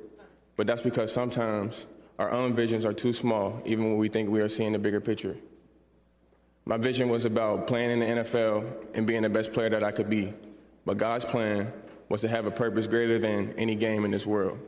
But 0.55 0.65
that's 0.65 0.81
because 0.81 1.13
sometimes 1.13 1.85
our 2.17 2.31
own 2.31 2.55
visions 2.55 2.85
are 2.85 2.93
too 2.93 3.13
small, 3.13 3.61
even 3.65 3.85
when 3.85 3.97
we 3.97 4.09
think 4.09 4.29
we 4.29 4.41
are 4.41 4.49
seeing 4.49 4.71
the 4.71 4.79
bigger 4.79 4.99
picture. 4.99 5.37
My 6.65 6.77
vision 6.77 7.09
was 7.09 7.25
about 7.25 7.67
playing 7.67 7.91
in 7.91 7.99
the 7.99 8.23
NFL 8.23 8.65
and 8.95 9.05
being 9.05 9.21
the 9.21 9.29
best 9.29 9.53
player 9.53 9.69
that 9.69 9.83
I 9.83 9.91
could 9.91 10.09
be. 10.09 10.33
But 10.85 10.97
God's 10.97 11.23
plan 11.23 11.71
was 12.09 12.21
to 12.21 12.27
have 12.27 12.45
a 12.45 12.51
purpose 12.51 12.87
greater 12.87 13.19
than 13.19 13.53
any 13.57 13.75
game 13.75 14.03
in 14.03 14.11
this 14.11 14.25
world. 14.25 14.59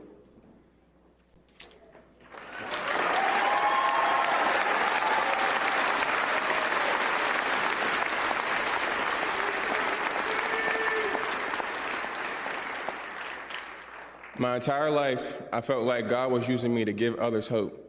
My 14.40 14.54
entire 14.54 14.90
life, 14.90 15.34
I 15.52 15.60
felt 15.60 15.84
like 15.84 16.08
God 16.08 16.32
was 16.32 16.48
using 16.48 16.74
me 16.74 16.86
to 16.86 16.94
give 16.94 17.16
others 17.16 17.46
hope. 17.46 17.86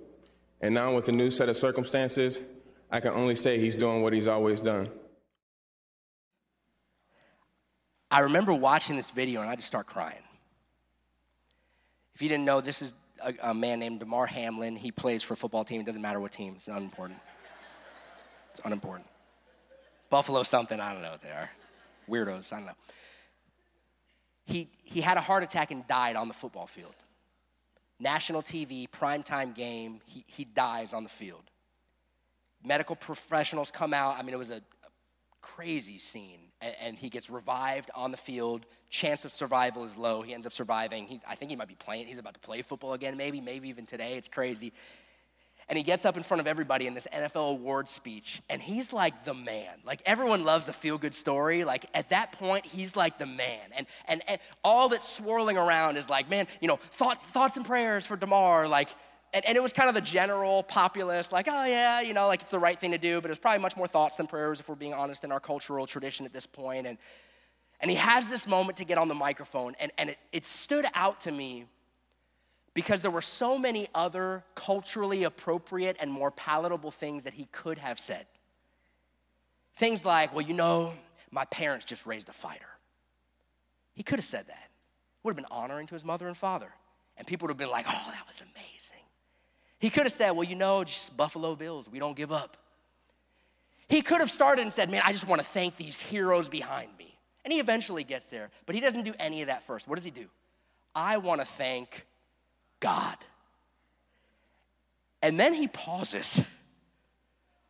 And 0.60 0.76
now, 0.76 0.94
with 0.94 1.08
a 1.08 1.14
new 1.14 1.32
set 1.32 1.48
of 1.48 1.56
circumstances, 1.56 2.42
I 2.92 3.00
can 3.00 3.14
only 3.14 3.36
say 3.36 3.58
He's 3.58 3.78
doing 3.78 4.02
what 4.02 4.12
He's 4.12 4.28
always 4.28 4.60
done. 4.60 4.90
I 8.12 8.20
remember 8.20 8.54
watching 8.54 8.98
this 8.98 9.12
video 9.12 9.40
and 9.40 9.50
I 9.50 9.56
just 9.56 9.68
start 9.68 9.88
crying. 9.88 10.22
If 12.16 12.22
you 12.22 12.28
didn't 12.28 12.44
know, 12.44 12.60
this 12.60 12.82
is 12.82 12.94
a, 13.26 13.52
a 13.52 13.54
man 13.54 13.80
named 13.80 14.02
Damar 14.02 14.26
Hamlin. 14.26 14.76
He 14.76 14.92
plays 14.92 15.24
for 15.24 15.36
a 15.36 15.38
football 15.38 15.64
team. 15.64 15.80
It 15.80 15.86
doesn't 15.86 16.02
matter 16.02 16.20
what 16.20 16.34
team, 16.34 16.56
it's 16.58 16.68
unimportant. 16.68 17.20
It's 18.50 18.60
unimportant. 18.66 19.08
Buffalo 20.10 20.44
something, 20.44 20.82
I 20.82 20.92
don't 20.92 21.02
know 21.02 21.12
what 21.12 21.22
they 21.22 21.30
are. 21.30 21.50
Weirdos, 22.10 22.52
I 22.52 22.58
don't 22.58 22.66
know 22.66 22.74
he, 24.52 24.68
he 24.84 25.02
had 25.02 25.18
a 25.18 25.22
heart 25.22 25.44
attack 25.44 25.72
and 25.72 25.88
died 25.88 26.16
on 26.16 26.28
the 26.28 26.34
football 26.34 26.68
field. 26.68 26.96
National 28.00 28.42
TV, 28.42 28.90
primetime 28.90 29.56
game, 29.56 30.02
he, 30.06 30.24
he 30.28 30.44
dies 30.44 30.94
on 30.94 31.04
the 31.04 31.10
field. 31.10 31.44
Medical 32.64 32.96
professionals 32.96 33.72
come 33.72 33.94
out. 33.94 34.18
I 34.18 34.24
mean, 34.24 34.34
it 34.34 34.40
was 34.40 34.50
a, 34.50 34.58
a 34.58 34.62
crazy 35.42 35.98
scene. 35.98 36.40
And, 36.62 36.76
and, 36.82 36.98
he 36.98 37.10
gets 37.10 37.30
revived 37.30 37.90
on 37.96 38.12
the 38.12 38.18
field. 38.18 38.66
Chance 38.90 39.26
of 39.26 39.32
survival 39.32 39.84
is 39.84 39.98
low. 39.98 40.22
He 40.22 40.34
ends 40.34 40.46
up 40.46 40.54
surviving. 40.54 41.08
He's, 41.08 41.22
I 41.28 41.36
think 41.36 41.50
he 41.50 41.58
might 41.58 41.68
be 41.68 41.76
playing. 41.76 42.08
He's 42.08 42.20
about 42.20 42.36
to 42.36 42.40
play 42.40 42.62
football 42.62 42.94
again, 42.94 43.18
maybe, 43.18 43.42
maybe 43.42 43.70
even 43.70 43.86
today. 43.86 44.14
It's 44.14 44.28
crazy 44.28 44.74
and 45.70 45.78
he 45.78 45.84
gets 45.84 46.06
up 46.06 46.18
in 46.18 46.24
front 46.24 46.42
of 46.42 46.48
everybody 46.48 46.88
in 46.88 46.94
this 46.94 47.08
NFL 47.14 47.52
award 47.52 47.88
speech, 47.88 48.42
and 48.50 48.62
he's 48.62 48.92
like 48.92 49.24
the 49.24 49.34
man. 49.34 49.78
Like 49.86 50.02
everyone 50.06 50.44
loves 50.44 50.68
a 50.68 50.74
feel 50.74 50.98
good 50.98 51.16
story. 51.16 51.64
Like 51.64 51.86
at 51.94 52.10
that 52.10 52.34
point, 52.34 52.66
he's 52.66 52.96
like 52.96 53.20
the 53.20 53.26
man. 53.26 53.70
And, 53.76 53.88
and, 54.08 54.22
and 54.28 54.40
all 54.64 54.90
that's 54.90 55.08
swirling 55.08 55.58
around 55.58 55.98
is 55.98 56.10
like, 56.10 56.30
man, 56.30 56.48
you 56.62 56.68
know, 56.68 56.76
thought, 56.76 57.22
thoughts 57.22 57.58
and 57.58 57.66
prayers 57.66 58.06
for 58.06 58.18
Damar. 58.18 58.68
Like, 58.68 58.90
and, 59.34 59.46
and 59.48 59.56
it 59.56 59.64
was 59.64 59.72
kind 59.72 59.88
of 59.88 59.96
the 59.96 60.02
general 60.02 60.64
populace, 60.64 61.32
like, 61.32 61.48
oh 61.50 61.66
yeah, 61.66 62.02
you 62.02 62.14
know, 62.14 62.28
like 62.28 62.42
it's 62.42 62.52
the 62.52 62.60
right 62.60 62.78
thing 62.78 62.92
to 62.92 62.98
do, 62.98 63.22
but 63.22 63.32
it's 63.32 63.40
probably 63.40 63.62
much 63.62 63.78
more 63.78 63.88
thoughts 63.88 64.18
than 64.18 64.28
prayers 64.28 64.60
if 64.60 64.68
we're 64.68 64.76
being 64.76 64.94
honest 64.94 65.24
in 65.24 65.32
our 65.32 65.40
cultural 65.40 65.86
tradition 65.86 66.26
at 66.26 66.34
this 66.34 66.46
point. 66.46 66.86
And, 66.86 66.98
and 67.80 67.90
he 67.90 67.98
has 67.98 68.30
this 68.30 68.48
moment 68.48 68.78
to 68.78 68.86
get 68.86 68.98
on 68.98 69.08
the 69.08 69.16
microphone, 69.16 69.74
and, 69.80 69.92
and 69.98 70.10
it, 70.12 70.18
it 70.32 70.46
stood 70.46 70.86
out 70.94 71.22
to 71.22 71.32
me 71.32 71.66
because 72.74 73.02
there 73.02 73.12
were 73.12 73.22
so 73.22 73.58
many 73.58 73.88
other 73.94 74.44
culturally 74.56 75.24
appropriate 75.24 75.98
and 76.00 76.12
more 76.12 76.32
palatable 76.32 76.92
things 76.92 77.26
that 77.26 77.34
he 77.34 77.46
could 77.52 77.78
have 77.78 78.00
said. 78.00 78.26
Things 79.76 80.06
like, 80.06 80.34
well, 80.34 80.46
you 80.46 80.54
know, 80.54 80.94
my 81.32 81.46
parents 81.46 81.86
just 81.86 82.06
raised 82.06 82.30
a 82.30 82.34
fighter. 82.34 82.68
He 83.94 84.04
could 84.04 84.20
have 84.20 84.26
said 84.26 84.48
that. 84.48 84.70
It 84.70 85.24
would 85.24 85.32
have 85.32 85.38
been 85.38 85.52
honoring 85.52 85.88
to 85.88 85.94
his 85.94 86.06
mother 86.06 86.28
and 86.28 86.36
father. 86.36 86.72
And 87.18 87.28
people 87.28 87.46
would 87.46 87.52
have 87.52 87.58
been 87.58 87.70
like, 87.70 87.86
oh, 87.88 88.12
that 88.12 88.28
was 88.28 88.42
amazing. 88.42 89.04
He 89.80 89.90
could 89.90 90.04
have 90.04 90.14
said, 90.14 90.32
well, 90.32 90.44
you 90.44 90.56
know, 90.56 90.84
just 90.84 91.16
Buffalo 91.18 91.56
Bills, 91.56 91.90
we 91.90 92.00
don't 92.00 92.16
give 92.16 92.32
up. 92.32 92.58
He 93.90 94.02
could 94.02 94.22
have 94.22 94.32
started 94.32 94.62
and 94.62 94.72
said, 94.72 94.90
man, 94.90 95.02
I 95.04 95.12
just 95.12 95.28
want 95.28 95.42
to 95.42 95.48
thank 95.48 95.76
these 95.76 96.00
heroes 96.00 96.48
behind 96.48 96.90
me. 96.98 97.18
And 97.44 97.52
he 97.52 97.60
eventually 97.60 98.04
gets 98.04 98.30
there, 98.30 98.50
but 98.66 98.76
he 98.76 98.82
doesn't 98.82 99.04
do 99.04 99.14
any 99.20 99.42
of 99.42 99.48
that 99.48 99.64
first. 99.64 99.88
What 99.88 99.96
does 99.96 100.06
he 100.06 100.12
do? 100.12 100.28
I 100.96 101.18
want 101.18 101.42
to 101.42 101.46
thank 101.46 102.06
God. 102.82 103.16
And 105.22 105.40
then 105.40 105.54
he 105.54 105.68
pauses. 105.68 106.46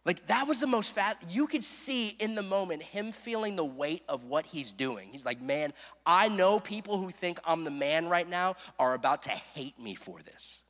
Like 0.03 0.25
that 0.27 0.47
was 0.47 0.59
the 0.59 0.67
most 0.67 0.89
fat, 0.89 1.23
you 1.29 1.45
could 1.45 1.63
see 1.63 2.09
in 2.19 2.33
the 2.33 2.41
moment 2.41 2.81
him 2.81 3.11
feeling 3.11 3.55
the 3.55 3.65
weight 3.65 4.01
of 4.09 4.23
what 4.23 4.47
he's 4.47 4.71
doing. 4.71 5.09
He's 5.11 5.25
like, 5.25 5.39
man, 5.39 5.73
I 6.05 6.27
know 6.27 6.59
people 6.59 6.97
who 6.97 7.11
think 7.11 7.39
I'm 7.45 7.63
the 7.65 7.71
man 7.71 8.09
right 8.09 8.27
now 8.27 8.55
are 8.79 8.95
about 8.95 9.23
to 9.23 9.29
hate 9.29 9.79
me 9.79 9.93
for 9.93 10.19
this. 10.23 10.61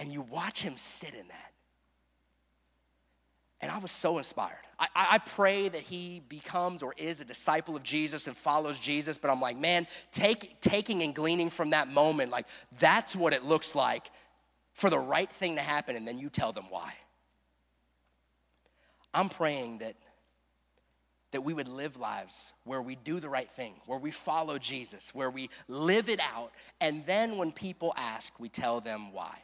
And 0.00 0.12
you 0.12 0.22
watch 0.22 0.60
him 0.60 0.76
sit 0.76 1.14
in 1.14 1.28
that. 1.28 1.52
And 3.60 3.70
I 3.70 3.78
was 3.78 3.90
so 3.90 4.18
inspired. 4.18 4.58
I, 4.78 4.88
I, 4.94 5.18
pray 5.18 5.70
that 5.70 5.80
he 5.80 6.20
becomes 6.28 6.82
or 6.82 6.94
is 6.98 7.20
a 7.20 7.24
disciple 7.24 7.74
of 7.74 7.82
Jesus 7.82 8.26
and 8.26 8.36
follows 8.36 8.78
Jesus, 8.78 9.16
but 9.16 9.30
I'm 9.30 9.40
like, 9.40 9.56
man, 9.56 9.86
take, 10.12 10.60
taking 10.60 11.02
and 11.02 11.14
gleaning 11.14 11.48
from 11.48 11.70
that 11.70 11.88
moment, 11.88 12.30
like 12.30 12.46
that's 12.78 13.16
what 13.16 13.32
it 13.32 13.42
looks 13.42 13.74
like 13.74 14.10
for 14.74 14.90
the 14.90 14.98
right 14.98 15.30
thing 15.30 15.56
to 15.56 15.62
happen, 15.62 15.96
and 15.96 16.06
then 16.06 16.18
you 16.18 16.28
tell 16.28 16.52
them 16.52 16.66
why. 16.68 16.92
I'm 19.14 19.30
praying 19.30 19.78
that, 19.78 19.94
that 21.30 21.40
we 21.40 21.54
would 21.54 21.68
live 21.68 21.96
lives 21.96 22.52
where 22.64 22.82
we 22.82 22.96
do 22.96 23.18
the 23.18 23.30
right 23.30 23.50
thing, 23.50 23.72
where 23.86 23.98
we 23.98 24.10
follow 24.10 24.58
Jesus, 24.58 25.14
where 25.14 25.30
we 25.30 25.48
live 25.68 26.10
it 26.10 26.20
out, 26.20 26.52
and 26.82 27.06
then 27.06 27.38
when 27.38 27.52
people 27.52 27.94
ask, 27.96 28.38
we 28.38 28.50
tell 28.50 28.82
them 28.82 29.14
why 29.14 29.38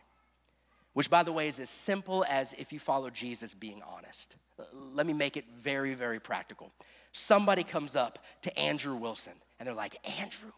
which, 0.95 1.11
by 1.11 1.22
the 1.22 1.32
way, 1.32 1.49
is 1.49 1.59
as 1.59 1.70
simple 1.70 2.24
as 2.28 2.53
if 2.55 2.72
you 2.72 2.78
follow 2.78 3.11
Jesus 3.11 3.55
being 3.55 3.82
honest. 3.82 4.36
Let 4.72 5.07
me 5.07 5.12
make 5.12 5.36
it 5.36 5.45
very, 5.57 5.95
very 5.95 6.20
practical. 6.20 6.72
Somebody 7.12 7.62
comes 7.62 7.97
up 7.97 8.18
to 8.43 8.59
Andrew 8.59 8.97
Wilson 8.97 9.34
and 9.59 9.66
they're 9.66 9.74
like, 9.74 9.97
Andrew, 10.20 10.53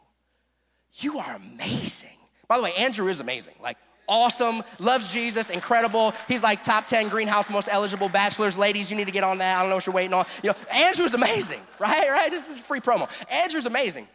you 0.94 1.18
are 1.18 1.36
amazing. 1.36 2.16
By 2.48 2.56
the 2.56 2.62
way, 2.62 2.72
Andrew 2.78 3.08
is 3.08 3.20
amazing. 3.20 3.54
Like, 3.62 3.76
awesome, 4.08 4.62
loves 4.78 5.12
Jesus, 5.12 5.50
incredible. 5.50 6.12
He's 6.28 6.42
like 6.42 6.62
top 6.62 6.86
10 6.86 7.08
greenhouse 7.08 7.50
most 7.50 7.68
eligible 7.70 8.08
bachelors. 8.08 8.58
Ladies, 8.58 8.90
you 8.90 8.96
need 8.96 9.06
to 9.06 9.12
get 9.12 9.24
on 9.24 9.38
that. 9.38 9.56
I 9.56 9.60
don't 9.60 9.70
know 9.70 9.76
what 9.76 9.86
you're 9.86 9.94
waiting 9.94 10.14
on. 10.14 10.26
You 10.42 10.50
know, 10.50 10.56
Andrew's 10.72 11.14
amazing, 11.14 11.60
right? 11.78 12.08
Right? 12.08 12.30
This 12.30 12.48
is 12.48 12.58
free 12.58 12.80
promo. 12.80 13.08
Andrew's 13.30 13.66
amazing. 13.66 14.08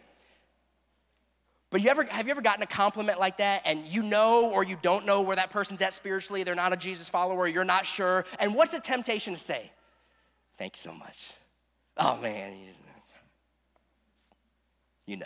But 1.72 1.82
you 1.82 1.90
ever, 1.90 2.04
have 2.04 2.26
you 2.26 2.32
ever 2.32 2.42
gotten 2.42 2.64
a 2.64 2.68
compliment 2.68 3.20
like 3.20 3.38
that 3.38 3.62
and 3.66 3.86
you 3.86 4.02
know 4.02 4.50
or 4.52 4.64
you 4.64 4.76
don't 4.82 5.06
know 5.06 5.22
where 5.22 5.36
that 5.36 5.52
person's 5.52 5.82
at 5.82 5.94
spiritually? 5.94 6.44
They're 6.44 6.56
not 6.56 6.74
a 6.74 6.78
Jesus 6.78 7.10
follower, 7.10 7.48
you're 7.48 7.64
not 7.64 7.86
sure. 7.86 8.26
And 8.40 8.56
what's 8.56 8.74
a 8.74 8.80
temptation 8.80 9.34
to 9.34 9.40
say? 9.40 9.72
Thank 10.58 10.76
you 10.76 10.80
so 10.80 10.94
much. 10.94 11.32
Oh 11.98 12.20
man, 12.22 12.54
you, 15.06 15.18
know. 15.18 15.26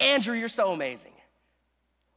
Andrew, 0.00 0.34
you're 0.34 0.48
so 0.48 0.72
amazing. 0.72 1.12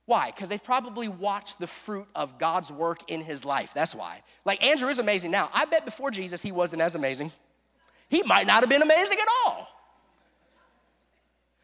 Why? 0.05 0.31
Because 0.31 0.49
they've 0.49 0.63
probably 0.63 1.07
watched 1.07 1.59
the 1.59 1.67
fruit 1.67 2.07
of 2.15 2.39
God's 2.39 2.71
work 2.71 3.11
in 3.11 3.21
his 3.21 3.45
life. 3.45 3.73
That's 3.75 3.93
why. 3.93 4.23
Like, 4.43 4.63
Andrew 4.63 4.89
is 4.89 4.97
amazing 4.97 5.29
now. 5.29 5.49
I 5.53 5.65
bet 5.65 5.85
before 5.85 6.09
Jesus, 6.09 6.41
he 6.41 6.51
wasn't 6.51 6.81
as 6.81 6.95
amazing. 6.95 7.31
He 8.09 8.23
might 8.23 8.47
not 8.47 8.61
have 8.61 8.69
been 8.69 8.81
amazing 8.81 9.19
at 9.21 9.27
all. 9.45 9.67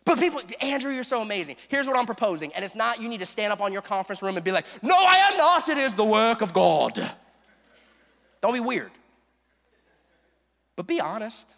But 0.05 0.19
people, 0.19 0.39
Andrew, 0.61 0.93
you're 0.93 1.03
so 1.03 1.21
amazing. 1.21 1.55
Here's 1.67 1.87
what 1.87 1.97
I'm 1.97 2.05
proposing. 2.05 2.53
And 2.53 2.63
it's 2.63 2.75
not 2.75 3.01
you 3.01 3.09
need 3.09 3.21
to 3.21 3.25
stand 3.25 3.51
up 3.51 3.59
on 3.59 3.73
your 3.73 3.81
conference 3.81 4.21
room 4.21 4.35
and 4.35 4.45
be 4.45 4.51
like, 4.51 4.65
no, 4.83 4.95
I 4.95 5.17
am 5.31 5.37
not. 5.37 5.67
It 5.67 5.79
is 5.79 5.95
the 5.95 6.05
work 6.05 6.41
of 6.41 6.53
God. 6.53 6.99
Don't 8.41 8.53
be 8.53 8.59
weird. 8.59 8.91
But 10.75 10.85
be 10.85 11.01
honest. 11.01 11.55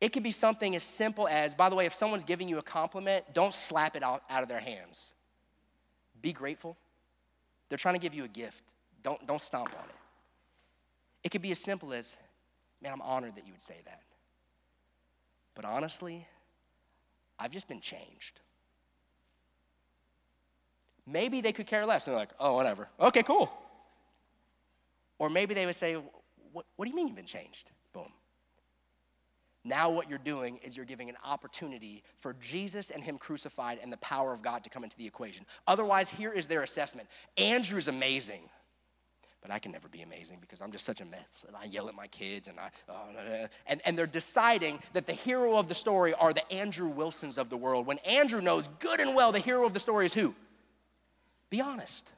It 0.00 0.12
could 0.12 0.24
be 0.24 0.32
something 0.32 0.74
as 0.74 0.82
simple 0.82 1.28
as, 1.28 1.54
by 1.54 1.68
the 1.68 1.76
way, 1.76 1.86
if 1.86 1.94
someone's 1.94 2.24
giving 2.24 2.48
you 2.48 2.58
a 2.58 2.62
compliment, 2.62 3.24
don't 3.32 3.54
slap 3.54 3.94
it 3.94 4.02
out, 4.02 4.24
out 4.28 4.42
of 4.42 4.48
their 4.48 4.58
hands. 4.58 5.14
Be 6.20 6.32
grateful. 6.32 6.76
They're 7.68 7.78
trying 7.78 7.94
to 7.94 8.00
give 8.00 8.12
you 8.12 8.24
a 8.24 8.28
gift. 8.28 8.64
Don't, 9.04 9.24
don't 9.28 9.40
stomp 9.40 9.68
on 9.68 9.88
it. 9.88 9.94
It 11.22 11.28
could 11.28 11.42
be 11.42 11.52
as 11.52 11.60
simple 11.60 11.92
as, 11.92 12.16
man, 12.82 12.92
I'm 12.92 13.02
honored 13.02 13.36
that 13.36 13.46
you 13.46 13.52
would 13.52 13.62
say 13.62 13.76
that. 13.84 14.02
But 15.54 15.64
honestly, 15.64 16.26
I've 17.42 17.50
just 17.50 17.66
been 17.66 17.80
changed. 17.80 18.40
Maybe 21.04 21.40
they 21.40 21.50
could 21.50 21.66
care 21.66 21.84
less. 21.84 22.06
And 22.06 22.12
they're 22.12 22.20
like, 22.20 22.30
oh, 22.38 22.54
whatever. 22.54 22.88
Okay, 23.00 23.24
cool. 23.24 23.52
Or 25.18 25.28
maybe 25.28 25.52
they 25.52 25.66
would 25.66 25.74
say, 25.74 25.94
what, 26.52 26.66
what 26.76 26.84
do 26.84 26.90
you 26.90 26.94
mean 26.94 27.08
you've 27.08 27.16
been 27.16 27.24
changed? 27.26 27.72
Boom. 27.92 28.12
Now, 29.64 29.90
what 29.90 30.08
you're 30.08 30.20
doing 30.20 30.60
is 30.62 30.76
you're 30.76 30.86
giving 30.86 31.08
an 31.08 31.16
opportunity 31.24 32.04
for 32.20 32.34
Jesus 32.34 32.90
and 32.90 33.02
Him 33.02 33.18
crucified 33.18 33.80
and 33.82 33.92
the 33.92 33.96
power 33.96 34.32
of 34.32 34.40
God 34.40 34.62
to 34.62 34.70
come 34.70 34.84
into 34.84 34.96
the 34.96 35.06
equation. 35.06 35.44
Otherwise, 35.66 36.10
here 36.10 36.32
is 36.32 36.46
their 36.46 36.62
assessment 36.62 37.08
Andrew's 37.36 37.88
amazing, 37.88 38.42
but 39.42 39.50
I 39.50 39.58
can 39.58 39.72
never 39.72 39.88
be 39.88 40.02
amazing 40.02 40.38
because 40.40 40.62
I'm 40.62 40.70
just 40.70 40.86
such 40.86 41.00
a 41.00 41.04
mess. 41.04 41.44
And 41.46 41.56
I 41.56 41.64
yell 41.64 41.88
at 41.88 41.94
my 41.94 42.06
kids, 42.06 42.46
and, 42.46 42.58
I, 42.60 42.70
uh, 42.88 43.48
and, 43.66 43.82
and 43.84 43.98
they're 43.98 44.06
deciding 44.06 44.78
that 44.92 45.06
the 45.06 45.12
hero 45.12 45.56
of 45.56 45.68
the 45.68 45.74
story 45.74 46.14
are 46.14 46.32
the 46.32 46.50
Andrew 46.52 46.88
Wilsons 46.88 47.38
of 47.38 47.48
the 47.48 47.56
world. 47.56 47.86
When 47.86 47.98
Andrew 47.98 48.40
knows 48.40 48.68
good 48.78 49.00
and 49.00 49.16
well 49.16 49.32
the 49.32 49.40
hero 49.40 49.66
of 49.66 49.74
the 49.74 49.80
story 49.80 50.06
is 50.06 50.14
who? 50.14 50.34
Be 51.50 51.60
honest. 51.60 52.12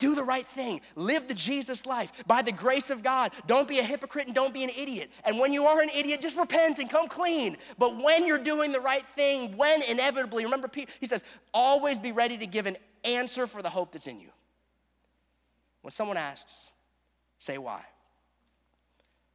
Do 0.00 0.16
the 0.16 0.24
right 0.24 0.46
thing. 0.46 0.80
Live 0.96 1.28
the 1.28 1.34
Jesus 1.34 1.86
life 1.86 2.24
by 2.26 2.42
the 2.42 2.50
grace 2.50 2.90
of 2.90 3.04
God. 3.04 3.30
Don't 3.46 3.68
be 3.68 3.78
a 3.78 3.84
hypocrite 3.84 4.26
and 4.26 4.34
don't 4.34 4.52
be 4.52 4.64
an 4.64 4.70
idiot. 4.76 5.08
And 5.24 5.38
when 5.38 5.52
you 5.52 5.66
are 5.66 5.80
an 5.80 5.90
idiot, 5.94 6.20
just 6.20 6.36
repent 6.36 6.80
and 6.80 6.90
come 6.90 7.06
clean. 7.06 7.56
But 7.78 8.02
when 8.02 8.26
you're 8.26 8.42
doing 8.42 8.72
the 8.72 8.80
right 8.80 9.06
thing, 9.06 9.56
when 9.56 9.80
inevitably, 9.82 10.42
remember, 10.42 10.66
Peter, 10.66 10.90
he 10.98 11.06
says, 11.06 11.22
always 11.54 12.00
be 12.00 12.10
ready 12.10 12.36
to 12.38 12.48
give 12.48 12.66
an 12.66 12.76
answer 13.04 13.46
for 13.46 13.62
the 13.62 13.70
hope 13.70 13.92
that's 13.92 14.08
in 14.08 14.18
you. 14.18 14.30
When 15.82 15.90
someone 15.90 16.16
asks, 16.16 16.72
say 17.38 17.58
why. 17.58 17.82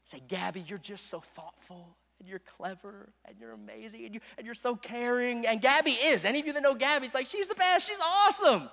Say, 0.05 0.21
Gabby, 0.27 0.63
you're 0.67 0.77
just 0.79 1.07
so 1.07 1.19
thoughtful 1.19 1.95
and 2.19 2.27
you're 2.27 2.39
clever 2.39 3.09
and 3.25 3.35
you're 3.39 3.51
amazing 3.51 4.05
and, 4.05 4.13
you, 4.15 4.21
and 4.37 4.45
you're 4.45 4.55
so 4.55 4.75
caring. 4.75 5.45
And 5.45 5.61
Gabby 5.61 5.91
is. 5.91 6.25
Any 6.25 6.39
of 6.39 6.47
you 6.47 6.53
that 6.53 6.63
know 6.63 6.75
Gabby, 6.75 7.05
it's 7.05 7.13
like, 7.13 7.27
she's 7.27 7.49
the 7.49 7.55
best, 7.55 7.87
she's 7.87 7.99
awesome. 8.01 8.69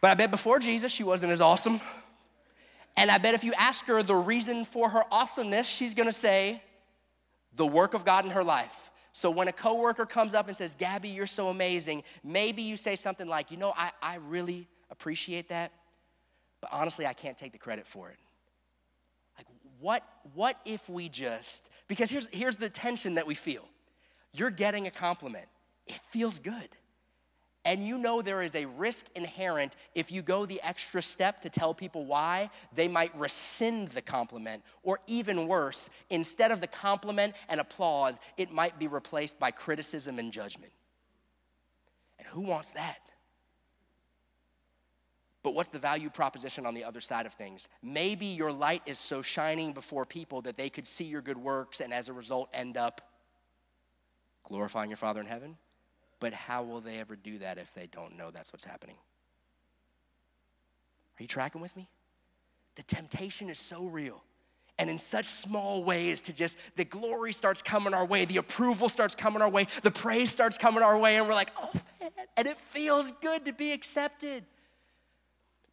But 0.00 0.08
I 0.10 0.14
bet 0.14 0.30
before 0.30 0.58
Jesus, 0.58 0.90
she 0.90 1.04
wasn't 1.04 1.32
as 1.32 1.40
awesome. 1.40 1.80
And 2.96 3.10
I 3.10 3.18
bet 3.18 3.34
if 3.34 3.44
you 3.44 3.52
ask 3.58 3.86
her 3.86 4.02
the 4.02 4.14
reason 4.14 4.64
for 4.64 4.88
her 4.88 5.02
awesomeness, 5.12 5.68
she's 5.68 5.94
gonna 5.94 6.12
say, 6.12 6.62
the 7.54 7.66
work 7.66 7.94
of 7.94 8.04
God 8.04 8.24
in 8.24 8.30
her 8.30 8.44
life. 8.44 8.90
So 9.12 9.30
when 9.30 9.48
a 9.48 9.52
coworker 9.52 10.04
comes 10.04 10.34
up 10.34 10.48
and 10.48 10.56
says, 10.56 10.74
Gabby, 10.74 11.08
you're 11.08 11.26
so 11.26 11.48
amazing, 11.48 12.04
maybe 12.22 12.62
you 12.62 12.76
say 12.76 12.96
something 12.96 13.26
like, 13.26 13.50
you 13.50 13.56
know, 13.56 13.72
I, 13.76 13.90
I 14.02 14.16
really 14.16 14.68
appreciate 14.90 15.48
that, 15.48 15.72
but 16.68 16.76
honestly, 16.76 17.06
I 17.06 17.12
can't 17.12 17.36
take 17.36 17.52
the 17.52 17.58
credit 17.58 17.86
for 17.86 18.08
it. 18.08 18.16
Like, 19.36 19.46
what, 19.80 20.02
what 20.34 20.58
if 20.64 20.88
we 20.88 21.08
just, 21.08 21.68
because 21.86 22.10
here's, 22.10 22.28
here's 22.32 22.56
the 22.56 22.68
tension 22.68 23.14
that 23.14 23.26
we 23.26 23.34
feel. 23.34 23.64
You're 24.32 24.50
getting 24.50 24.86
a 24.86 24.90
compliment, 24.90 25.46
it 25.86 26.00
feels 26.10 26.38
good. 26.38 26.68
And 27.64 27.84
you 27.84 27.98
know 27.98 28.22
there 28.22 28.42
is 28.42 28.54
a 28.54 28.64
risk 28.64 29.06
inherent 29.16 29.74
if 29.96 30.12
you 30.12 30.22
go 30.22 30.46
the 30.46 30.60
extra 30.62 31.02
step 31.02 31.40
to 31.40 31.50
tell 31.50 31.74
people 31.74 32.04
why, 32.04 32.50
they 32.72 32.86
might 32.86 33.16
rescind 33.18 33.88
the 33.88 34.02
compliment. 34.02 34.62
Or 34.84 35.00
even 35.08 35.48
worse, 35.48 35.90
instead 36.10 36.52
of 36.52 36.60
the 36.60 36.68
compliment 36.68 37.34
and 37.48 37.58
applause, 37.60 38.20
it 38.36 38.52
might 38.52 38.78
be 38.78 38.86
replaced 38.86 39.40
by 39.40 39.50
criticism 39.50 40.20
and 40.20 40.32
judgment. 40.32 40.72
And 42.20 42.28
who 42.28 42.42
wants 42.42 42.72
that? 42.72 43.00
But 45.46 45.54
what's 45.54 45.68
the 45.68 45.78
value 45.78 46.10
proposition 46.10 46.66
on 46.66 46.74
the 46.74 46.82
other 46.82 47.00
side 47.00 47.24
of 47.24 47.32
things? 47.32 47.68
Maybe 47.80 48.26
your 48.26 48.50
light 48.50 48.82
is 48.84 48.98
so 48.98 49.22
shining 49.22 49.74
before 49.74 50.04
people 50.04 50.42
that 50.42 50.56
they 50.56 50.68
could 50.68 50.88
see 50.88 51.04
your 51.04 51.22
good 51.22 51.38
works 51.38 51.80
and 51.80 51.94
as 51.94 52.08
a 52.08 52.12
result 52.12 52.48
end 52.52 52.76
up 52.76 53.00
glorifying 54.42 54.90
your 54.90 54.96
Father 54.96 55.20
in 55.20 55.26
heaven. 55.28 55.56
But 56.18 56.32
how 56.32 56.64
will 56.64 56.80
they 56.80 56.98
ever 56.98 57.14
do 57.14 57.38
that 57.38 57.58
if 57.58 57.72
they 57.74 57.86
don't 57.86 58.16
know 58.16 58.32
that's 58.32 58.52
what's 58.52 58.64
happening? 58.64 58.96
Are 61.16 61.22
you 61.22 61.28
tracking 61.28 61.60
with 61.60 61.76
me? 61.76 61.88
The 62.74 62.82
temptation 62.82 63.48
is 63.48 63.60
so 63.60 63.84
real. 63.84 64.24
And 64.80 64.90
in 64.90 64.98
such 64.98 65.26
small 65.26 65.84
ways, 65.84 66.22
to 66.22 66.32
just 66.32 66.58
the 66.74 66.84
glory 66.84 67.32
starts 67.32 67.62
coming 67.62 67.94
our 67.94 68.04
way, 68.04 68.24
the 68.24 68.38
approval 68.38 68.88
starts 68.88 69.14
coming 69.14 69.42
our 69.42 69.48
way, 69.48 69.68
the 69.82 69.92
praise 69.92 70.32
starts 70.32 70.58
coming 70.58 70.82
our 70.82 70.98
way, 70.98 71.18
and 71.18 71.28
we're 71.28 71.34
like, 71.34 71.52
oh 71.56 71.70
man, 72.00 72.10
and 72.36 72.48
it 72.48 72.58
feels 72.58 73.12
good 73.22 73.44
to 73.44 73.52
be 73.52 73.70
accepted. 73.70 74.44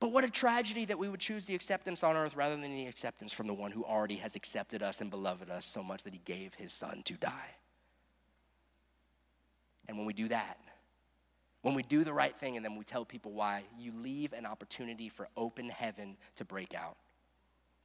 But 0.04 0.12
what 0.12 0.26
a 0.26 0.30
tragedy 0.30 0.84
that 0.84 1.00
we 1.00 1.08
would 1.08 1.22
choose 1.22 1.46
the 1.46 1.56
acceptance 1.56 2.04
on 2.04 2.18
earth 2.18 2.36
rather 2.36 2.58
than 2.58 2.76
the 2.76 2.88
acceptance 2.88 3.32
from 3.32 3.48
the 3.48 3.54
one 3.54 3.72
who 3.72 3.86
already 3.86 4.16
has 4.16 4.36
accepted 4.36 4.84
us 4.84 5.00
and 5.00 5.10
beloved 5.10 5.50
us 5.50 5.66
so 5.66 5.82
much 5.82 6.04
that 6.04 6.12
he 6.12 6.20
gave 6.26 6.56
his 6.56 6.74
son 6.74 7.04
to 7.06 7.14
die. 7.14 7.56
And 9.88 9.98
when 9.98 10.06
we 10.06 10.12
do 10.12 10.28
that, 10.28 10.58
when 11.62 11.74
we 11.74 11.84
do 11.84 12.04
the 12.04 12.12
right 12.12 12.36
thing 12.36 12.58
and 12.58 12.66
then 12.66 12.76
we 12.76 12.84
tell 12.84 13.06
people 13.06 13.32
why, 13.32 13.64
you 13.80 13.94
leave 13.96 14.34
an 14.34 14.46
opportunity 14.46 15.08
for 15.08 15.30
open 15.38 15.70
heaven 15.70 16.18
to 16.36 16.44
break 16.44 16.76
out, 16.76 16.98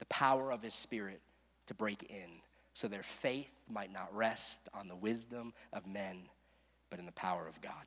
the 0.01 0.07
power 0.07 0.51
of 0.51 0.61
His 0.61 0.75
Spirit 0.75 1.21
to 1.67 1.75
break 1.75 2.11
in, 2.11 2.41
so 2.75 2.89
their 2.89 3.05
faith 3.05 3.53
might 3.71 3.93
not 3.93 4.13
rest 4.13 4.63
on 4.75 4.89
the 4.89 4.97
wisdom 4.97 5.53
of 5.73 5.87
men, 5.87 6.23
but 6.91 6.99
in 6.99 7.07
the 7.07 7.13
power 7.13 7.47
of 7.47 7.61
God. 7.61 7.87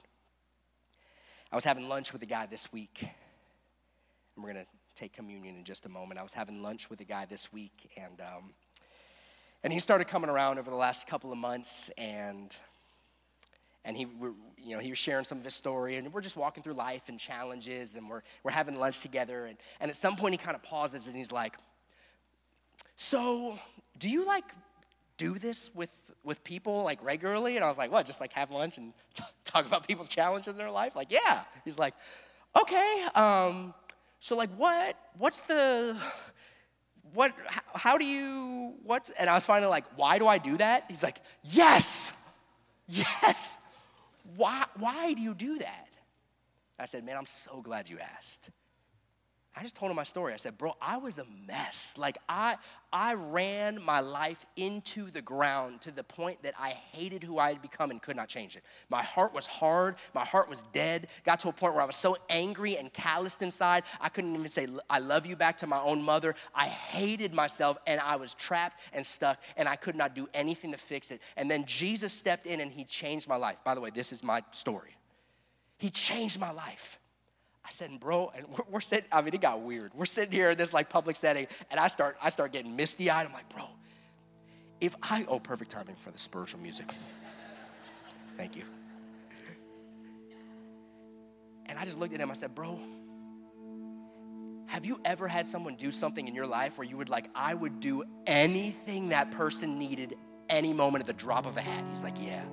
I 1.52 1.58
was 1.58 1.66
having 1.66 1.90
lunch 1.90 2.14
with 2.14 2.24
a 2.24 2.28
guy 2.28 2.46
this 2.46 2.72
week, 2.72 3.04
we're 4.38 4.54
going 4.54 4.66
to 4.66 4.72
take 4.96 5.14
communion 5.14 5.56
in 5.56 5.64
just 5.64 5.86
a 5.86 5.90
moment. 5.90 6.20
I 6.20 6.24
was 6.24 6.34
having 6.34 6.62
lunch 6.62 6.90
with 6.90 7.00
a 7.02 7.06
guy 7.06 7.26
this 7.26 7.52
week, 7.52 7.92
and 7.98 8.22
um, 8.22 8.54
and 9.64 9.72
he 9.72 9.80
started 9.80 10.08
coming 10.08 10.30
around 10.30 10.60
over 10.60 10.70
the 10.70 10.76
last 10.76 11.08
couple 11.08 11.32
of 11.32 11.38
months, 11.38 11.90
and 11.98 12.56
and 13.84 13.98
he, 13.98 14.06
you 14.58 14.76
know, 14.76 14.80
he 14.80 14.90
was 14.90 15.00
sharing 15.00 15.26
some 15.26 15.40
of 15.40 15.44
his 15.44 15.56
story, 15.56 15.96
and 15.96 16.14
we're 16.14 16.22
just 16.22 16.38
walking 16.38 16.62
through 16.62 16.74
life 16.74 17.10
and 17.10 17.20
challenges, 17.20 17.96
and 17.96 18.08
we're, 18.08 18.22
we're 18.44 18.52
having 18.52 18.78
lunch 18.78 19.02
together. 19.02 19.46
And, 19.46 19.58
and 19.80 19.90
at 19.90 19.98
some 19.98 20.16
point, 20.16 20.34
he 20.34 20.38
kind 20.38 20.56
of 20.56 20.62
pauses 20.62 21.08
and 21.08 21.16
he's 21.16 21.32
like, 21.32 21.56
So, 22.96 23.58
do 23.98 24.08
you 24.08 24.26
like 24.26 24.44
do 25.18 25.34
this 25.34 25.72
with, 25.74 26.12
with 26.24 26.44
people 26.44 26.84
like 26.84 27.04
regularly? 27.04 27.56
And 27.56 27.66
I 27.66 27.70
was 27.70 27.78
like, 27.78 27.92
What, 27.92 28.06
just 28.06 28.22
like 28.22 28.34
have 28.34 28.52
lunch 28.52 28.78
and 28.78 28.94
t- 29.16 29.24
talk 29.46 29.66
about 29.66 29.88
people's 29.88 30.10
challenges 30.10 30.50
in 30.50 30.58
their 30.58 30.72
life? 30.72 30.96
Like, 30.96 31.12
yeah. 31.12 31.44
He's 31.66 31.80
like, 31.80 31.96
Okay, 32.56 33.06
um, 33.16 33.74
so 34.22 34.36
like 34.36 34.52
what, 34.52 34.96
what's 35.18 35.42
the, 35.42 35.98
what, 37.14 37.34
how, 37.74 37.98
do 37.98 38.06
you, 38.06 38.76
what? 38.84 39.10
And 39.20 39.28
I 39.28 39.34
was 39.34 39.46
finally 39.46 39.70
like, 39.70 39.86
Why 39.96 40.20
do 40.20 40.28
I 40.28 40.38
do 40.38 40.58
that? 40.58 40.86
He's 40.88 41.02
like, 41.02 41.20
Yes, 41.44 42.16
yes. 42.88 43.58
Why, 44.38 44.64
why 44.78 45.14
do 45.14 45.22
you 45.22 45.34
do 45.34 45.58
that? 45.58 45.88
I 46.78 46.86
said, 46.86 47.04
Man, 47.04 47.18
I'm 47.18 47.26
so 47.26 47.62
glad 47.62 47.90
you 47.90 47.98
asked. 47.98 48.52
I 49.54 49.64
just 49.64 49.76
told 49.76 49.92
him 49.92 49.98
my 49.98 50.04
story. 50.04 50.34
I 50.34 50.38
said, 50.38 50.58
bro, 50.58 50.76
I 50.82 50.96
was 50.98 51.18
a 51.18 51.26
mess. 51.46 51.94
Like 51.98 52.18
I 52.30 52.56
I 52.94 53.16
ran 53.16 53.82
my 53.84 54.00
life 54.00 54.46
into 54.56 55.12
the 55.12 55.22
ground 55.22 55.82
to 55.82 55.92
the 55.92 56.04
point 56.04 56.42
that 56.44 56.54
I 56.58 56.70
hated 56.70 57.22
who 57.22 57.38
I 57.38 57.50
had 57.50 57.62
become 57.62 57.92
and 57.92 58.02
could 58.02 58.16
not 58.16 58.30
change 58.30 58.56
it. 58.56 58.64
My 58.90 59.04
heart 59.04 59.34
was 59.34 59.48
hard, 59.48 59.96
my 60.14 60.24
heart 60.24 60.50
was 60.50 60.64
dead. 60.72 61.08
Got 61.26 61.40
to 61.40 61.50
a 61.50 61.54
point 61.54 61.74
where 61.74 61.84
I 61.84 61.86
was 61.86 61.98
so 61.98 62.16
angry 62.30 62.78
and 62.78 62.94
calloused 62.94 63.42
inside, 63.42 63.84
I 64.00 64.08
couldn't 64.08 64.34
even 64.36 64.50
say 64.50 64.68
I 64.90 65.00
love 65.00 65.26
you 65.26 65.36
back 65.36 65.58
to 65.60 65.68
my 65.68 65.80
own 65.80 66.02
mother. 66.02 66.34
I 66.56 66.68
hated 66.68 67.34
myself 67.34 67.78
and 67.86 68.00
I 68.00 68.16
was 68.16 68.34
trapped 68.34 68.80
and 68.94 69.06
stuck 69.06 69.42
and 69.58 69.68
I 69.68 69.76
could 69.76 69.96
not 69.96 70.16
do 70.16 70.30
anything 70.34 70.72
to 70.72 70.78
fix 70.78 71.12
it. 71.12 71.22
And 71.36 71.52
then 71.52 71.66
Jesus 71.66 72.14
stepped 72.14 72.46
in 72.46 72.62
and 72.62 72.72
he 72.72 72.86
changed 72.86 73.28
my 73.28 73.38
life. 73.38 73.58
By 73.66 73.76
the 73.76 73.82
way, 73.82 73.90
this 73.94 74.14
is 74.14 74.24
my 74.24 74.44
story. 74.52 74.96
He 75.78 75.90
changed 75.90 76.40
my 76.40 76.52
life. 76.52 77.00
I 77.72 77.74
said, 77.74 78.02
bro, 78.02 78.30
and 78.36 78.46
we're, 78.50 78.66
we're, 78.70 78.82
sitting, 78.82 79.08
I 79.14 79.22
mean, 79.22 79.34
it 79.34 79.40
got 79.40 79.62
weird. 79.62 79.94
We're 79.96 80.06
sitting 80.06 80.34
here 80.34 80.50
in 80.50 80.58
this 80.58 80.74
like 80.74 80.90
public 80.90 81.16
setting, 81.16 81.48
and 81.70 81.80
I 81.80 81.88
start, 81.88 82.18
I 82.22 82.30
start 82.30 82.52
getting 82.52 82.76
misty 82.76 83.10
eyed. 83.10 83.26
I'm 83.26 83.32
like, 83.32 83.48
bro, 83.48 83.64
if 84.82 84.94
I, 85.02 85.26
oh, 85.30 85.40
perfect 85.40 85.72
timing 85.72 85.96
for 85.96 86.12
the 86.12 86.18
spiritual 86.18 86.60
music. 86.60 86.94
Thank 88.36 88.58
you. 88.58 88.64
And 91.68 91.80
I 91.80 91.86
just 91.86 91.98
looked 91.98 92.14
at 92.14 92.20
him, 92.20 92.30
I 92.30 92.34
said, 92.34 92.54
bro, 92.54 92.78
have 94.66 94.84
you 94.84 95.00
ever 95.06 95.30
had 95.30 95.48
someone 95.48 95.76
do 95.76 95.92
something 95.92 96.28
in 96.28 96.36
your 96.36 96.48
life 96.48 96.78
where 96.78 96.86
you 96.86 96.98
would 96.98 97.08
like, 97.08 97.30
I 97.34 97.54
would 97.54 97.80
do 97.80 98.04
anything 98.28 99.10
that 99.10 99.32
person 99.32 99.80
needed 99.80 100.16
any 100.50 100.74
moment 100.74 101.04
at 101.04 101.08
the 101.08 101.14
drop 101.14 101.46
of 101.46 101.56
a 101.56 101.62
hat? 101.62 101.86
He's 101.90 102.04
like, 102.04 102.22
yeah. 102.22 102.44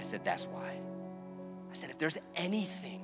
I 0.00 0.02
said, 0.02 0.24
that's 0.24 0.46
why. 0.46 0.80
I 1.70 1.74
said, 1.74 1.90
if 1.90 1.98
there's 1.98 2.18
anything 2.34 3.03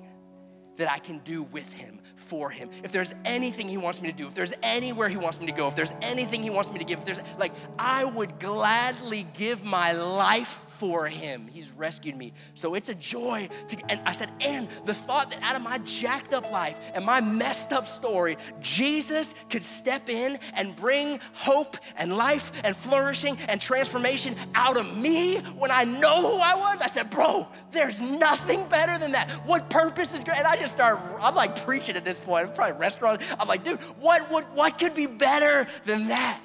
that 0.80 0.90
I 0.90 0.98
can 0.98 1.18
do 1.18 1.44
with 1.44 1.72
him, 1.72 2.00
for 2.14 2.50
him. 2.50 2.70
If 2.82 2.92
there's 2.92 3.14
anything 3.24 3.68
he 3.68 3.76
wants 3.76 4.00
me 4.00 4.10
to 4.10 4.16
do, 4.16 4.26
if 4.26 4.34
there's 4.34 4.52
anywhere 4.62 5.08
he 5.08 5.16
wants 5.16 5.40
me 5.40 5.46
to 5.46 5.52
go, 5.52 5.68
if 5.68 5.76
there's 5.76 5.92
anything 6.02 6.42
he 6.42 6.50
wants 6.50 6.72
me 6.72 6.78
to 6.78 6.84
give, 6.84 6.98
if 6.98 7.04
there's 7.04 7.22
like, 7.38 7.52
I 7.78 8.04
would 8.04 8.38
gladly 8.38 9.26
give 9.34 9.64
my 9.64 9.92
life 9.92 10.48
for 10.48 11.06
him. 11.06 11.46
He's 11.46 11.72
rescued 11.72 12.16
me. 12.16 12.32
So 12.54 12.74
it's 12.74 12.88
a 12.88 12.94
joy 12.94 13.48
to, 13.68 13.76
and 13.90 14.00
I 14.06 14.12
said, 14.12 14.30
and 14.40 14.68
the 14.86 14.94
thought 14.94 15.30
that 15.30 15.42
out 15.42 15.54
of 15.54 15.62
my 15.62 15.78
jacked 15.78 16.32
up 16.32 16.50
life 16.50 16.80
and 16.94 17.04
my 17.04 17.20
messed 17.20 17.72
up 17.72 17.86
story, 17.86 18.36
Jesus 18.60 19.34
could 19.50 19.62
step 19.62 20.08
in 20.08 20.38
and 20.54 20.74
bring 20.76 21.20
hope 21.34 21.76
and 21.96 22.16
life 22.16 22.52
and 22.64 22.74
flourishing 22.74 23.36
and 23.48 23.60
transformation 23.60 24.34
out 24.54 24.78
of 24.78 24.96
me 24.96 25.36
when 25.58 25.70
I 25.70 25.84
know 25.84 26.22
who 26.22 26.38
I 26.40 26.54
was. 26.54 26.80
I 26.80 26.86
said, 26.86 27.10
bro, 27.10 27.46
there's 27.70 28.00
nothing 28.00 28.66
better 28.68 28.98
than 28.98 29.12
that. 29.12 29.30
What 29.44 29.68
purpose 29.68 30.14
is 30.14 30.24
great? 30.24 30.38
And 30.38 30.46
I 30.46 30.56
just 30.56 30.69
start, 30.70 30.98
I'm 31.20 31.34
like 31.34 31.64
preaching 31.64 31.96
at 31.96 32.04
this 32.04 32.20
point. 32.20 32.48
I'm 32.48 32.54
probably 32.54 32.78
restaurant. 32.78 33.22
I'm 33.38 33.48
like, 33.48 33.64
dude, 33.64 33.80
what, 33.98 34.22
what, 34.30 34.44
what 34.54 34.78
could 34.78 34.94
be 34.94 35.06
better 35.06 35.66
than 35.84 36.08
that? 36.08 36.40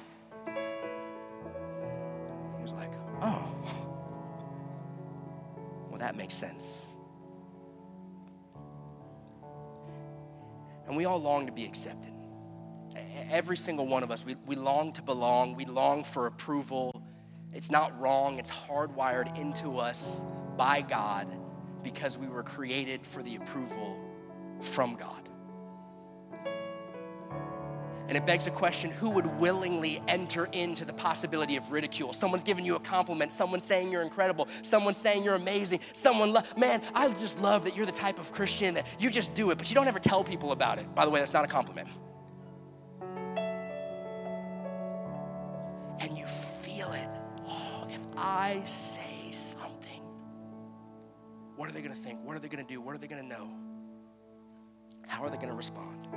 He 0.46 2.62
was 2.62 2.74
like, 2.74 2.92
oh. 3.22 3.52
Well, 5.88 5.98
that 5.98 6.16
makes 6.16 6.34
sense. 6.34 6.84
And 10.86 10.96
we 10.96 11.04
all 11.04 11.18
long 11.18 11.46
to 11.46 11.52
be 11.52 11.64
accepted. 11.64 12.12
Every 13.30 13.56
single 13.56 13.86
one 13.86 14.02
of 14.02 14.10
us, 14.10 14.24
we, 14.24 14.36
we 14.46 14.56
long 14.56 14.92
to 14.92 15.02
belong, 15.02 15.54
we 15.54 15.64
long 15.64 16.04
for 16.04 16.26
approval. 16.26 17.02
It's 17.52 17.70
not 17.70 17.98
wrong, 17.98 18.38
it's 18.38 18.50
hardwired 18.50 19.38
into 19.38 19.78
us 19.78 20.24
by 20.56 20.82
God 20.82 21.26
because 21.82 22.18
we 22.18 22.26
were 22.26 22.42
created 22.42 23.04
for 23.04 23.22
the 23.22 23.36
approval 23.36 24.05
from 24.60 24.96
God. 24.96 25.26
And 28.08 28.16
it 28.16 28.24
begs 28.24 28.46
a 28.46 28.52
question 28.52 28.90
who 28.90 29.10
would 29.10 29.26
willingly 29.38 30.00
enter 30.06 30.48
into 30.52 30.84
the 30.84 30.92
possibility 30.92 31.56
of 31.56 31.72
ridicule? 31.72 32.12
Someone's 32.12 32.44
giving 32.44 32.64
you 32.64 32.76
a 32.76 32.80
compliment, 32.80 33.32
someone's 33.32 33.64
saying 33.64 33.90
you're 33.90 34.02
incredible, 34.02 34.48
someone's 34.62 34.96
saying 34.96 35.24
you're 35.24 35.34
amazing, 35.34 35.80
someone, 35.92 36.32
lo- 36.32 36.42
man, 36.56 36.82
I 36.94 37.08
just 37.08 37.40
love 37.40 37.64
that 37.64 37.76
you're 37.76 37.86
the 37.86 37.92
type 37.92 38.20
of 38.20 38.32
Christian 38.32 38.74
that 38.74 38.86
you 39.00 39.10
just 39.10 39.34
do 39.34 39.50
it, 39.50 39.58
but 39.58 39.68
you 39.70 39.74
don't 39.74 39.88
ever 39.88 39.98
tell 39.98 40.22
people 40.22 40.52
about 40.52 40.78
it. 40.78 40.94
By 40.94 41.04
the 41.04 41.10
way, 41.10 41.18
that's 41.18 41.32
not 41.32 41.44
a 41.44 41.48
compliment. 41.48 41.88
And 45.98 46.16
you 46.16 46.26
feel 46.26 46.92
it. 46.92 47.08
Oh, 47.48 47.86
if 47.90 48.06
I 48.16 48.62
say 48.66 49.32
something, 49.32 50.02
what 51.56 51.68
are 51.68 51.72
they 51.72 51.82
gonna 51.82 51.94
think? 51.96 52.22
What 52.22 52.36
are 52.36 52.38
they 52.38 52.48
gonna 52.48 52.62
do? 52.62 52.80
What 52.80 52.94
are 52.94 52.98
they 52.98 53.08
gonna 53.08 53.22
know? 53.24 53.48
How 55.06 55.22
are 55.22 55.30
they 55.30 55.36
gonna 55.36 55.54
respond? 55.54 56.08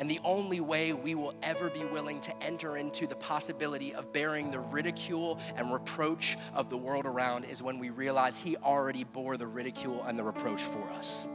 And 0.00 0.08
the 0.08 0.20
only 0.22 0.60
way 0.60 0.92
we 0.92 1.14
will 1.14 1.34
ever 1.42 1.70
be 1.70 1.84
willing 1.84 2.20
to 2.20 2.42
enter 2.42 2.76
into 2.76 3.06
the 3.06 3.16
possibility 3.16 3.94
of 3.94 4.12
bearing 4.12 4.50
the 4.50 4.60
ridicule 4.60 5.40
and 5.56 5.72
reproach 5.72 6.36
of 6.54 6.68
the 6.68 6.76
world 6.76 7.04
around 7.04 7.44
is 7.44 7.62
when 7.62 7.78
we 7.78 7.90
realize 7.90 8.36
He 8.36 8.56
already 8.58 9.02
bore 9.04 9.36
the 9.36 9.46
ridicule 9.46 10.04
and 10.04 10.18
the 10.18 10.22
reproach 10.22 10.62
for 10.62 10.88
us. 10.90 11.26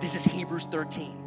This 0.00 0.16
is 0.16 0.24
Hebrews 0.24 0.66
13. 0.66 1.23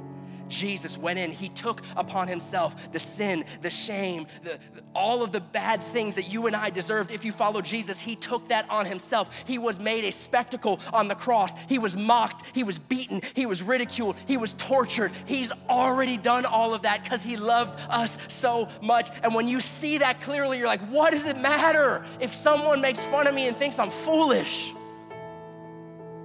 Jesus 0.50 0.98
went 0.98 1.20
in, 1.20 1.32
he 1.32 1.50
took 1.50 1.82
upon 1.95 2.28
himself 2.28 2.91
the 2.91 3.00
sin, 3.00 3.43
the 3.62 3.70
shame, 3.70 4.26
the, 4.43 4.58
all 4.95 5.24
of 5.24 5.32
the 5.32 5.41
bad 5.41 5.84
things 5.84 6.16
that 6.16 6.32
you 6.32 6.48
and 6.48 6.56
I 6.56 6.70
deserved 6.70 7.12
if 7.12 7.26
you 7.26 7.32
follow 7.32 7.62
Jesus. 7.62 8.00
He 8.00 8.16
took 8.16 8.48
that 8.50 8.70
on 8.70 8.86
himself. 8.86 9.43
He 9.48 9.58
was 9.58 9.80
made 9.80 10.04
a 10.06 10.12
spectacle 10.12 10.80
on 10.93 11.08
the 11.08 11.16
cross. 11.16 11.54
He 11.68 11.80
was 11.80 11.95
mocked, 11.95 12.56
he 12.56 12.64
was 12.64 12.78
beaten, 12.78 13.22
he 13.36 13.45
was 13.45 13.62
ridiculed, 13.62 14.16
he 14.28 14.38
was 14.38 14.54
tortured. 14.54 15.12
He's 15.26 15.52
already 15.70 16.18
done 16.18 16.45
all 16.45 16.74
of 16.74 16.84
that 16.84 17.04
because 17.04 17.24
he 17.24 17.38
loved 17.38 17.80
us 17.89 18.18
so 18.28 18.70
much. 18.82 19.10
And 19.24 19.34
when 19.36 19.48
you 19.48 19.62
see 19.62 20.00
that 20.00 20.22
clearly, 20.22 20.58
you're 20.58 20.68
like, 20.68 20.82
what 20.89 21.14
does 21.14 21.28
it 21.28 21.38
matter 21.39 22.06
if 22.20 22.34
someone 22.34 22.82
makes 22.82 23.06
fun 23.06 23.28
of 23.28 23.36
me 23.36 23.48
and 23.48 23.56
thinks 23.56 23.80
I'm 23.80 23.89
foolish? 23.89 24.74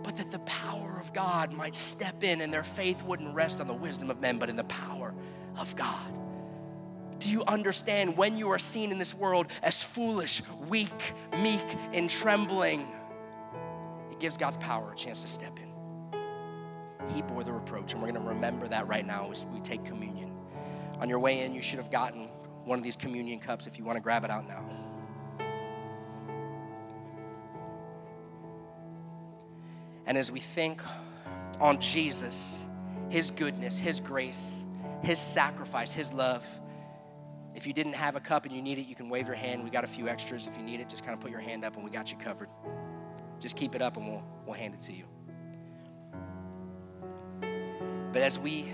But 0.03 0.16
that 0.16 0.31
the 0.31 0.41
power 0.41 0.82
God 1.13 1.53
might 1.53 1.75
step 1.75 2.23
in 2.23 2.41
and 2.41 2.53
their 2.53 2.63
faith 2.63 3.03
wouldn't 3.05 3.35
rest 3.35 3.61
on 3.61 3.67
the 3.67 3.75
wisdom 3.75 4.11
of 4.11 4.21
men, 4.21 4.39
but 4.39 4.49
in 4.49 4.57
the 4.57 4.65
power 4.65 5.15
of 5.59 5.75
God. 5.77 6.19
Do 7.19 7.29
you 7.29 7.45
understand 7.45 8.17
when 8.17 8.37
you 8.37 8.51
are 8.51 8.59
seen 8.59 8.91
in 8.91 8.99
this 8.99 9.15
world 9.15 9.47
as 9.63 9.83
foolish, 9.83 10.43
weak, 10.69 11.13
meek, 11.43 11.65
and 11.93 12.11
trembling? 12.11 12.87
It 14.11 14.19
gives 14.19 14.37
God's 14.37 14.57
power 14.57 14.93
a 14.93 14.97
chance 14.97 15.23
to 15.23 15.29
step 15.29 15.57
in. 15.59 15.73
He 17.15 17.23
bore 17.23 17.45
the 17.45 17.53
reproach, 17.53 17.93
and 17.93 18.03
we're 18.03 18.11
going 18.11 18.23
to 18.23 18.29
remember 18.29 18.67
that 18.69 18.89
right 18.89 19.07
now 19.07 19.31
as 19.31 19.45
we 19.47 19.61
take 19.61 19.85
communion. 19.85 20.33
On 20.99 21.09
your 21.09 21.19
way 21.19 21.41
in, 21.41 21.55
you 21.55 21.63
should 21.63 21.79
have 21.79 21.91
gotten 21.91 22.29
one 22.65 22.79
of 22.79 22.85
these 22.85 22.97
communion 22.97 23.39
cups 23.39 23.67
if 23.67 23.79
you 23.79 23.85
want 23.85 23.97
to 23.97 24.03
grab 24.03 24.25
it 24.25 24.31
out 24.31 24.47
now. 24.47 24.65
And 30.07 30.18
as 30.18 30.30
we 30.30 30.40
think 30.40 30.82
on 31.61 31.80
Jesus, 31.80 32.64
His 33.09 33.30
goodness, 33.30 33.78
His 33.78 34.00
grace, 34.00 34.64
His 35.03 35.18
sacrifice, 35.18 35.92
His 35.92 36.12
love, 36.12 36.46
if 37.55 37.66
you 37.66 37.72
didn't 37.72 37.94
have 37.94 38.16
a 38.16 38.20
cup 38.20 38.46
and 38.46 38.55
you 38.55 38.62
need 38.62 38.78
it, 38.78 38.88
you 38.88 38.94
can 38.94 39.09
wave 39.09 39.26
your 39.26 39.36
hand. 39.36 39.62
We 39.62 39.70
got 39.70 39.84
a 39.84 39.88
few 39.88 40.09
extras. 40.09 40.46
If 40.46 40.57
you 40.57 40.62
need 40.62 40.80
it, 40.80 40.88
just 40.88 41.05
kind 41.05 41.14
of 41.14 41.20
put 41.20 41.30
your 41.30 41.40
hand 41.40 41.64
up 41.64 41.74
and 41.76 41.84
we 41.84 41.90
got 41.90 42.11
you 42.11 42.16
covered. 42.18 42.48
Just 43.40 43.57
keep 43.57 43.74
it 43.74 43.82
up 43.82 43.96
and 43.96 44.07
we'll, 44.07 44.24
we'll 44.46 44.55
hand 44.55 44.74
it 44.74 44.80
to 44.82 44.92
you. 44.92 45.05
But 48.12 48.22
as 48.22 48.38
we 48.38 48.66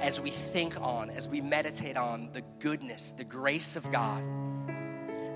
as 0.00 0.20
we 0.20 0.30
think 0.30 0.80
on, 0.80 1.10
as 1.10 1.26
we 1.28 1.40
meditate 1.40 1.96
on 1.96 2.30
the 2.32 2.42
goodness, 2.60 3.12
the 3.12 3.24
grace 3.24 3.74
of 3.74 3.90
God, 3.90 4.22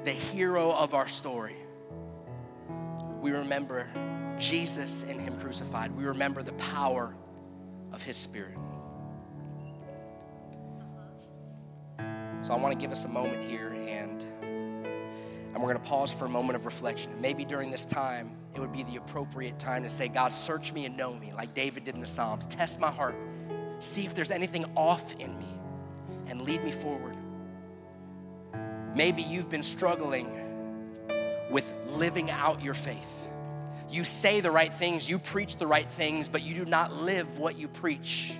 the 0.05 0.12
hero 0.12 0.70
of 0.70 0.95
our 0.95 1.09
story, 1.09 1.57
we 3.20 3.32
remember 3.32 3.88
Jesus 4.39 5.05
and 5.05 5.20
Him 5.20 5.37
crucified, 5.37 5.93
we 5.93 6.05
remember 6.05 6.43
the 6.43 6.53
power 6.55 7.14
of 7.93 8.03
His 8.03 8.16
Spirit. 8.16 8.57
So 12.41 12.53
I 12.53 12.57
want 12.57 12.72
to 12.72 12.78
give 12.78 12.91
us 12.91 13.05
a 13.05 13.09
moment 13.09 13.49
here 13.49 13.68
and 13.68 14.26
and 15.53 15.62
we're 15.62 15.70
going 15.74 15.85
to 15.85 15.89
pause 15.89 16.11
for 16.11 16.24
a 16.24 16.30
moment 16.30 16.57
of 16.57 16.64
reflection. 16.64 17.12
Maybe 17.20 17.45
during 17.45 17.70
this 17.70 17.85
time, 17.85 18.35
it 18.55 18.61
would 18.61 18.72
be 18.72 18.85
the 18.85 18.97
appropriate 18.97 19.59
time 19.59 19.83
to 19.83 19.91
say, 19.91 20.09
God, 20.09 20.33
search 20.33 20.72
me 20.72 20.87
and 20.87 20.97
know 20.97 21.14
me, 21.14 21.33
like 21.35 21.53
David 21.53 21.85
did 21.85 21.95
in 21.95 22.01
the 22.01 22.09
Psalms. 22.09 22.47
Test 22.47 22.80
my 22.80 22.91
heart. 22.91 23.16
See 23.78 24.07
if 24.07 24.14
there's 24.14 24.30
anything 24.30 24.64
off 24.76 25.14
in 25.16 25.39
me 25.39 25.49
and 26.26 26.41
lead 26.41 26.64
me 26.64 26.70
forward. 26.70 27.14
Maybe 28.95 29.22
you've 29.22 29.51
been 29.51 29.62
struggling 29.62 30.30
with 31.51 31.74
living 31.91 32.30
out 32.30 32.62
your 32.62 32.74
faith. 32.74 33.22
You 33.93 34.05
say 34.05 34.40
the 34.40 34.51
right 34.51 34.72
things, 34.72 35.09
you 35.09 35.18
preach 35.18 35.59
the 35.59 35.66
right 35.66 35.86
things, 35.86 36.30
but 36.30 36.43
you 36.43 36.55
do 36.55 36.64
not 36.64 36.95
live 36.95 37.38
what 37.38 37.59
you 37.59 37.68
preach. 37.68 38.34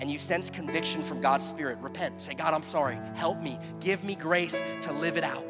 And 0.00 0.10
you 0.10 0.18
sense 0.18 0.48
conviction 0.48 1.02
from 1.02 1.20
God's 1.20 1.46
Spirit. 1.46 1.78
Repent. 1.80 2.22
Say, 2.22 2.32
God, 2.32 2.54
I'm 2.54 2.62
sorry. 2.62 2.98
Help 3.14 3.42
me. 3.42 3.58
Give 3.80 4.02
me 4.02 4.16
grace 4.16 4.62
to 4.80 4.92
live 4.92 5.18
it 5.18 5.22
out. 5.22 5.44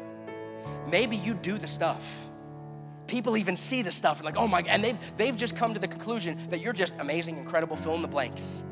Maybe 0.91 1.15
you 1.15 1.33
do 1.33 1.57
the 1.57 1.67
stuff. 1.67 2.29
People 3.07 3.37
even 3.37 3.55
see 3.55 3.81
the 3.81 3.91
stuff 3.93 4.17
and 4.17 4.25
like, 4.25 4.35
oh 4.35 4.49
my, 4.49 4.61
and 4.67 4.83
they've, 4.83 4.97
they've 5.15 5.37
just 5.37 5.55
come 5.55 5.73
to 5.73 5.79
the 5.79 5.87
conclusion 5.87 6.37
that 6.49 6.59
you're 6.59 6.73
just 6.73 6.95
amazing, 6.99 7.37
incredible, 7.37 7.77
fill 7.77 7.95
in 7.95 8.01
the 8.01 8.07
blanks. 8.09 8.65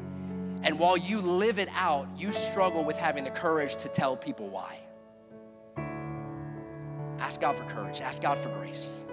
And 0.63 0.77
while 0.77 0.97
you 0.97 1.21
live 1.21 1.57
it 1.57 1.69
out, 1.73 2.07
you 2.17 2.33
struggle 2.33 2.83
with 2.83 2.97
having 2.97 3.23
the 3.23 3.31
courage 3.31 3.77
to 3.77 3.87
tell 3.87 4.17
people 4.17 4.49
why. 4.49 4.79
Ask 7.19 7.39
God 7.39 7.55
for 7.55 7.63
courage, 7.63 8.01
ask 8.01 8.21
God 8.21 8.37
for 8.37 8.49
grace 8.49 9.05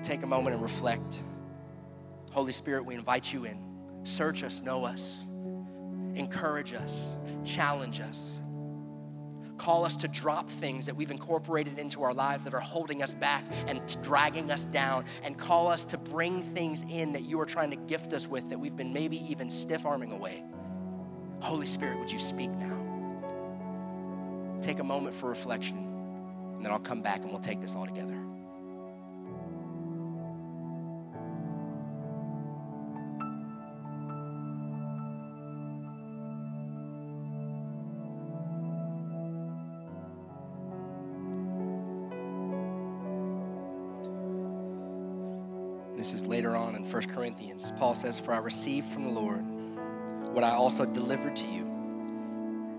we'll 0.00 0.06
take 0.06 0.22
a 0.22 0.26
moment 0.26 0.54
and 0.54 0.62
reflect. 0.62 1.22
Holy 2.32 2.52
Spirit, 2.52 2.86
we 2.86 2.94
invite 2.94 3.30
you 3.34 3.44
in. 3.44 3.58
Search 4.04 4.42
us, 4.42 4.62
know 4.62 4.86
us, 4.86 5.26
encourage 6.14 6.72
us, 6.72 7.18
challenge 7.44 8.00
us. 8.00 8.40
Call 9.58 9.84
us 9.84 9.98
to 9.98 10.08
drop 10.08 10.48
things 10.48 10.86
that 10.86 10.96
we've 10.96 11.10
incorporated 11.10 11.78
into 11.78 12.02
our 12.02 12.14
lives 12.14 12.44
that 12.44 12.54
are 12.54 12.60
holding 12.60 13.02
us 13.02 13.12
back 13.12 13.44
and 13.66 13.78
dragging 14.02 14.50
us 14.50 14.64
down, 14.64 15.04
and 15.22 15.36
call 15.36 15.68
us 15.68 15.84
to 15.84 15.98
bring 15.98 16.40
things 16.54 16.82
in 16.88 17.12
that 17.12 17.24
you 17.24 17.38
are 17.38 17.44
trying 17.44 17.68
to 17.68 17.76
gift 17.76 18.14
us 18.14 18.26
with 18.26 18.48
that 18.48 18.58
we've 18.58 18.76
been 18.76 18.94
maybe 18.94 19.18
even 19.30 19.50
stiff 19.50 19.84
arming 19.84 20.12
away. 20.12 20.42
Holy 21.40 21.66
Spirit, 21.66 21.98
would 21.98 22.10
you 22.10 22.18
speak 22.18 22.48
now? 22.52 22.78
Take 24.62 24.78
a 24.78 24.84
moment 24.84 25.14
for 25.14 25.28
reflection, 25.28 25.76
and 26.56 26.64
then 26.64 26.72
I'll 26.72 26.78
come 26.78 27.02
back 27.02 27.20
and 27.20 27.30
we'll 27.30 27.40
take 27.40 27.60
this 27.60 27.76
all 27.76 27.84
together. 27.84 28.29
In 46.74 46.84
1 46.84 47.02
Corinthians. 47.08 47.72
Paul 47.78 47.94
says, 47.94 48.18
For 48.18 48.32
I 48.32 48.38
received 48.38 48.86
from 48.86 49.04
the 49.04 49.10
Lord 49.10 49.44
what 50.32 50.44
I 50.44 50.50
also 50.50 50.84
delivered 50.84 51.36
to 51.36 51.46
you 51.46 51.70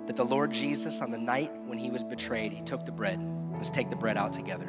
that 0.08 0.16
the 0.16 0.26
Lord 0.26 0.52
Jesus, 0.52 1.02
on 1.02 1.12
the 1.12 1.18
night 1.18 1.52
when 1.66 1.78
he 1.78 1.90
was 1.90 2.04
betrayed, 2.04 2.52
he 2.52 2.62
took 2.62 2.86
the 2.86 2.92
bread. 2.92 3.20
Let's 3.54 3.72
take 3.72 3.90
the 3.90 3.96
bread 3.96 4.18
out 4.18 4.34
together. 4.34 4.66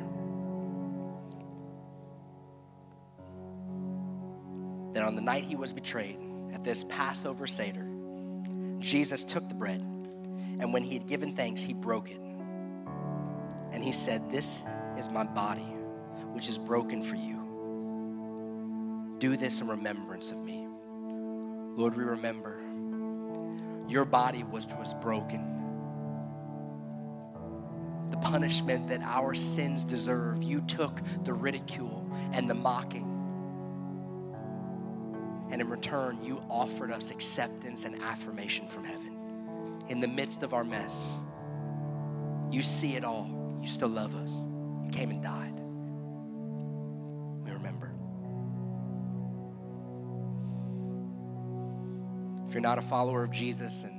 That 4.93 5.03
on 5.03 5.17
the 5.17 5.23
night 5.23 5.45
he 5.45 5.57
was 5.57 5.73
betrayed, 5.73 6.19
at 6.53 6.63
this 6.63 6.85
Passover 6.85 7.47
Seder, 7.47 7.87
Jesus 8.79 9.25
took 9.25 9.49
the 9.49 9.55
bread, 9.55 9.81
and 9.81 10.73
when 10.73 10.85
he 10.85 10.95
had 10.95 11.07
given 11.07 11.35
thanks, 11.35 11.63
he 11.63 11.73
broke 11.73 12.11
it. 12.11 12.21
And 13.73 13.83
he 13.83 13.91
said, 13.91 14.31
This 14.31 14.63
is 14.99 15.09
my 15.09 15.25
body, 15.25 15.63
which 16.33 16.49
is 16.49 16.59
broken 16.59 17.03
for 17.03 17.17
you. 17.17 17.42
Do 19.23 19.37
this 19.37 19.61
in 19.61 19.69
remembrance 19.69 20.33
of 20.33 20.39
me. 20.39 20.67
Lord, 21.77 21.97
we 21.97 22.03
remember 22.03 22.61
your 23.87 24.05
body 24.05 24.43
was, 24.43 24.67
was 24.77 24.95
broken. 24.95 25.49
the 28.11 28.17
punishment 28.17 28.89
that 28.89 29.01
our 29.05 29.33
sins 29.33 29.85
deserve. 29.85 30.43
You 30.43 30.61
took 30.63 31.01
the 31.23 31.33
ridicule 31.33 32.11
and 32.33 32.51
the 32.51 32.55
mocking. 32.55 33.07
And 35.53 35.61
in 35.61 35.69
return, 35.69 36.19
you 36.25 36.43
offered 36.51 36.91
us 36.91 37.13
acceptance 37.13 37.85
and 37.85 38.03
affirmation 38.03 38.67
from 38.67 38.83
heaven. 38.83 39.79
In 39.89 40.01
the 40.01 40.09
midst 40.09 40.43
of 40.43 40.53
our 40.53 40.65
mess, 40.65 41.23
you 42.51 42.61
see 42.61 42.97
it 42.97 43.05
all. 43.05 43.31
You 43.63 43.69
still 43.69 43.89
love 43.89 44.17
us. 44.17 44.49
You 44.85 44.91
came 44.91 45.11
and 45.11 45.23
died. 45.23 45.52
If 52.53 52.57
you're 52.57 52.61
not 52.61 52.77
a 52.77 52.83
follower 52.83 53.25
of 53.25 53.31
Jesus 53.31 53.85
and 53.85 53.99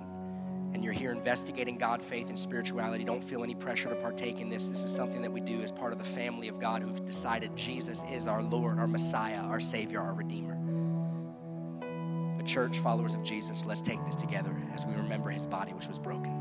and 0.76 0.84
you're 0.84 0.93
here 0.93 1.12
investigating 1.12 1.76
God, 1.76 2.04
faith, 2.04 2.30
and 2.30 2.38
spirituality, 2.38 3.04
don't 3.04 3.24
feel 3.24 3.43
any 3.43 3.56
pressure 3.56 3.89
to 3.89 3.95
partake 3.95 4.39
in 4.39 4.47
this. 4.47 4.70
This 4.70 4.84
is 4.84 4.93
something 4.93 5.24
that 5.24 5.32
we 5.32 5.41
do 5.41 5.64
as 5.64 5.72
part 5.72 5.91
of 5.91 5.97
the 5.97 6.06
family 6.06 6.49
of 6.49 6.60
God 6.60 6.84
who've 6.84 7.04
decided 7.04 7.56
Jesus 7.56 8.04
is 8.12 8.28
our 8.28 8.43
Lord, 8.43 8.78
our 8.78 8.86
Messiah, 8.86 9.39
our 9.39 9.60
Savior, 9.60 9.99
our 10.01 10.14
Redeemer. 10.14 10.54
But, 12.38 12.45
church, 12.45 12.78
followers 12.78 13.16
of 13.16 13.24
Jesus, 13.24 13.66
let's 13.66 13.82
take 13.82 14.06
this 14.06 14.14
together 14.14 14.56
as 14.76 14.86
we 14.86 14.93
remember 14.93 15.32
his 15.32 15.47
body, 15.47 15.74
which 15.74 15.88
was 15.88 15.97
broken. 15.97 16.32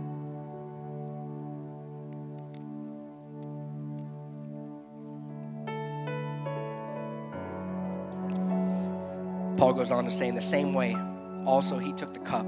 Paul 9.56 9.72
goes 9.72 9.90
on 9.90 10.04
to 10.04 10.10
say, 10.10 10.28
in 10.28 10.34
the 10.34 10.42
same 10.42 10.74
way, 10.74 10.94
also 11.46 11.78
he 11.78 11.92
took 11.92 12.12
the 12.12 12.20
cup 12.20 12.46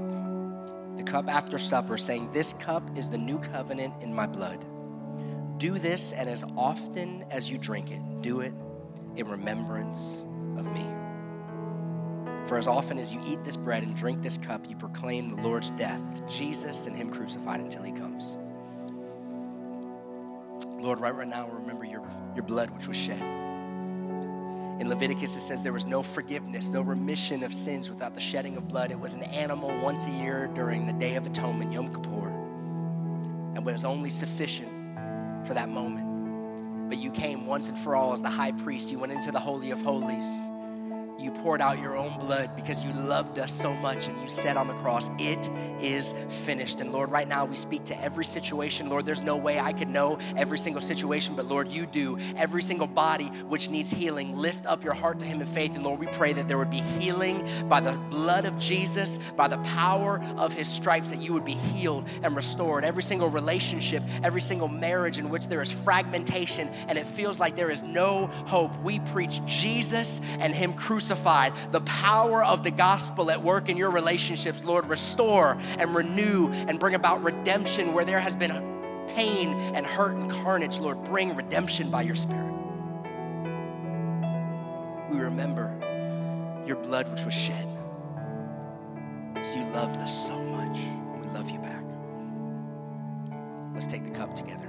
the 0.95 1.03
cup 1.03 1.27
after 1.27 1.57
supper, 1.57 1.97
saying, 1.97 2.31
This 2.31 2.53
cup 2.53 2.97
is 2.97 3.09
the 3.09 3.17
new 3.17 3.39
covenant 3.39 3.93
in 4.01 4.13
my 4.13 4.25
blood. 4.25 4.65
Do 5.57 5.77
this, 5.77 6.13
and 6.13 6.29
as 6.29 6.43
often 6.57 7.25
as 7.31 7.49
you 7.49 7.57
drink 7.57 7.91
it, 7.91 8.01
do 8.21 8.41
it 8.41 8.53
in 9.15 9.27
remembrance 9.27 10.25
of 10.57 10.71
me. 10.73 10.83
For 12.47 12.57
as 12.57 12.67
often 12.67 12.97
as 12.97 13.11
you 13.11 13.19
eat 13.25 13.43
this 13.43 13.57
bread 13.57 13.83
and 13.83 13.95
drink 13.95 14.21
this 14.21 14.37
cup, 14.37 14.69
you 14.69 14.75
proclaim 14.75 15.29
the 15.29 15.41
Lord's 15.41 15.71
death, 15.71 16.01
Jesus 16.27 16.85
and 16.85 16.95
Him 16.95 17.09
crucified 17.09 17.59
until 17.59 17.83
He 17.83 17.91
comes. 17.91 18.37
Lord, 20.79 20.99
right, 20.99 21.15
right 21.15 21.27
now, 21.27 21.49
remember 21.49 21.85
your, 21.85 22.07
your 22.35 22.43
blood 22.43 22.69
which 22.69 22.87
was 22.87 22.95
shed. 22.95 23.44
In 24.79 24.89
Leviticus, 24.89 25.37
it 25.37 25.41
says 25.41 25.63
there 25.63 25.71
was 25.71 25.85
no 25.85 26.03
forgiveness, 26.03 26.69
no 26.69 26.81
remission 26.81 27.43
of 27.43 27.53
sins 27.53 27.89
without 27.89 28.13
the 28.13 28.19
shedding 28.19 28.57
of 28.57 28.67
blood. 28.67 28.91
It 28.91 28.99
was 28.99 29.13
an 29.13 29.23
animal 29.23 29.73
once 29.81 30.05
a 30.05 30.11
year 30.11 30.49
during 30.53 30.85
the 30.85 30.93
Day 30.93 31.15
of 31.15 31.25
Atonement, 31.25 31.71
Yom 31.71 31.93
Kippur, 31.93 32.27
and 33.55 33.65
was 33.65 33.85
only 33.85 34.09
sufficient 34.09 34.71
for 35.47 35.53
that 35.53 35.69
moment. 35.69 36.89
But 36.89 36.97
you 36.97 37.09
came 37.09 37.45
once 37.45 37.69
and 37.69 37.77
for 37.77 37.95
all 37.95 38.13
as 38.13 38.21
the 38.21 38.29
high 38.29 38.51
priest. 38.51 38.91
You 38.91 38.99
went 38.99 39.13
into 39.13 39.31
the 39.31 39.39
Holy 39.39 39.71
of 39.71 39.81
Holies 39.81 40.51
you 41.25 41.31
poured 41.31 41.59
out 41.59 41.81
your 41.81 41.97
own 41.97 42.17
blood 42.19 42.55
because 42.55 42.85
you 42.85 42.93
loved 42.93 43.39
us 43.39 43.51
so 43.51 43.73
much 43.73 44.07
and 44.07 44.21
you 44.21 44.27
said 44.27 44.57
on 44.57 44.67
the 44.67 44.75
cross, 44.75 45.09
It 45.17 45.49
is 45.79 46.13
finished. 46.29 46.81
And 46.81 46.93
Lord, 46.93 47.09
right 47.09 47.27
now 47.27 47.45
we 47.45 47.57
speak 47.57 47.83
to 47.85 47.99
every 47.99 48.23
situation. 48.23 48.89
Lord, 48.89 49.07
there's 49.07 49.23
no 49.23 49.35
way 49.35 49.59
I 49.59 49.73
could 49.73 49.89
know 49.89 50.19
every 50.37 50.59
single 50.59 50.81
situation, 50.81 51.35
but 51.35 51.45
Lord, 51.45 51.67
you 51.67 51.87
do. 51.87 52.19
Every 52.37 52.61
single 52.61 52.85
body 52.85 53.29
which 53.49 53.71
needs 53.71 53.89
healing, 53.89 54.35
lift 54.35 54.67
up 54.67 54.83
your 54.83 54.93
heart 54.93 55.17
to 55.19 55.25
Him 55.25 55.41
in 55.41 55.47
faith. 55.47 55.75
And 55.75 55.83
Lord, 55.83 55.99
we 55.99 56.05
pray 56.07 56.31
that 56.33 56.47
there 56.47 56.59
would 56.59 56.69
be 56.69 56.81
healing 56.81 57.47
by 57.67 57.79
the 57.79 57.93
blood 58.11 58.45
of 58.45 58.59
Jesus, 58.59 59.17
by 59.35 59.47
the 59.47 59.57
power 59.57 60.21
of 60.37 60.53
His 60.53 60.69
stripes, 60.69 61.09
that 61.09 61.21
you 61.23 61.33
would 61.33 61.45
be 61.45 61.53
healed 61.53 62.07
and 62.21 62.35
restored. 62.35 62.85
Every 62.85 63.03
single 63.03 63.29
relationship, 63.29 64.03
every 64.23 64.41
single 64.41 64.67
marriage 64.67 65.17
in 65.17 65.29
which 65.29 65.47
there 65.47 65.63
is 65.63 65.71
fragmentation 65.71 66.69
and 66.87 66.99
it 66.99 67.07
feels 67.07 67.39
like 67.39 67.55
there 67.55 67.71
is 67.71 67.81
no 67.81 68.27
hope, 68.45 68.79
we 68.83 68.99
preach 68.99 69.43
Jesus 69.47 70.21
and 70.39 70.53
Him 70.53 70.73
crucified 70.73 71.14
crucified, 71.15 71.53
the 71.71 71.81
power 71.81 72.43
of 72.43 72.63
the 72.63 72.71
gospel 72.71 73.31
at 73.31 73.41
work 73.41 73.69
in 73.69 73.77
your 73.77 73.91
relationships, 73.91 74.63
Lord, 74.63 74.87
restore 74.89 75.57
and 75.77 75.95
renew 75.95 76.49
and 76.67 76.79
bring 76.79 76.95
about 76.95 77.23
redemption 77.23 77.93
where 77.93 78.05
there 78.05 78.19
has 78.19 78.35
been 78.35 78.51
pain 79.15 79.49
and 79.73 79.85
hurt 79.85 80.13
and 80.13 80.29
carnage. 80.29 80.79
Lord, 80.79 81.03
bring 81.05 81.35
redemption 81.35 81.89
by 81.89 82.01
your 82.01 82.15
Spirit. 82.15 82.53
We 85.11 85.19
remember 85.19 85.71
your 86.65 86.77
blood 86.77 87.09
which 87.09 87.23
was 87.23 87.33
shed. 87.33 87.71
Because 89.33 89.55
you 89.55 89.63
loved 89.73 89.97
us 89.99 90.27
so 90.27 90.37
much. 90.37 90.77
We 91.21 91.27
love 91.29 91.49
you 91.49 91.59
back. 91.59 91.83
Let's 93.73 93.87
take 93.87 94.03
the 94.03 94.11
cup 94.11 94.33
together. 94.33 94.64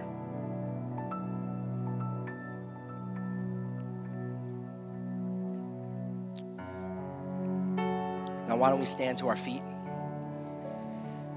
Now, 8.57 8.63
why 8.63 8.71
don't 8.71 8.81
we 8.81 8.87
stand 8.87 9.19
to 9.19 9.29
our 9.29 9.37
feet? 9.37 9.61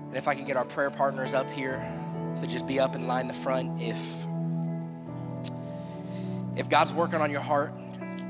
And 0.08 0.16
if 0.16 0.30
I 0.30 0.36
could 0.36 0.46
get 0.48 0.56
our 0.56 0.64
prayer 0.64 0.90
partners 0.90 1.34
up 1.34 1.50
here 1.50 1.86
to 2.40 2.48
just 2.48 2.66
be 2.66 2.80
up 2.80 2.96
and 2.96 3.08
line 3.08 3.28
the 3.28 3.34
front, 3.34 3.82
if 3.82 4.26
if 6.56 6.70
God's 6.70 6.94
working 6.94 7.20
on 7.20 7.30
your 7.30 7.42
heart 7.42 7.74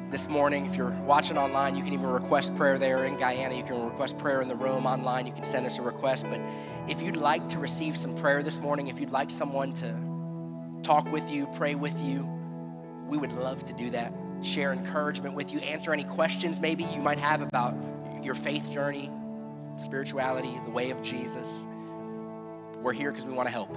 this 0.10 0.28
morning, 0.28 0.66
if 0.66 0.76
you're 0.76 0.90
watching 1.06 1.38
online, 1.38 1.76
you 1.76 1.84
can 1.84 1.94
even 1.94 2.08
request 2.08 2.56
prayer 2.56 2.80
there 2.80 3.06
in 3.06 3.16
Guyana. 3.16 3.54
You 3.54 3.62
can 3.62 3.80
request 3.86 4.18
prayer 4.18 4.42
in 4.42 4.48
the 4.48 4.56
room 4.56 4.88
online. 4.88 5.28
You 5.28 5.34
can 5.34 5.44
send 5.44 5.68
us 5.68 5.78
a 5.78 5.84
request. 5.84 6.26
But 6.28 6.42
if 6.88 7.00
you'd 7.04 7.16
like 7.16 7.48
to 7.50 7.60
receive 7.60 7.96
some 7.96 8.16
prayer 8.16 8.42
this 8.42 8.58
morning, 8.58 8.88
if 8.88 9.00
you'd 9.00 9.12
like 9.12 9.30
someone 9.30 9.72
to 9.74 9.96
talk 10.82 11.12
with 11.12 11.30
you, 11.30 11.46
pray 11.54 11.76
with 11.76 12.02
you, 12.02 12.28
we 13.08 13.20
would 13.20 13.34
love 13.34 13.64
to 13.66 13.74
do 13.74 13.92
that. 13.92 14.12
Share 14.42 14.74
encouragement 14.74 15.36
with 15.36 15.54
you, 15.54 15.60
answer 15.60 15.94
any 15.94 16.06
questions 16.06 16.60
maybe 16.60 16.86
you 16.86 17.04
might 17.04 17.20
have 17.20 17.42
about 17.42 17.76
your 18.24 18.36
faith 18.36 18.70
journey, 18.70 19.12
spirituality, 19.78 20.60
the 20.64 20.72
way 20.72 20.92
of 20.92 21.02
Jesus. 21.02 21.66
We're 22.82 22.94
here 22.94 23.12
because 23.12 23.26
we 23.26 23.34
want 23.34 23.48
to 23.48 23.52
help, 23.52 23.76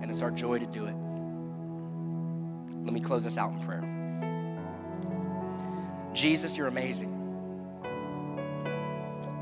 and 0.00 0.10
it's 0.10 0.22
our 0.22 0.30
joy 0.30 0.58
to 0.58 0.66
do 0.66 0.86
it. 0.86 0.94
Let 2.84 2.92
me 2.92 3.00
close 3.00 3.24
this 3.24 3.38
out 3.38 3.52
in 3.52 3.60
prayer. 3.60 3.88
Jesus, 6.12 6.56
you're 6.56 6.68
amazing. 6.68 7.18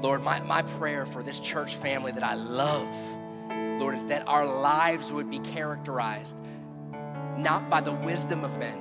Lord, 0.02 0.22
my, 0.22 0.40
my 0.40 0.62
prayer 0.62 1.04
for 1.04 1.22
this 1.22 1.38
church 1.38 1.76
family 1.76 2.12
that 2.12 2.24
I 2.24 2.34
love, 2.34 2.88
Lord, 3.80 3.94
is 3.94 4.06
that 4.06 4.26
our 4.28 4.46
lives 4.46 5.12
would 5.12 5.30
be 5.30 5.38
characterized 5.40 6.36
not 7.36 7.70
by 7.70 7.80
the 7.80 7.92
wisdom 7.92 8.44
of 8.44 8.56
men, 8.58 8.78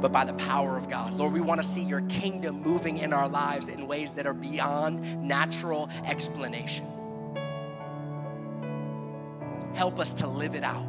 but 0.00 0.12
by 0.12 0.24
the 0.24 0.34
power 0.34 0.76
of 0.76 0.88
God. 0.88 1.14
Lord, 1.14 1.32
we 1.32 1.40
want 1.40 1.60
to 1.60 1.66
see 1.66 1.82
your 1.82 2.02
kingdom 2.02 2.62
moving 2.62 2.98
in 2.98 3.12
our 3.12 3.28
lives 3.28 3.68
in 3.68 3.86
ways 3.86 4.14
that 4.14 4.26
are 4.26 4.34
beyond 4.34 5.22
natural 5.22 5.88
explanation. 6.04 6.86
Help 9.74 9.98
us 9.98 10.14
to 10.14 10.26
live 10.26 10.54
it 10.54 10.64
out, 10.64 10.86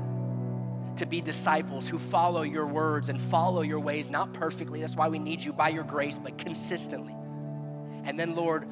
to 0.95 1.05
be 1.05 1.19
disciples 1.19 1.89
who 1.89 1.97
follow 1.97 2.43
your 2.43 2.65
words 2.67 3.09
and 3.09 3.19
follow 3.19 3.61
your 3.61 3.79
ways, 3.79 4.09
not 4.09 4.33
perfectly. 4.33 4.81
That's 4.81 4.95
why 4.95 5.09
we 5.09 5.19
need 5.19 5.43
you 5.43 5.51
by 5.51 5.69
your 5.69 5.83
grace, 5.83 6.17
but 6.17 6.37
consistently. 6.37 7.13
And 8.05 8.17
then, 8.17 8.35
Lord, 8.35 8.65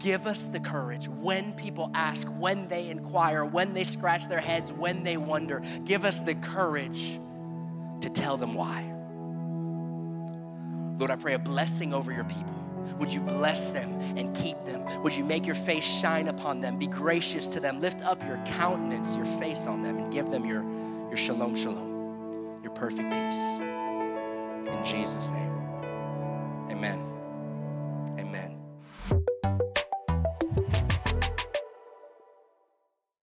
give 0.00 0.26
us 0.26 0.48
the 0.48 0.58
courage 0.58 1.08
when 1.08 1.52
people 1.52 1.92
ask, 1.94 2.26
when 2.26 2.68
they 2.68 2.88
inquire, 2.88 3.44
when 3.44 3.72
they 3.74 3.84
scratch 3.84 4.26
their 4.26 4.40
heads, 4.40 4.72
when 4.72 5.04
they 5.04 5.16
wonder. 5.16 5.62
Give 5.84 6.04
us 6.04 6.18
the 6.18 6.34
courage 6.34 7.20
to 8.00 8.10
tell 8.10 8.36
them 8.36 8.54
why. 8.54 8.89
Lord, 11.00 11.10
I 11.10 11.16
pray 11.16 11.32
a 11.32 11.38
blessing 11.38 11.94
over 11.94 12.12
your 12.12 12.24
people. 12.24 12.54
Would 12.98 13.12
you 13.12 13.20
bless 13.22 13.70
them 13.70 13.98
and 14.18 14.36
keep 14.36 14.62
them? 14.66 14.84
Would 15.02 15.16
you 15.16 15.24
make 15.24 15.46
your 15.46 15.54
face 15.54 15.84
shine 15.84 16.28
upon 16.28 16.60
them? 16.60 16.78
Be 16.78 16.86
gracious 16.86 17.48
to 17.48 17.60
them. 17.60 17.80
Lift 17.80 18.02
up 18.02 18.22
your 18.22 18.36
countenance, 18.44 19.16
your 19.16 19.24
face 19.24 19.66
on 19.66 19.80
them, 19.80 19.96
and 19.96 20.12
give 20.12 20.30
them 20.30 20.44
your, 20.44 20.62
your 21.08 21.16
shalom, 21.16 21.56
shalom, 21.56 22.60
your 22.62 22.72
perfect 22.72 23.10
peace. 23.10 23.54
In 24.68 24.84
Jesus' 24.84 25.28
name, 25.28 25.50
amen. 26.70 27.02
Amen. 28.18 28.49